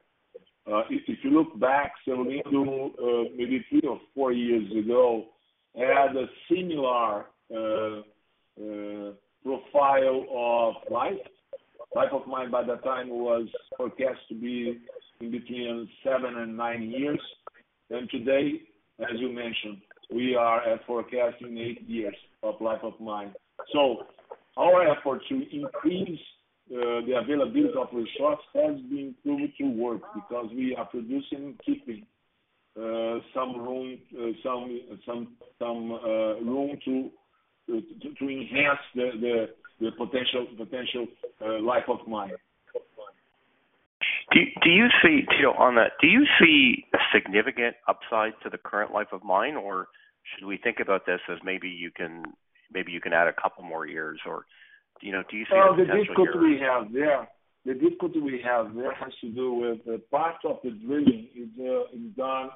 Uh, 0.71 0.81
if 0.89 1.19
you 1.23 1.29
look 1.31 1.57
back, 1.59 1.93
Cerro 2.03 2.25
Lindo, 2.25 2.91
uh, 2.99 3.29
maybe 3.37 3.65
three 3.69 3.79
or 3.87 3.99
four 4.13 4.33
years 4.33 4.65
ago, 4.77 5.25
had 5.75 6.13
a 6.15 6.25
similar 6.49 7.25
uh, 7.55 8.01
profile 9.43 10.25
of 10.29 10.73
life. 10.91 11.13
Life 11.95 12.11
of 12.11 12.27
mine 12.27 12.51
by 12.51 12.63
that 12.63 12.83
time 12.83 13.07
was 13.07 13.47
forecast 13.77 14.19
to 14.27 14.35
be 14.35 14.79
in 15.21 15.31
between 15.31 15.87
seven 16.03 16.35
and 16.37 16.57
nine 16.57 16.83
years. 16.91 17.19
Today, 18.11 18.59
as 18.99 19.17
you 19.19 19.29
mentioned, 19.31 19.77
we 20.13 20.35
are 20.35 20.61
forecasting 20.85 21.57
eight 21.59 21.81
years 21.87 22.15
of 22.43 22.55
life 22.59 22.81
of 22.83 22.99
mine. 22.99 23.33
Our 24.57 24.91
effort 24.97 25.21
to 25.29 25.43
increase 25.55 26.19
uh, 26.71 27.01
the 27.07 27.13
availability 27.21 27.73
of 27.79 27.87
resource 27.93 28.39
has 28.53 28.75
been 28.89 29.15
proved 29.23 29.53
to 29.57 29.63
work 29.71 30.01
because 30.13 30.47
we 30.53 30.75
are 30.75 30.85
producing, 30.85 31.57
keeping 31.65 32.05
uh, 32.77 33.19
some 33.33 33.53
room, 33.57 33.97
uh, 34.19 34.25
some 34.43 34.81
some 35.05 35.37
some 35.59 35.91
uh, 35.93 36.35
room 36.43 36.77
to, 36.85 37.09
to 37.67 37.81
to 38.19 38.23
enhance 38.25 38.79
the 38.95 39.09
the, 39.21 39.45
the 39.79 39.91
potential 39.97 40.45
potential 40.57 41.07
uh, 41.41 41.59
life 41.63 41.85
of 41.87 42.05
mine. 42.05 42.33
Do 44.33 44.39
do 44.61 44.69
you 44.69 44.87
see, 45.01 45.21
Tito, 45.21 45.53
on 45.57 45.75
that? 45.75 45.91
Do 46.01 46.07
you 46.07 46.25
see 46.41 46.83
a 46.93 46.97
significant 47.15 47.77
upside 47.87 48.33
to 48.43 48.49
the 48.49 48.57
current 48.57 48.91
life 48.91 49.07
of 49.13 49.23
mine, 49.23 49.55
or 49.55 49.87
should 50.35 50.45
we 50.47 50.57
think 50.57 50.77
about 50.81 51.05
this 51.05 51.21
as 51.31 51.37
maybe 51.45 51.69
you 51.69 51.91
can 51.95 52.23
maybe 52.73 52.91
you 52.91 52.99
can 52.99 53.13
add 53.13 53.27
a 53.29 53.41
couple 53.41 53.63
more 53.63 53.87
years 53.87 54.19
or 54.27 54.45
you 55.01 55.11
know, 55.11 55.23
do 55.29 55.37
you 55.37 55.45
see 55.45 55.49
well, 55.55 55.75
the 55.75 55.85
difficulty 55.85 56.37
we 56.39 56.59
have 56.61 56.91
there? 56.93 57.27
The 57.65 57.73
difficulty 57.73 58.19
we 58.19 58.39
have 58.45 58.73
there 58.75 58.93
has 58.93 59.11
to 59.21 59.29
do 59.29 59.53
with 59.53 59.85
the 59.85 60.01
part 60.09 60.35
of 60.45 60.57
the 60.63 60.71
drilling 60.85 61.27
is 61.35 61.49
uh, 61.59 61.81
is 61.93 62.15
done 62.15 62.49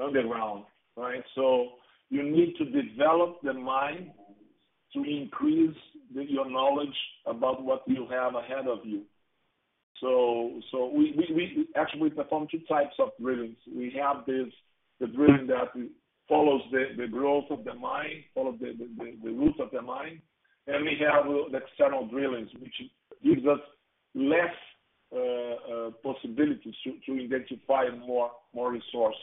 underground, 0.00 0.64
right? 0.96 1.22
So 1.34 1.68
you 2.08 2.22
need 2.28 2.54
to 2.58 2.64
develop 2.64 3.40
the 3.42 3.52
mine 3.52 4.12
to 4.94 5.04
increase 5.04 5.76
the, 6.14 6.24
your 6.28 6.50
knowledge 6.50 6.94
about 7.26 7.62
what 7.62 7.82
you 7.86 8.06
have 8.10 8.34
ahead 8.34 8.66
of 8.66 8.80
you. 8.84 9.02
So 10.00 10.60
so 10.72 10.86
we, 10.94 11.14
we, 11.16 11.32
we 11.34 11.66
actually 11.76 12.02
we 12.02 12.10
perform 12.10 12.48
two 12.50 12.60
types 12.68 12.94
of 12.98 13.10
drillings. 13.20 13.56
We 13.72 13.94
have 14.02 14.26
this 14.26 14.52
the 14.98 15.06
drilling 15.06 15.46
that 15.46 15.72
follows 16.28 16.62
the, 16.72 16.86
the 16.96 17.06
growth 17.06 17.44
of 17.50 17.64
the 17.64 17.74
mine, 17.74 18.24
follows 18.34 18.56
the, 18.60 18.72
the, 18.78 18.88
the, 18.98 19.14
the 19.24 19.30
route 19.30 19.58
of 19.60 19.70
the 19.70 19.80
mine, 19.80 20.20
and 20.66 20.84
we 20.84 20.96
have 21.00 21.24
the 21.24 21.56
uh, 21.56 21.60
external 21.66 22.06
drillings, 22.06 22.50
which 22.60 22.74
gives 23.24 23.46
us 23.46 23.60
less 24.14 24.56
uh, 25.14 25.18
uh, 25.18 25.90
possibilities 26.02 26.74
to 27.06 27.12
identify 27.22 27.84
more 28.06 28.70
resource. 28.72 29.16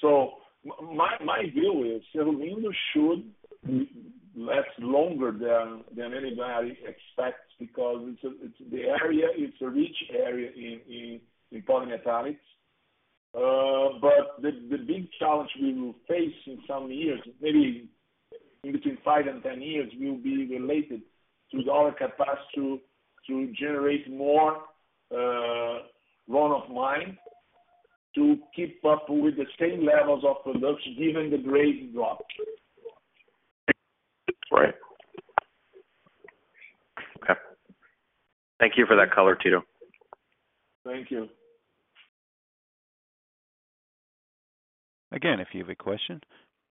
So 0.00 0.32
My 0.94 1.42
view 1.52 1.96
is 1.96 2.02
Cerro 2.12 2.32
should 2.92 3.24
last 4.36 4.74
longer 4.78 5.32
than 5.96 6.14
anybody 6.14 6.78
expects 6.82 7.50
because 7.58 8.08
the 8.72 8.82
area 9.02 9.26
is 9.36 9.52
a 9.60 9.68
rich 9.68 9.96
area 10.14 10.50
in 10.90 11.20
polymetallics. 11.68 12.46
The 13.34 14.78
big 14.86 15.08
challenge 15.18 15.50
we 15.60 15.74
will 15.74 15.94
face 16.08 16.38
in 16.46 16.60
some 16.66 16.90
years, 16.90 17.20
maybe 17.40 17.88
in 18.64 18.72
between 18.72 18.98
five 19.04 19.26
and 19.26 19.42
10 19.42 19.62
years 19.62 19.92
will 20.00 20.16
be 20.16 20.46
related 20.46 21.02
to 21.52 21.70
our 21.70 21.92
capacity 21.92 22.80
to 23.26 23.52
generate 23.58 24.10
more 24.10 24.58
uh, 25.14 25.78
run-of-mine 26.28 27.16
to 28.14 28.38
keep 28.54 28.82
up 28.84 29.06
with 29.08 29.34
the 29.36 29.46
same 29.60 29.84
levels 29.86 30.24
of 30.26 30.42
production 30.44 30.96
given 30.98 31.30
the 31.30 31.38
grade 31.38 31.94
drop. 31.94 32.18
Right. 34.50 34.74
Okay. 37.22 37.38
Thank 38.58 38.72
you 38.76 38.86
for 38.86 38.96
that 38.96 39.12
color, 39.14 39.36
Tito. 39.36 39.62
Thank 40.84 41.10
you. 41.10 41.28
Again, 45.12 45.40
if 45.40 45.48
you 45.52 45.60
have 45.60 45.70
a 45.70 45.74
question, 45.74 46.20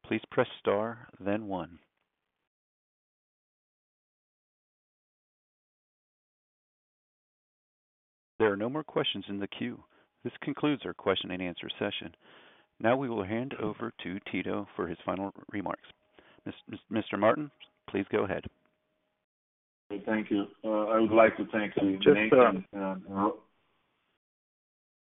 please 0.08 0.22
press 0.32 0.48
star 0.60 0.98
then 1.20 1.48
one. 1.48 1.78
There 8.40 8.52
are 8.52 8.56
no 8.58 8.70
more 8.70 8.84
questions 8.84 9.26
in 9.30 9.40
the 9.40 9.48
queue. 9.48 9.84
This 10.24 10.34
concludes 10.42 10.84
our 10.86 10.94
question 10.94 11.32
and 11.32 11.42
answer 11.42 11.68
session. 11.80 12.14
Now 12.80 12.96
we 12.96 13.10
will 13.10 13.24
hand 13.24 13.56
over 13.62 13.92
to 14.04 14.20
Tito 14.32 14.68
for 14.76 14.88
his 14.88 14.98
final 15.06 15.32
remarks. 15.52 15.82
Mr. 16.94 17.18
Martin, 17.18 17.50
please 17.90 18.06
go 18.12 18.24
ahead. 18.26 18.44
Thank 20.06 20.30
you. 20.30 20.46
Uh, 20.64 20.70
I 20.86 21.00
would 21.00 21.12
like 21.12 21.36
to 21.38 21.46
thank 21.52 21.74
you, 21.82 21.98
Just, 21.98 22.34
um- 22.34 22.66
oh, 23.06 23.34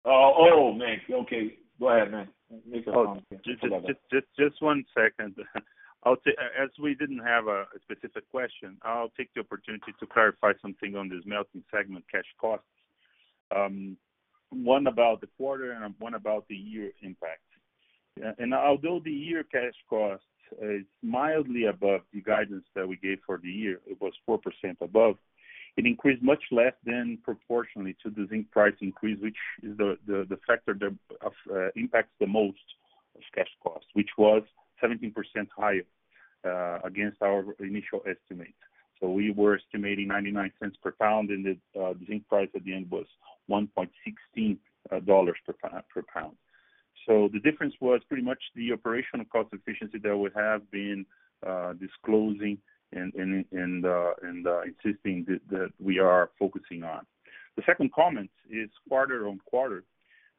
oh, 0.06 0.72
Menck. 0.76 1.00
Okay. 1.22 1.58
Go 1.78 1.90
ahead, 1.90 2.10
Menck. 2.10 2.28
Make 2.68 2.86
a 2.86 2.92
comment. 2.92 3.24
Oh, 3.30 4.20
just 4.38 4.62
one 4.62 4.84
second. 4.96 5.36
As 6.06 6.70
we 6.80 6.94
didn't 6.94 7.18
have 7.18 7.48
a 7.48 7.64
specific 7.82 8.30
question, 8.30 8.78
I'll 8.82 9.10
take 9.16 9.34
the 9.34 9.40
opportunity 9.40 9.92
to 9.98 10.06
clarify 10.06 10.52
something 10.62 10.94
on 10.96 11.08
this 11.08 11.24
smelting 11.24 11.64
segment 11.74 12.04
cash 12.10 12.24
costs. 12.40 12.64
Um, 13.54 13.96
one 14.50 14.86
about 14.86 15.20
the 15.20 15.26
quarter 15.36 15.72
and 15.72 15.94
one 15.98 16.14
about 16.14 16.46
the 16.48 16.54
year 16.56 16.92
impact. 17.02 17.42
And 18.38 18.54
Although 18.54 19.00
the 19.04 19.10
year 19.10 19.44
cash 19.44 19.74
cost 19.90 20.22
is 20.62 20.84
mildly 21.02 21.64
above 21.66 22.02
the 22.12 22.22
guidance 22.22 22.64
that 22.74 22.88
we 22.88 22.96
gave 22.96 23.18
for 23.26 23.36
the 23.38 23.50
year, 23.50 23.80
it 23.86 23.98
was 24.00 24.12
4% 24.26 24.40
above, 24.80 25.16
it 25.78 25.86
increased 25.86 26.24
much 26.24 26.42
less 26.50 26.72
than 26.84 27.18
proportionally 27.22 27.96
to 28.02 28.10
the 28.10 28.26
zinc 28.28 28.50
price 28.50 28.74
increase, 28.80 29.16
which 29.22 29.36
is 29.62 29.76
the 29.76 30.38
factor 30.44 30.74
that 30.74 30.92
uh, 31.24 31.68
impacts 31.76 32.10
the 32.18 32.26
most 32.26 32.58
of 33.14 33.22
cash 33.32 33.46
costs, 33.62 33.86
which 33.92 34.08
was 34.18 34.42
17% 34.82 35.12
higher 35.56 35.82
uh, 36.44 36.80
against 36.82 37.22
our 37.22 37.44
initial 37.60 38.00
estimate. 38.12 38.54
We 39.00 39.30
were 39.30 39.58
estimating 39.60 40.08
$0.99 40.08 40.50
per 40.82 40.90
pound, 41.00 41.30
and 41.30 41.46
uh, 41.46 41.92
the 41.92 42.00
zinc 42.08 42.26
price 42.28 42.48
at 42.56 42.64
the 42.64 42.74
end 42.74 42.90
was 42.90 43.06
$1.16 43.48 44.58
per 44.90 46.02
pound. 46.12 46.36
The 47.06 47.38
difference 47.44 47.74
was 47.80 48.00
pretty 48.08 48.24
much 48.24 48.42
the 48.56 48.72
operational 48.72 49.26
cost 49.26 49.50
efficiency 49.52 49.98
that 50.00 50.16
we 50.18 50.28
have 50.34 50.68
been 50.72 51.06
disclosing 51.78 52.58
and 52.92 53.12
and 53.14 53.44
and 53.52 53.84
uh, 53.86 54.12
and 54.22 54.46
uh, 54.46 54.60
insisting 54.62 55.24
that, 55.28 55.40
that 55.50 55.68
we 55.78 55.98
are 55.98 56.30
focusing 56.38 56.82
on. 56.82 57.04
The 57.56 57.62
second 57.66 57.92
comment 57.92 58.30
is 58.50 58.70
quarter 58.88 59.28
on 59.28 59.40
quarter. 59.46 59.84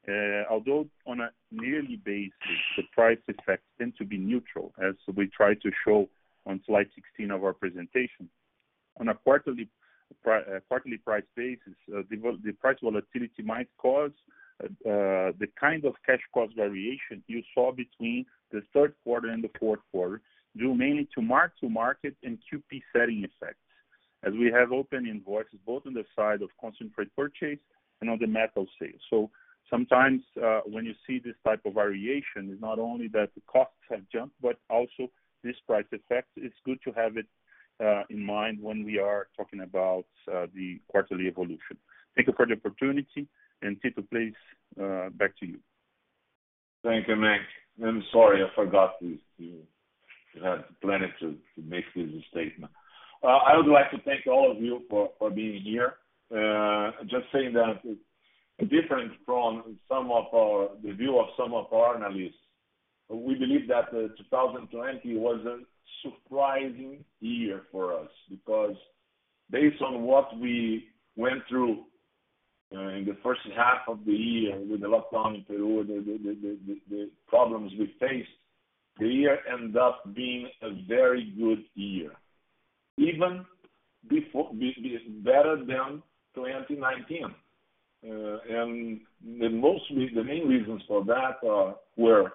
Uh, 0.08 0.42
although 0.50 0.86
on 1.06 1.20
a 1.20 1.30
yearly 1.50 2.00
basis, 2.04 2.34
the 2.76 2.82
price 2.92 3.18
effects 3.28 3.66
tend 3.78 3.92
to 3.98 4.04
be 4.04 4.16
neutral, 4.16 4.72
as 4.82 4.94
we 5.14 5.26
try 5.28 5.52
to 5.54 5.70
show 5.86 6.08
on 6.46 6.60
slide 6.66 6.88
16 6.94 7.30
of 7.30 7.44
our 7.44 7.52
presentation. 7.52 8.28
On 8.98 9.08
a 9.08 9.14
quarterly 9.14 9.68
pri- 10.24 10.40
uh, 10.40 10.60
quarterly 10.68 10.96
price 10.96 11.24
basis, 11.36 11.74
uh, 11.94 12.00
the, 12.10 12.16
vol- 12.16 12.38
the 12.42 12.52
price 12.52 12.78
volatility 12.82 13.42
might 13.44 13.68
cause 13.76 14.10
uh, 14.64 14.66
uh, 14.88 15.32
the 15.38 15.46
kind 15.60 15.84
of 15.84 15.92
cash 16.06 16.20
cost 16.32 16.56
variation 16.56 17.22
you 17.26 17.42
saw 17.54 17.70
between 17.70 18.24
the 18.52 18.62
third 18.72 18.94
quarter 19.04 19.28
and 19.28 19.44
the 19.44 19.50
fourth 19.60 19.80
quarter, 19.92 20.22
due 20.56 20.74
mainly 20.74 21.08
to 21.14 21.22
mark-to-market 21.22 22.16
and 22.22 22.38
QP 22.52 22.82
setting 22.92 23.24
effects, 23.24 23.58
as 24.24 24.32
we 24.34 24.50
have 24.52 24.72
open 24.72 25.06
invoices 25.06 25.58
both 25.66 25.86
on 25.86 25.94
the 25.94 26.04
side 26.16 26.42
of 26.42 26.50
concentrate 26.60 27.14
purchase 27.14 27.58
and 28.00 28.10
on 28.10 28.18
the 28.20 28.26
metal 28.26 28.66
sales. 28.80 29.30
Sometimes, 29.68 30.20
uh, 30.42 30.62
when 30.66 30.84
you 30.84 30.94
see 31.06 31.20
this 31.22 31.36
type 31.46 31.60
of 31.64 31.74
variation, 31.74 32.50
it's 32.50 32.60
not 32.60 32.80
only 32.80 33.06
that 33.08 33.28
the 33.36 33.40
costs 33.46 33.76
have 33.88 34.00
jumped, 34.12 34.34
but 34.42 34.56
also 34.68 35.08
this 35.44 35.54
price 35.66 35.84
effect. 35.92 36.26
It's 36.34 36.56
good 36.64 36.78
to 36.82 36.90
have 36.92 37.16
it 37.16 37.26
uh, 37.84 38.02
in 38.10 38.24
mind 38.24 38.58
when 38.60 38.84
we 38.84 38.98
are 38.98 39.28
talking 39.36 39.60
about 39.60 40.06
uh, 40.26 40.46
the 40.54 40.80
quarterly 40.88 41.28
evolution. 41.28 41.76
Thank 42.16 42.26
you 42.26 42.34
for 42.36 42.46
the 42.46 42.54
opportunity. 42.54 43.06
Tito, 43.80 44.02
please, 44.10 44.34
back 44.76 45.38
to 45.38 45.46
you. 45.46 45.58
Thank 46.82 47.06
you, 47.06 47.14
Menck. 47.14 47.44
I'm 47.84 48.02
sorry, 48.12 48.42
I 48.42 48.52
forgot 48.56 48.94
to 49.00 49.18
had 50.34 50.64
to, 50.82 51.10
to 51.20 51.36
make 51.62 51.84
this 51.94 52.06
statement. 52.30 52.72
Uh, 53.22 53.26
I 53.46 53.56
would 53.56 53.66
like 53.66 53.90
to 53.90 53.98
thank 54.04 54.26
all 54.26 54.50
of 54.50 54.60
you 54.62 54.82
for, 54.88 55.10
for 55.18 55.30
being 55.30 55.62
here. 55.62 55.94
Uh, 56.32 56.92
just 57.04 57.26
saying 57.32 57.52
that 57.54 57.80
it's 57.84 58.70
different 58.70 59.12
from 59.26 59.76
some 59.88 60.10
of 60.10 60.24
our, 60.34 60.68
the 60.82 60.92
view 60.92 61.18
of 61.18 61.26
some 61.36 61.52
of 61.54 61.66
our 61.72 61.96
analysts, 61.96 62.34
we 63.08 63.34
believe 63.34 63.66
that 63.68 63.88
uh, 63.88 64.08
2020 64.30 65.16
was 65.16 65.44
a 65.44 65.58
surprising 66.02 67.04
year 67.18 67.62
for 67.72 67.98
us 67.98 68.08
because 68.30 68.76
based 69.50 69.82
on 69.82 70.02
what 70.02 70.38
we 70.38 70.84
went 71.16 71.42
through 71.48 71.82
uh, 72.72 72.78
in 72.90 73.04
the 73.04 73.16
first 73.24 73.40
half 73.56 73.78
of 73.88 73.98
the 74.06 74.12
year 74.12 74.56
with 74.60 74.80
the 74.80 74.86
lockdown 74.86 75.34
in 75.34 75.44
Peru, 75.44 75.84
the, 75.84 75.94
the, 76.22 76.58
the, 76.70 76.78
the 76.88 77.10
problems 77.28 77.72
we 77.76 77.92
faced, 77.98 78.28
the 78.98 79.06
year 79.06 79.38
ended 79.52 79.76
up 79.76 80.02
being 80.14 80.48
a 80.62 80.70
very 80.88 81.32
good 81.38 81.62
year, 81.74 82.10
even 82.98 83.44
before 84.08 84.50
better 84.52 85.56
than 85.58 86.02
2019. 86.34 87.24
Uh, 88.02 88.08
the 88.50 90.22
main 90.26 90.48
reasons 90.48 90.82
for 90.88 91.04
that 91.04 91.46
uh, 91.46 91.74
were, 91.96 92.26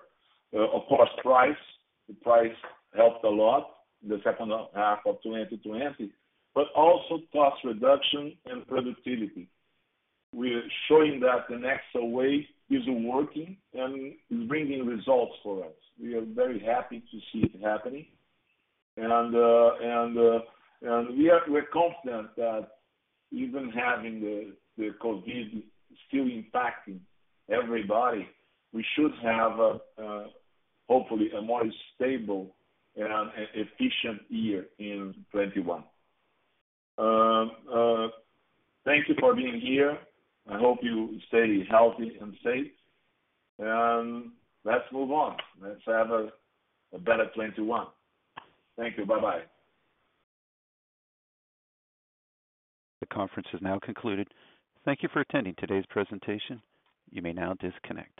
uh, 0.56 0.60
of 0.60 0.86
course, 0.88 1.10
price. 1.22 1.58
The 2.08 2.14
price 2.16 2.53
helped 2.95 3.24
a 3.26 3.30
lot 3.30 3.72
the 4.08 4.20
second 4.24 4.51
half 4.76 4.99
of 5.08 5.18
2020, 5.24 6.12
but 6.53 6.66
also 6.76 7.20
cost 7.34 7.56
reduction 7.64 8.34
and 8.45 8.66
productivity. 8.68 9.47
We're 10.34 10.64
showing 10.88 11.20
that 11.22 11.45
the 11.49 11.56
Nexa 11.56 12.12
Way 12.12 12.47
is 12.70 12.82
working 12.88 13.55
and 13.74 14.13
is 14.30 14.47
bringing 14.47 14.86
results 14.86 15.34
for 15.43 15.63
us. 15.63 15.72
We 16.01 16.16
are 16.16 16.26
very 16.26 16.59
happy 16.59 16.99
to 16.99 17.18
see 17.32 17.47
it 17.53 17.61
happening. 17.61 18.05
and 18.97 19.36
uh, 19.36 19.72
and 19.82 20.18
uh, 20.18 21.05
We're 21.11 21.41
we're 21.47 21.68
confident 21.72 22.36
that 22.38 22.68
even 23.32 23.70
having 23.72 24.22
the 24.22 24.53
the 24.78 24.89
COVID 25.01 25.63
still 26.07 26.26
impacting 26.26 26.99
everybody, 27.49 28.28
we 28.74 28.84
should 28.95 29.13
have, 29.24 29.53
hopefully, 30.89 31.30
a 31.38 31.41
more 31.41 31.61
stable 31.95 32.53
and 32.97 33.30
efficient 33.53 34.22
year 34.30 34.66
in 34.80 35.13
um, 35.36 35.72
uh, 37.72 38.07
Thank 38.86 39.07
you 39.09 39.16
for 39.20 39.34
being 39.36 39.59
here. 39.61 39.97
I 40.49 40.57
hope 40.59 40.79
you 40.83 41.17
stay 41.27 41.65
healthy 41.69 42.17
and 42.21 42.33
safe. 42.43 42.71
And 43.59 44.31
let's 44.63 44.83
move 44.91 45.11
on. 45.11 45.37
Let's 45.61 45.81
have 45.85 46.11
a, 46.11 46.29
a 46.93 46.99
better 46.99 47.25
21. 47.33 47.87
Thank 48.77 48.97
you. 48.97 49.05
Bye 49.05 49.21
bye. 49.21 49.41
The 53.01 53.07
conference 53.07 53.47
is 53.53 53.61
now 53.61 53.79
concluded. 53.81 54.27
Thank 54.83 55.01
you 55.01 55.09
for 55.11 55.21
attending 55.21 55.55
today's 55.57 55.85
presentation. 55.89 56.61
You 57.09 57.21
may 57.21 57.33
now 57.33 57.55
disconnect. 57.59 58.19